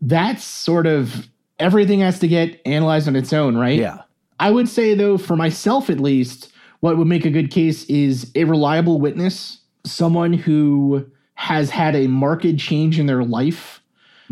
that's 0.00 0.44
sort 0.44 0.86
of 0.86 1.28
everything 1.58 2.00
has 2.00 2.18
to 2.18 2.28
get 2.28 2.60
analyzed 2.66 3.08
on 3.08 3.16
its 3.16 3.32
own, 3.32 3.56
right? 3.56 3.78
Yeah. 3.78 4.02
I 4.38 4.50
would 4.50 4.68
say, 4.68 4.94
though, 4.94 5.16
for 5.16 5.36
myself 5.36 5.88
at 5.88 6.00
least, 6.00 6.52
what 6.80 6.98
would 6.98 7.06
make 7.06 7.24
a 7.24 7.30
good 7.30 7.50
case 7.50 7.84
is 7.84 8.30
a 8.34 8.44
reliable 8.44 9.00
witness, 9.00 9.60
someone 9.84 10.32
who 10.32 11.06
has 11.34 11.70
had 11.70 11.94
a 11.94 12.06
marked 12.08 12.58
change 12.58 12.98
in 12.98 13.06
their 13.06 13.22
life, 13.22 13.80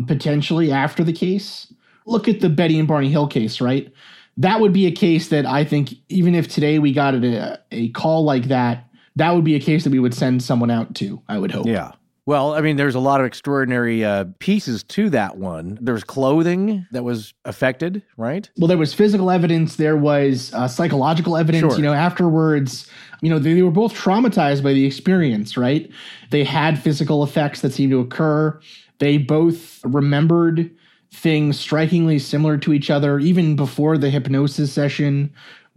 potentially 0.05 0.71
after 0.71 1.03
the 1.03 1.13
case. 1.13 1.73
Look 2.05 2.27
at 2.27 2.41
the 2.41 2.49
Betty 2.49 2.77
and 2.77 2.87
Barney 2.87 3.09
Hill 3.09 3.27
case, 3.27 3.61
right? 3.61 3.91
That 4.37 4.59
would 4.59 4.73
be 4.73 4.85
a 4.85 4.91
case 4.91 5.29
that 5.29 5.45
I 5.45 5.63
think, 5.63 5.93
even 6.09 6.35
if 6.35 6.47
today 6.47 6.77
we 6.79 6.91
got 6.91 7.15
a, 7.15 7.39
uh, 7.39 7.57
a 7.71 7.89
call 7.89 8.25
like 8.25 8.49
that, 8.49 8.87
that 9.15 9.33
would 9.33 9.45
be 9.45 9.55
a 9.55 9.59
case 9.59 9.85
that 9.85 9.91
we 9.91 9.99
would 9.99 10.13
send 10.13 10.43
someone 10.43 10.69
out 10.69 10.93
to, 10.95 11.21
I 11.29 11.39
would 11.39 11.51
hope. 11.51 11.65
Yeah. 11.67 11.93
Well, 12.27 12.55
I 12.55 12.61
mean, 12.61 12.75
there's 12.75 12.95
a 12.95 12.99
lot 12.99 13.19
of 13.19 13.27
extraordinary 13.27 14.03
uh, 14.03 14.25
pieces 14.39 14.81
to 14.85 15.11
that 15.11 15.37
one. 15.37 15.77
There's 15.79 16.03
clothing 16.03 16.87
that 16.91 17.03
was 17.03 17.33
affected, 17.45 18.01
right? 18.17 18.49
well 18.57 18.67
there 18.67 18.77
was 18.79 18.93
physical 18.93 19.29
evidence 19.29 19.75
there 19.75 19.95
was 19.97 20.51
uh, 20.53 20.67
psychological 20.67 21.37
evidence 21.37 21.61
Sure. 21.61 21.75
you 21.77 21.83
know 21.83 21.93
afterwards 21.93 22.89
you 23.21 23.29
know 23.29 23.37
they, 23.39 23.53
they 23.53 23.61
were 23.61 23.69
both 23.71 23.93
traumatized 23.93 24.63
by 24.63 24.73
the 24.73 24.85
experience 24.85 25.55
right 25.57 25.89
they 26.31 26.43
had 26.43 26.81
physical 26.81 27.23
effects 27.23 27.61
that 27.61 27.73
seemed 27.73 27.91
to 27.91 27.99
occur 27.99 28.59
they 28.99 29.17
both 29.17 29.83
remembered 29.85 30.71
things 31.11 31.59
strikingly 31.59 32.17
similar 32.19 32.57
to 32.57 32.73
each 32.73 32.89
other 32.89 33.19
even 33.19 33.55
before 33.55 33.97
the 33.97 34.09
hypnosis 34.09 34.71
session 34.71 35.31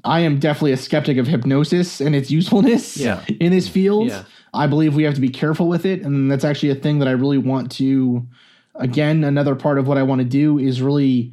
i 0.05 0.21
am 0.21 0.39
definitely 0.39 0.73
a 0.73 0.77
skeptic 0.77 1.19
of 1.19 1.27
hypnosis 1.27 2.01
and 2.01 2.15
its 2.15 2.31
usefulness 2.31 2.97
Yeah. 2.97 3.23
in 3.41 3.53
this 3.53 3.69
field 3.69 4.09
Yeah. 4.09 4.25
I 4.55 4.67
believe 4.67 4.95
we 4.95 5.03
have 5.03 5.15
to 5.15 5.21
be 5.21 5.29
careful 5.29 5.69
with 5.69 5.85
it 5.85 6.03
and 6.03 6.31
that's 6.31 6.45
actually 6.45 6.71
a 6.71 6.75
thing 6.75 6.99
that 6.99 7.09
i 7.09 7.13
really 7.13 7.39
want 7.39 7.71
to 7.71 8.27
again 8.77 9.25
another 9.25 9.55
part 9.55 9.79
of 9.79 9.87
what 9.87 9.99
i 9.99 10.03
want 10.03 10.21
to 10.21 10.25
do 10.25 10.59
is 10.59 10.83
really 10.83 11.33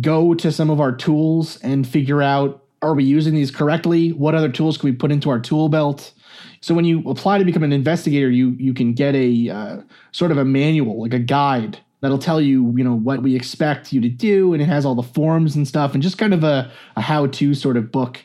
go 0.00 0.34
to 0.34 0.52
some 0.52 0.70
of 0.70 0.80
our 0.80 0.92
tools 0.94 1.58
and 1.62 1.86
figure 1.86 2.22
out 2.22 2.64
are 2.82 2.94
we 2.94 3.04
using 3.04 3.34
these 3.34 3.50
correctly 3.50 4.12
what 4.12 4.34
other 4.34 4.48
tools 4.48 4.78
can 4.78 4.88
we 4.88 4.96
put 4.96 5.10
into 5.10 5.30
our 5.30 5.40
tool 5.40 5.68
belt 5.68 6.12
so 6.60 6.74
when 6.74 6.84
you 6.84 7.02
apply 7.08 7.38
to 7.38 7.44
become 7.44 7.62
an 7.62 7.72
investigator 7.72 8.30
you 8.30 8.50
you 8.50 8.72
can 8.72 8.92
get 8.92 9.14
a 9.14 9.48
uh, 9.48 9.80
sort 10.12 10.30
of 10.30 10.38
a 10.38 10.44
manual 10.44 11.02
like 11.02 11.14
a 11.14 11.18
guide 11.18 11.78
that'll 12.00 12.18
tell 12.18 12.40
you, 12.40 12.72
you 12.76 12.84
know, 12.84 12.94
what 12.94 13.22
we 13.22 13.36
expect 13.36 13.92
you 13.92 14.00
to 14.00 14.08
do. 14.08 14.52
And 14.52 14.62
it 14.62 14.66
has 14.66 14.84
all 14.84 14.94
the 14.94 15.02
forms 15.02 15.54
and 15.54 15.66
stuff 15.68 15.94
and 15.94 16.02
just 16.02 16.18
kind 16.18 16.34
of 16.34 16.44
a, 16.44 16.70
a 16.96 17.00
how 17.00 17.26
to 17.26 17.54
sort 17.54 17.76
of 17.76 17.92
book. 17.92 18.24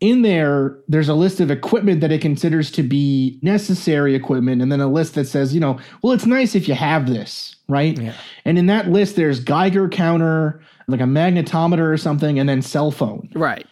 In 0.00 0.22
there, 0.22 0.78
there's 0.88 1.10
a 1.10 1.14
list 1.14 1.40
of 1.40 1.50
equipment 1.50 2.00
that 2.00 2.10
it 2.10 2.22
considers 2.22 2.70
to 2.72 2.82
be 2.82 3.38
necessary 3.42 4.14
equipment, 4.14 4.62
and 4.62 4.72
then 4.72 4.80
a 4.80 4.86
list 4.88 5.14
that 5.14 5.26
says, 5.26 5.52
you 5.52 5.60
know, 5.60 5.78
well, 6.02 6.14
it's 6.14 6.24
nice 6.24 6.54
if 6.54 6.66
you 6.68 6.74
have 6.74 7.06
this, 7.06 7.54
right? 7.68 7.98
Yeah. 8.00 8.14
And 8.46 8.56
in 8.58 8.64
that 8.66 8.88
list, 8.88 9.16
there's 9.16 9.40
Geiger 9.40 9.90
counter, 9.90 10.62
like 10.88 11.00
a 11.00 11.04
magnetometer 11.04 11.92
or 11.92 11.98
something, 11.98 12.38
and 12.38 12.48
then 12.48 12.62
cell 12.62 12.90
phone 12.90 13.28
Right. 13.34 13.66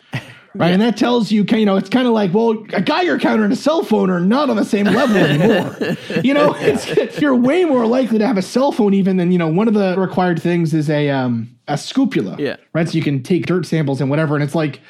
right? 0.54 0.70
And 0.72 0.82
that 0.82 0.98
tells 0.98 1.32
you, 1.32 1.44
you 1.48 1.64
know, 1.64 1.76
it's 1.76 1.88
kind 1.88 2.06
of 2.06 2.12
like, 2.12 2.34
well, 2.34 2.62
a 2.74 2.82
Geiger 2.82 3.18
counter 3.18 3.44
and 3.44 3.52
a 3.52 3.56
cell 3.56 3.82
phone 3.82 4.10
are 4.10 4.20
not 4.20 4.50
on 4.50 4.56
the 4.56 4.64
same 4.66 4.84
level 4.84 5.16
anymore. 5.16 5.96
you 6.22 6.34
know, 6.34 6.54
it's, 6.58 7.18
you're 7.22 7.34
way 7.34 7.64
more 7.64 7.86
likely 7.86 8.18
to 8.18 8.26
have 8.26 8.36
a 8.36 8.42
cell 8.42 8.70
phone 8.70 8.92
even 8.92 9.16
than 9.16 9.32
you 9.32 9.38
know. 9.38 9.48
One 9.48 9.66
of 9.66 9.72
the 9.72 9.94
required 9.98 10.42
things 10.42 10.74
is 10.74 10.90
a 10.90 11.08
um 11.08 11.48
a 11.68 11.74
scoopula, 11.74 12.38
Yeah. 12.38 12.56
right? 12.72 12.88
So 12.88 12.94
you 12.96 13.02
can 13.02 13.22
take 13.22 13.44
dirt 13.46 13.66
samples 13.66 14.00
and 14.00 14.08
whatever. 14.08 14.34
And 14.34 14.42
it's 14.42 14.54
like, 14.54 14.80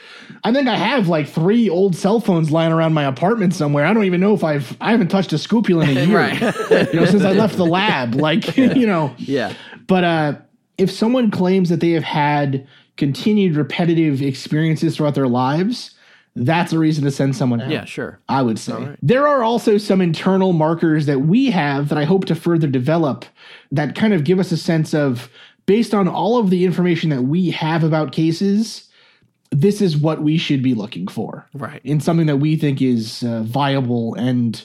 I 0.44 0.52
think 0.52 0.68
I 0.68 0.76
have 0.76 1.08
like 1.08 1.28
three 1.28 1.68
old 1.68 1.96
cell 1.96 2.20
phones 2.20 2.50
lying 2.50 2.72
around 2.72 2.94
my 2.94 3.04
apartment 3.04 3.54
somewhere. 3.54 3.84
I 3.84 3.92
don't 3.92 4.04
even 4.04 4.20
know 4.20 4.34
if 4.34 4.44
I've 4.44 4.76
I 4.80 4.90
haven't 4.92 5.08
touched 5.08 5.32
a 5.32 5.36
scoopula 5.36 5.88
in 5.88 5.96
a 5.96 6.04
year, 6.06 6.16
Right. 6.18 6.92
you 6.92 7.00
know, 7.00 7.06
since 7.06 7.22
I 7.24 7.32
left 7.32 7.56
the 7.56 7.66
lab. 7.66 8.14
Like, 8.28 8.56
you 8.56 8.86
know, 8.86 9.14
Yeah. 9.18 9.52
but 9.86 10.04
uh, 10.04 10.34
if 10.76 10.90
someone 10.90 11.30
claims 11.30 11.68
that 11.70 11.80
they 11.80 11.90
have 11.90 12.04
had 12.04 12.66
continued 12.96 13.56
repetitive 13.56 14.22
experiences 14.22 14.96
throughout 14.96 15.14
their 15.14 15.28
lives, 15.28 15.94
that's 16.36 16.72
a 16.72 16.78
reason 16.78 17.02
to 17.04 17.10
send 17.10 17.34
someone 17.36 17.60
out. 17.60 17.70
Yeah, 17.70 17.84
sure. 17.84 18.20
I 18.28 18.42
would 18.42 18.58
say. 18.60 18.96
There 19.02 19.26
are 19.26 19.42
also 19.42 19.76
some 19.78 20.00
internal 20.00 20.52
markers 20.52 21.06
that 21.06 21.22
we 21.22 21.50
have 21.50 21.88
that 21.88 21.98
I 21.98 22.04
hope 22.04 22.26
to 22.26 22.34
further 22.36 22.68
develop 22.68 23.24
that 23.72 23.96
kind 23.96 24.12
of 24.14 24.22
give 24.24 24.38
us 24.38 24.52
a 24.52 24.56
sense 24.56 24.94
of, 24.94 25.28
based 25.66 25.94
on 25.94 26.06
all 26.06 26.38
of 26.38 26.50
the 26.50 26.64
information 26.64 27.10
that 27.10 27.22
we 27.22 27.50
have 27.50 27.82
about 27.82 28.12
cases, 28.12 28.87
this 29.50 29.80
is 29.80 29.96
what 29.96 30.22
we 30.22 30.36
should 30.38 30.62
be 30.62 30.74
looking 30.74 31.08
for 31.08 31.46
Right. 31.54 31.80
in 31.84 32.00
something 32.00 32.26
that 32.26 32.36
we 32.36 32.56
think 32.56 32.82
is 32.82 33.22
uh, 33.22 33.42
viable 33.42 34.14
and 34.14 34.62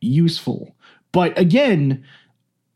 useful. 0.00 0.74
But 1.12 1.38
again, 1.38 2.02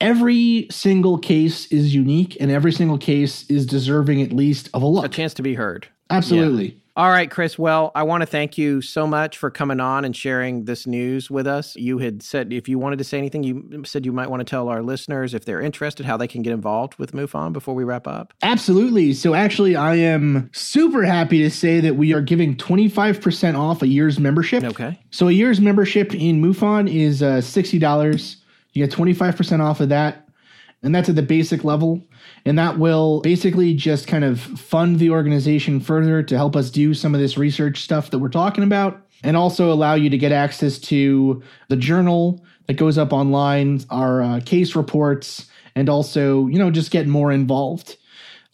every 0.00 0.66
single 0.70 1.18
case 1.18 1.66
is 1.68 1.94
unique 1.94 2.36
and 2.40 2.50
every 2.50 2.72
single 2.72 2.98
case 2.98 3.48
is 3.50 3.64
deserving 3.66 4.20
at 4.22 4.32
least 4.32 4.68
of 4.74 4.82
a 4.82 4.86
look. 4.86 5.04
A 5.06 5.08
chance 5.08 5.34
to 5.34 5.42
be 5.42 5.54
heard. 5.54 5.88
Absolutely. 6.10 6.80
All 6.96 7.10
right, 7.10 7.30
Chris. 7.30 7.58
Well, 7.58 7.92
I 7.94 8.04
want 8.04 8.22
to 8.22 8.26
thank 8.26 8.56
you 8.56 8.80
so 8.80 9.06
much 9.06 9.36
for 9.36 9.50
coming 9.50 9.80
on 9.80 10.06
and 10.06 10.16
sharing 10.16 10.64
this 10.64 10.86
news 10.86 11.30
with 11.30 11.46
us. 11.46 11.76
You 11.76 11.98
had 11.98 12.22
said 12.22 12.54
if 12.54 12.70
you 12.70 12.78
wanted 12.78 12.96
to 12.96 13.04
say 13.04 13.18
anything, 13.18 13.42
you 13.42 13.82
said 13.84 14.06
you 14.06 14.12
might 14.12 14.30
want 14.30 14.40
to 14.40 14.44
tell 14.44 14.70
our 14.70 14.82
listeners 14.82 15.34
if 15.34 15.44
they're 15.44 15.60
interested 15.60 16.06
how 16.06 16.16
they 16.16 16.26
can 16.26 16.40
get 16.40 16.54
involved 16.54 16.94
with 16.94 17.12
MUFON 17.12 17.52
before 17.52 17.74
we 17.74 17.84
wrap 17.84 18.06
up. 18.06 18.32
Absolutely. 18.42 19.12
So 19.12 19.34
actually 19.34 19.76
I 19.76 19.96
am 19.96 20.48
super 20.54 21.04
happy 21.04 21.42
to 21.42 21.50
say 21.50 21.80
that 21.80 21.96
we 21.96 22.14
are 22.14 22.22
giving 22.22 22.56
25% 22.56 23.58
off 23.58 23.82
a 23.82 23.86
year's 23.86 24.18
membership. 24.18 24.64
Okay. 24.64 24.98
So 25.10 25.28
a 25.28 25.32
year's 25.32 25.60
membership 25.60 26.14
in 26.14 26.40
MUFON 26.40 26.90
is 26.90 27.22
uh, 27.22 27.42
$60. 27.42 28.36
You 28.72 28.86
get 28.86 28.96
25% 28.96 29.60
off 29.60 29.80
of 29.80 29.90
that. 29.90 30.25
And 30.86 30.94
that's 30.94 31.08
at 31.08 31.16
the 31.16 31.22
basic 31.22 31.64
level. 31.64 32.00
And 32.44 32.56
that 32.60 32.78
will 32.78 33.20
basically 33.22 33.74
just 33.74 34.06
kind 34.06 34.22
of 34.22 34.40
fund 34.40 35.00
the 35.00 35.10
organization 35.10 35.80
further 35.80 36.22
to 36.22 36.36
help 36.36 36.54
us 36.54 36.70
do 36.70 36.94
some 36.94 37.12
of 37.12 37.20
this 37.20 37.36
research 37.36 37.82
stuff 37.82 38.10
that 38.10 38.20
we're 38.20 38.28
talking 38.28 38.62
about. 38.62 39.02
And 39.24 39.36
also 39.36 39.72
allow 39.72 39.94
you 39.94 40.08
to 40.10 40.16
get 40.16 40.30
access 40.30 40.78
to 40.78 41.42
the 41.66 41.76
journal 41.76 42.44
that 42.68 42.74
goes 42.74 42.98
up 42.98 43.12
online, 43.12 43.80
our 43.90 44.22
uh, 44.22 44.40
case 44.46 44.76
reports, 44.76 45.46
and 45.74 45.88
also, 45.88 46.46
you 46.46 46.58
know, 46.58 46.70
just 46.70 46.92
get 46.92 47.08
more 47.08 47.32
involved 47.32 47.96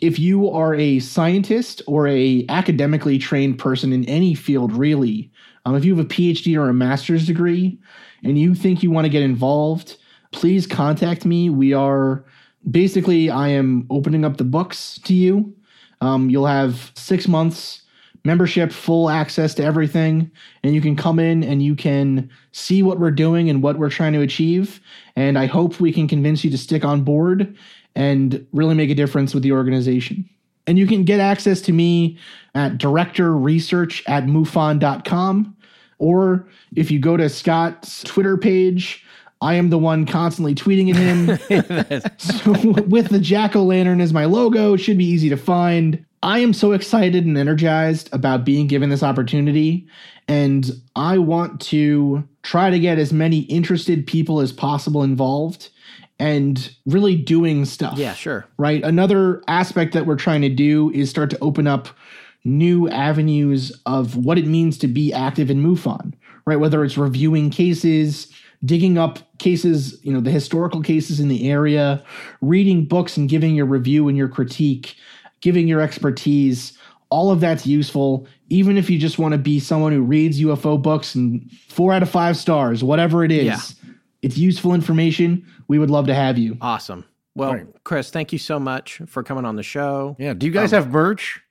if 0.00 0.18
you 0.18 0.48
are 0.50 0.74
a 0.74 1.00
scientist 1.00 1.82
or 1.86 2.08
a 2.08 2.46
academically 2.48 3.18
trained 3.18 3.58
person 3.58 3.92
in 3.92 4.04
any 4.06 4.34
field 4.34 4.72
really 4.72 5.30
um, 5.64 5.76
if 5.76 5.84
you 5.84 5.94
have 5.94 6.04
a 6.04 6.08
phd 6.08 6.58
or 6.58 6.68
a 6.68 6.74
master's 6.74 7.24
degree 7.24 7.78
and 8.24 8.36
you 8.36 8.54
think 8.54 8.82
you 8.82 8.90
want 8.90 9.04
to 9.04 9.10
get 9.10 9.22
involved 9.22 9.96
please 10.32 10.66
contact 10.66 11.24
me 11.24 11.48
we 11.48 11.72
are 11.72 12.24
basically 12.70 13.30
i 13.30 13.48
am 13.48 13.86
opening 13.90 14.24
up 14.24 14.36
the 14.36 14.44
books 14.44 14.98
to 15.04 15.14
you 15.14 15.54
um, 16.00 16.28
you'll 16.28 16.46
have 16.46 16.90
six 16.94 17.28
months 17.28 17.82
membership 18.24 18.70
full 18.70 19.10
access 19.10 19.52
to 19.54 19.64
everything 19.64 20.30
and 20.62 20.74
you 20.74 20.80
can 20.80 20.94
come 20.94 21.18
in 21.18 21.42
and 21.42 21.62
you 21.62 21.74
can 21.74 22.30
see 22.52 22.82
what 22.82 23.00
we're 23.00 23.10
doing 23.10 23.50
and 23.50 23.62
what 23.62 23.78
we're 23.78 23.90
trying 23.90 24.12
to 24.12 24.20
achieve 24.20 24.80
and 25.16 25.38
i 25.38 25.46
hope 25.46 25.80
we 25.80 25.92
can 25.92 26.06
convince 26.08 26.44
you 26.44 26.50
to 26.50 26.58
stick 26.58 26.84
on 26.84 27.02
board 27.02 27.56
and 27.94 28.46
really 28.52 28.74
make 28.74 28.90
a 28.90 28.94
difference 28.94 29.34
with 29.34 29.42
the 29.42 29.52
organization. 29.52 30.28
And 30.66 30.78
you 30.78 30.86
can 30.86 31.04
get 31.04 31.20
access 31.20 31.60
to 31.62 31.72
me 31.72 32.18
at 32.54 32.78
director 32.78 33.36
research 33.36 34.02
at 34.06 34.26
MUFON.com. 34.26 35.56
Or 35.98 36.48
if 36.74 36.90
you 36.90 36.98
go 36.98 37.16
to 37.16 37.28
Scott's 37.28 38.02
Twitter 38.04 38.36
page, 38.36 39.04
I 39.42 39.54
am 39.54 39.70
the 39.70 39.78
one 39.78 40.06
constantly 40.06 40.54
tweeting 40.54 40.90
at 40.90 40.96
him. 40.96 42.10
so 42.18 42.52
with 42.86 43.08
the 43.08 43.18
jack 43.18 43.56
o' 43.56 43.64
lantern 43.64 44.00
as 44.00 44.12
my 44.12 44.24
logo, 44.24 44.74
it 44.74 44.78
should 44.78 44.96
be 44.96 45.04
easy 45.04 45.28
to 45.28 45.36
find. 45.36 46.04
I 46.22 46.38
am 46.38 46.52
so 46.52 46.70
excited 46.72 47.26
and 47.26 47.36
energized 47.36 48.08
about 48.12 48.44
being 48.44 48.68
given 48.68 48.90
this 48.90 49.02
opportunity. 49.02 49.86
And 50.28 50.70
I 50.94 51.18
want 51.18 51.60
to 51.62 52.26
try 52.44 52.70
to 52.70 52.78
get 52.78 52.98
as 52.98 53.12
many 53.12 53.40
interested 53.40 54.06
people 54.06 54.40
as 54.40 54.52
possible 54.52 55.02
involved 55.02 55.70
and 56.20 56.72
really 56.86 57.16
doing 57.16 57.64
stuff 57.64 57.98
Yeah, 57.98 58.14
sure. 58.14 58.46
right? 58.56 58.84
Another 58.84 59.42
aspect 59.48 59.92
that 59.94 60.06
we're 60.06 60.14
trying 60.14 60.42
to 60.42 60.48
do 60.48 60.92
is 60.92 61.10
start 61.10 61.30
to 61.30 61.38
open 61.40 61.66
up 61.66 61.88
new 62.44 62.88
avenues 62.90 63.72
of 63.86 64.16
what 64.16 64.38
it 64.38 64.46
means 64.46 64.78
to 64.78 64.86
be 64.86 65.12
active 65.12 65.50
in 65.50 65.60
MUFON, 65.62 66.12
right? 66.46 66.60
Whether 66.60 66.84
it's 66.84 66.96
reviewing 66.96 67.50
cases, 67.50 68.32
digging 68.64 68.98
up 68.98 69.18
cases, 69.38 69.98
you 70.04 70.12
know, 70.12 70.20
the 70.20 70.30
historical 70.30 70.80
cases 70.80 71.20
in 71.20 71.28
the 71.28 71.50
area, 71.50 72.02
reading 72.40 72.84
books 72.84 73.16
and 73.16 73.28
giving 73.28 73.54
your 73.54 73.66
review 73.66 74.08
and 74.08 74.16
your 74.16 74.28
critique, 74.28 74.96
giving 75.40 75.66
your 75.66 75.80
expertise. 75.80 76.76
All 77.10 77.30
of 77.30 77.40
that's 77.40 77.66
useful, 77.66 78.26
even 78.48 78.78
if 78.78 78.88
you 78.88 78.98
just 78.98 79.18
want 79.18 79.32
to 79.32 79.38
be 79.38 79.60
someone 79.60 79.92
who 79.92 80.00
reads 80.02 80.40
UFO 80.40 80.80
books 80.80 81.14
and 81.14 81.50
four 81.68 81.92
out 81.92 82.02
of 82.02 82.08
five 82.08 82.36
stars, 82.36 82.82
whatever 82.82 83.24
it 83.24 83.30
is. 83.32 83.44
Yeah. 83.44 83.90
It's 84.22 84.38
useful 84.38 84.72
information. 84.72 85.44
We 85.68 85.78
would 85.78 85.90
love 85.90 86.06
to 86.06 86.14
have 86.14 86.38
you. 86.38 86.56
Awesome. 86.60 87.04
Well, 87.34 87.52
Right. 87.54 87.66
Chris, 87.84 88.10
thank 88.10 88.32
you 88.32 88.38
so 88.38 88.58
much 88.60 89.00
for 89.06 89.22
coming 89.22 89.44
on 89.44 89.56
the 89.56 89.62
show. 89.62 90.16
Yeah. 90.18 90.34
Do 90.34 90.46
you 90.46 90.52
guys 90.52 90.72
um, 90.72 90.82
have 90.82 90.92
merch? 90.92 91.41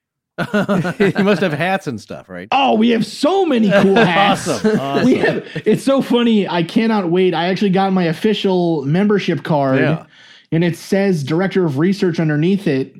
you 1.18 1.24
must 1.24 1.42
have 1.42 1.54
hats 1.54 1.88
and 1.88 2.00
stuff, 2.00 2.30
right? 2.30 2.48
Oh, 2.52 2.76
we 2.76 2.90
have 2.90 3.06
so 3.06 3.46
many 3.46 3.70
cool 3.82 3.96
hats. 3.96 4.48
Awesome, 4.48 4.80
awesome. 4.80 5.06
We 5.06 5.16
have, 5.16 5.46
it's 5.66 5.84
so 5.84 6.02
funny. 6.02 6.48
I 6.48 6.64
cannot 6.64 7.10
wait. 7.10 7.34
I 7.34 7.46
actually 7.48 7.72
got 7.72 7.94
my 7.94 8.04
official 8.06 8.84
membership 8.86 9.44
card, 9.44 9.80
Yeah. 9.80 10.06
and 10.52 10.64
it 10.64 10.76
says 10.78 11.24
director 11.24 11.66
of 11.66 11.78
research 11.80 12.20
underneath 12.20 12.68
it. 12.68 12.96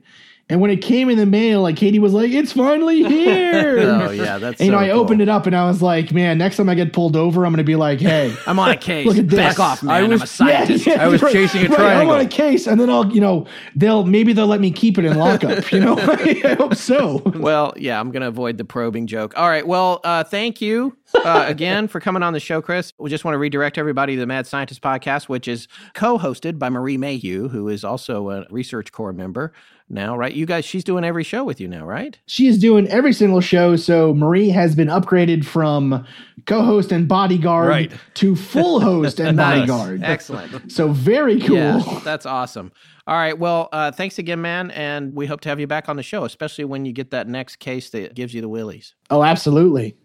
And 0.50 0.60
when 0.60 0.70
it 0.70 0.82
came 0.82 1.10
in 1.10 1.18
the 1.18 1.26
mail, 1.26 1.62
like 1.62 1.78
Katie 1.78 1.98
was 2.00 2.12
like, 2.14 2.32
"It's 2.32 2.52
finally 2.52 3.04
here!" 3.08 3.80
Oh, 3.80 4.12
yeah, 4.12 4.38
that's 4.38 4.60
And, 4.60 4.66
you 4.68 4.72
know, 4.72 4.80
so 4.80 4.84
I 4.84 4.90
opened 4.90 5.22
it 5.22 5.30
up, 5.30 5.46
and 5.48 5.56
I 5.56 5.66
was 5.66 5.82
like, 5.82 6.12
"Man, 6.12 6.38
next 6.38 6.58
time 6.58 6.68
I 6.68 6.76
get 6.76 6.92
pulled 6.92 7.16
over, 7.16 7.46
I'm 7.46 7.54
going 7.54 7.60
to 7.60 7.64
be 7.64 7.78
like, 7.78 8.02
hey." 8.02 8.36
I'm 8.48 8.60
on 8.60 8.70
a 8.70 8.76
case. 8.92 9.06
Look 9.08 9.18
at 9.18 9.30
this. 9.30 9.38
Back 9.38 9.60
off, 9.60 9.82
man. 9.82 9.96
I 9.96 10.02
was- 10.02 10.12
I'm 10.20 10.24
a 10.24 10.28
scientist. 10.28 10.86
Yeah, 10.86 10.96
yeah, 10.96 11.04
I 11.06 11.08
was 11.08 11.22
right, 11.22 11.32
chasing 11.32 11.66
a 11.68 11.70
right, 11.70 11.96
I'm 12.02 12.10
on 12.10 12.20
a 12.20 12.28
case, 12.28 12.68
and 12.68 12.82
then 12.82 12.90
I'll, 12.90 13.10
you 13.14 13.22
know, 13.22 13.46
they'll 13.78 14.04
maybe 14.06 14.34
they'll 14.34 14.46
let 14.48 14.60
me 14.60 14.72
keep 14.72 14.98
it 14.98 15.06
in 15.06 15.18
lockup. 15.18 15.72
You 15.72 15.80
know, 15.80 15.98
I 15.98 16.56
hope 16.58 16.76
so. 16.76 17.22
Well, 17.36 17.74
yeah, 17.78 17.98
I'm 18.00 18.12
going 18.12 18.22
to 18.22 18.28
avoid 18.28 18.58
the 18.58 18.66
probing 18.66 19.08
joke. 19.08 19.34
All 19.38 19.48
right. 19.48 19.66
Well, 19.66 20.02
uh, 20.04 20.26
thank 20.26 20.60
you 20.60 20.98
uh, 21.16 21.46
again 21.48 21.88
for 21.88 22.02
coming 22.02 22.24
on 22.24 22.34
the 22.34 22.40
show, 22.42 22.62
Chris. 22.62 22.92
We 22.98 23.10
just 23.10 23.24
want 23.24 23.36
to 23.36 23.40
redirect 23.40 23.78
everybody 23.78 24.16
to 24.16 24.20
the 24.20 24.28
Mad 24.28 24.48
Scientist 24.48 24.82
podcast, 24.82 25.30
which 25.30 25.48
is 25.48 25.70
co 25.94 26.18
hosted 26.18 26.60
by 26.60 26.68
Marie 26.70 26.98
Mayhew, 26.98 27.48
who 27.48 27.70
is 27.70 27.86
also 27.86 28.30
a 28.32 28.46
Research 28.50 28.92
Corps 28.92 29.14
member 29.14 29.54
now, 29.90 30.16
right? 30.18 30.34
You 30.34 30.41
guys, 30.46 30.66
she's 30.66 30.84
doing 30.84 31.04
every 31.04 31.24
show 31.24 31.44
with 31.44 31.60
you 31.62 31.68
now, 31.68 31.86
right? 31.86 32.18
She 32.28 32.48
is 32.48 32.58
doing 32.60 32.88
every 32.88 33.14
single 33.14 33.42
show. 33.42 33.76
So 33.76 34.14
Marie 34.14 34.50
has 34.50 34.76
been 34.76 34.88
upgraded 34.88 35.46
from 35.46 36.06
co-host 36.46 36.92
and 36.92 37.08
bodyguard 37.08 37.70
Right. 37.70 37.92
to 38.16 38.36
full 38.36 38.80
host 38.80 39.20
and 39.20 39.38
Nice. 39.38 39.60
bodyguard. 39.68 40.04
Excellent. 40.04 40.72
So 40.72 40.90
very 40.90 41.40
cool. 41.40 41.56
Yeah, 41.58 42.00
that's 42.04 42.26
awesome. 42.26 42.72
All 43.08 43.16
right. 43.18 43.38
Well, 43.38 43.68
uh, 43.72 43.92
thanks 43.92 44.20
again, 44.20 44.42
man. 44.42 44.72
And 44.72 45.14
we 45.16 45.26
hope 45.26 45.42
to 45.42 45.50
have 45.50 45.60
you 45.60 45.68
back 45.68 45.90
on 45.90 45.96
the 45.98 46.04
show, 46.04 46.24
especially 46.24 46.66
when 46.66 46.86
you 46.86 46.94
get 46.94 47.12
that 47.12 47.28
next 47.28 47.58
case 47.58 47.90
that 47.92 48.14
gives 48.16 48.34
you 48.34 48.42
the 48.42 48.50
willies. 48.50 48.96
Oh, 49.10 49.24
absolutely. 49.24 49.96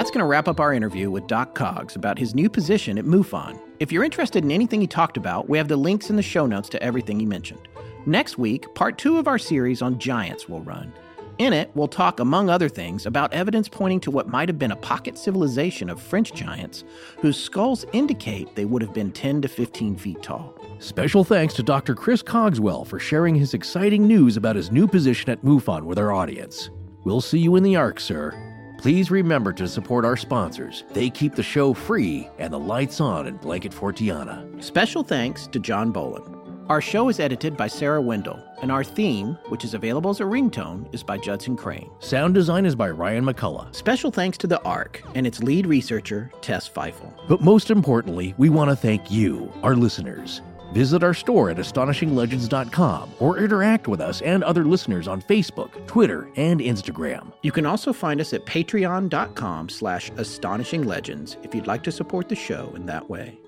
That's 0.00 0.10
going 0.10 0.20
to 0.20 0.26
wrap 0.26 0.48
up 0.48 0.60
our 0.60 0.72
interview 0.72 1.10
with 1.10 1.26
Doc 1.26 1.54
Coggs 1.54 1.94
about 1.94 2.18
his 2.18 2.34
new 2.34 2.48
position 2.48 2.96
at 2.96 3.04
MUFON. 3.04 3.60
If 3.80 3.92
you're 3.92 4.02
interested 4.02 4.42
in 4.42 4.50
anything 4.50 4.80
he 4.80 4.86
talked 4.86 5.18
about, 5.18 5.50
we 5.50 5.58
have 5.58 5.68
the 5.68 5.76
links 5.76 6.08
in 6.08 6.16
the 6.16 6.22
show 6.22 6.46
notes 6.46 6.70
to 6.70 6.82
everything 6.82 7.20
he 7.20 7.26
mentioned. 7.26 7.68
Next 8.06 8.38
week, 8.38 8.74
part 8.74 8.96
two 8.96 9.18
of 9.18 9.28
our 9.28 9.36
series 9.36 9.82
on 9.82 9.98
giants 9.98 10.48
will 10.48 10.62
run. 10.62 10.90
In 11.36 11.52
it, 11.52 11.70
we'll 11.74 11.86
talk, 11.86 12.18
among 12.18 12.48
other 12.48 12.70
things, 12.70 13.04
about 13.04 13.34
evidence 13.34 13.68
pointing 13.68 14.00
to 14.00 14.10
what 14.10 14.26
might 14.26 14.48
have 14.48 14.58
been 14.58 14.70
a 14.72 14.76
pocket 14.76 15.18
civilization 15.18 15.90
of 15.90 16.00
French 16.00 16.32
giants 16.32 16.82
whose 17.18 17.36
skulls 17.36 17.84
indicate 17.92 18.56
they 18.56 18.64
would 18.64 18.80
have 18.80 18.94
been 18.94 19.12
10 19.12 19.42
to 19.42 19.48
15 19.48 19.96
feet 19.96 20.22
tall. 20.22 20.54
Special 20.78 21.24
thanks 21.24 21.52
to 21.52 21.62
Dr. 21.62 21.94
Chris 21.94 22.22
Cogswell 22.22 22.86
for 22.86 22.98
sharing 22.98 23.34
his 23.34 23.52
exciting 23.52 24.08
news 24.08 24.38
about 24.38 24.56
his 24.56 24.72
new 24.72 24.88
position 24.88 25.28
at 25.28 25.44
MUFON 25.44 25.82
with 25.82 25.98
our 25.98 26.10
audience. 26.10 26.70
We'll 27.04 27.20
see 27.20 27.38
you 27.38 27.56
in 27.56 27.62
the 27.62 27.76
ARC, 27.76 28.00
sir. 28.00 28.49
Please 28.80 29.10
remember 29.10 29.52
to 29.52 29.68
support 29.68 30.06
our 30.06 30.16
sponsors. 30.16 30.84
They 30.94 31.10
keep 31.10 31.34
the 31.34 31.42
show 31.42 31.74
free 31.74 32.30
and 32.38 32.50
the 32.50 32.58
lights 32.58 32.98
on 32.98 33.26
in 33.26 33.36
Blanket 33.36 33.72
Fortiana. 33.72 34.64
Special 34.64 35.02
thanks 35.02 35.46
to 35.48 35.58
John 35.58 35.92
Bolin. 35.92 36.38
Our 36.70 36.80
show 36.80 37.10
is 37.10 37.20
edited 37.20 37.58
by 37.58 37.66
Sarah 37.66 38.00
Wendell, 38.00 38.42
and 38.62 38.72
our 38.72 38.82
theme, 38.82 39.36
which 39.50 39.64
is 39.64 39.74
available 39.74 40.08
as 40.08 40.20
a 40.20 40.24
ringtone, 40.24 40.88
is 40.94 41.02
by 41.02 41.18
Judson 41.18 41.58
Crane. 41.58 41.90
Sound 41.98 42.32
design 42.32 42.64
is 42.64 42.74
by 42.74 42.88
Ryan 42.88 43.26
McCullough. 43.26 43.74
Special 43.74 44.10
thanks 44.10 44.38
to 44.38 44.46
the 44.46 44.62
ARC 44.62 45.02
and 45.14 45.26
its 45.26 45.42
lead 45.42 45.66
researcher, 45.66 46.30
Tess 46.40 46.66
Feifel. 46.66 47.12
But 47.28 47.42
most 47.42 47.70
importantly, 47.70 48.34
we 48.38 48.48
want 48.48 48.70
to 48.70 48.76
thank 48.76 49.10
you, 49.10 49.52
our 49.62 49.76
listeners. 49.76 50.40
Visit 50.72 51.02
our 51.02 51.14
store 51.14 51.50
at 51.50 51.56
astonishinglegends.com 51.56 53.10
or 53.18 53.38
interact 53.38 53.88
with 53.88 54.00
us 54.00 54.20
and 54.22 54.44
other 54.44 54.64
listeners 54.64 55.08
on 55.08 55.22
Facebook, 55.22 55.86
Twitter, 55.86 56.30
and 56.36 56.60
Instagram. 56.60 57.32
You 57.42 57.52
can 57.52 57.66
also 57.66 57.92
find 57.92 58.20
us 58.20 58.32
at 58.32 58.46
patreon.com 58.46 59.68
slash 59.68 60.10
astonishinglegends 60.12 61.44
if 61.44 61.54
you'd 61.54 61.66
like 61.66 61.82
to 61.84 61.92
support 61.92 62.28
the 62.28 62.36
show 62.36 62.72
in 62.76 62.86
that 62.86 63.10
way. 63.10 63.38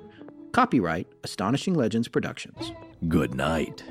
Copyright 0.53 1.07
Astonishing 1.25 1.75
Legends 1.75 2.09
Productions. 2.09 2.73
Good 3.09 3.35
night. 3.35 3.83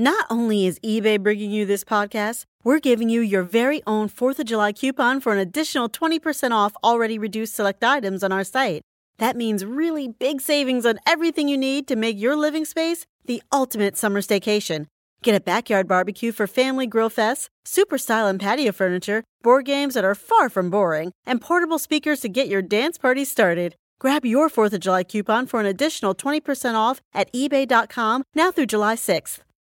Not 0.00 0.24
only 0.30 0.64
is 0.64 0.78
eBay 0.78 1.22
bringing 1.22 1.50
you 1.50 1.66
this 1.66 1.84
podcast, 1.84 2.46
we're 2.64 2.78
giving 2.78 3.10
you 3.10 3.20
your 3.20 3.42
very 3.42 3.82
own 3.86 4.08
4th 4.08 4.38
of 4.38 4.46
July 4.46 4.72
coupon 4.72 5.20
for 5.20 5.34
an 5.34 5.38
additional 5.38 5.90
20% 5.90 6.52
off 6.52 6.72
already 6.82 7.18
reduced 7.18 7.54
select 7.54 7.84
items 7.84 8.24
on 8.24 8.32
our 8.32 8.42
site. 8.42 8.80
That 9.18 9.36
means 9.36 9.62
really 9.62 10.08
big 10.08 10.40
savings 10.40 10.86
on 10.86 11.00
everything 11.06 11.48
you 11.48 11.58
need 11.58 11.86
to 11.86 11.96
make 11.96 12.18
your 12.18 12.34
living 12.34 12.64
space 12.64 13.04
the 13.26 13.42
ultimate 13.52 13.98
summer 13.98 14.22
staycation. 14.22 14.86
Get 15.22 15.34
a 15.34 15.38
backyard 15.38 15.86
barbecue 15.86 16.32
for 16.32 16.46
family 16.46 16.86
grill 16.86 17.10
fests, 17.10 17.48
super 17.66 17.98
style 17.98 18.26
and 18.26 18.40
patio 18.40 18.72
furniture, 18.72 19.22
board 19.42 19.66
games 19.66 19.92
that 19.92 20.04
are 20.04 20.14
far 20.14 20.48
from 20.48 20.70
boring, 20.70 21.12
and 21.26 21.42
portable 21.42 21.78
speakers 21.78 22.20
to 22.20 22.30
get 22.30 22.48
your 22.48 22.62
dance 22.62 22.96
party 22.96 23.26
started. 23.26 23.76
Grab 23.98 24.24
your 24.24 24.48
4th 24.48 24.72
of 24.72 24.80
July 24.80 25.02
coupon 25.02 25.46
for 25.46 25.60
an 25.60 25.66
additional 25.66 26.14
20% 26.14 26.74
off 26.74 27.02
at 27.12 27.30
ebay.com 27.34 28.22
now 28.34 28.50
through 28.50 28.64
July 28.64 28.96
6th. 28.96 29.40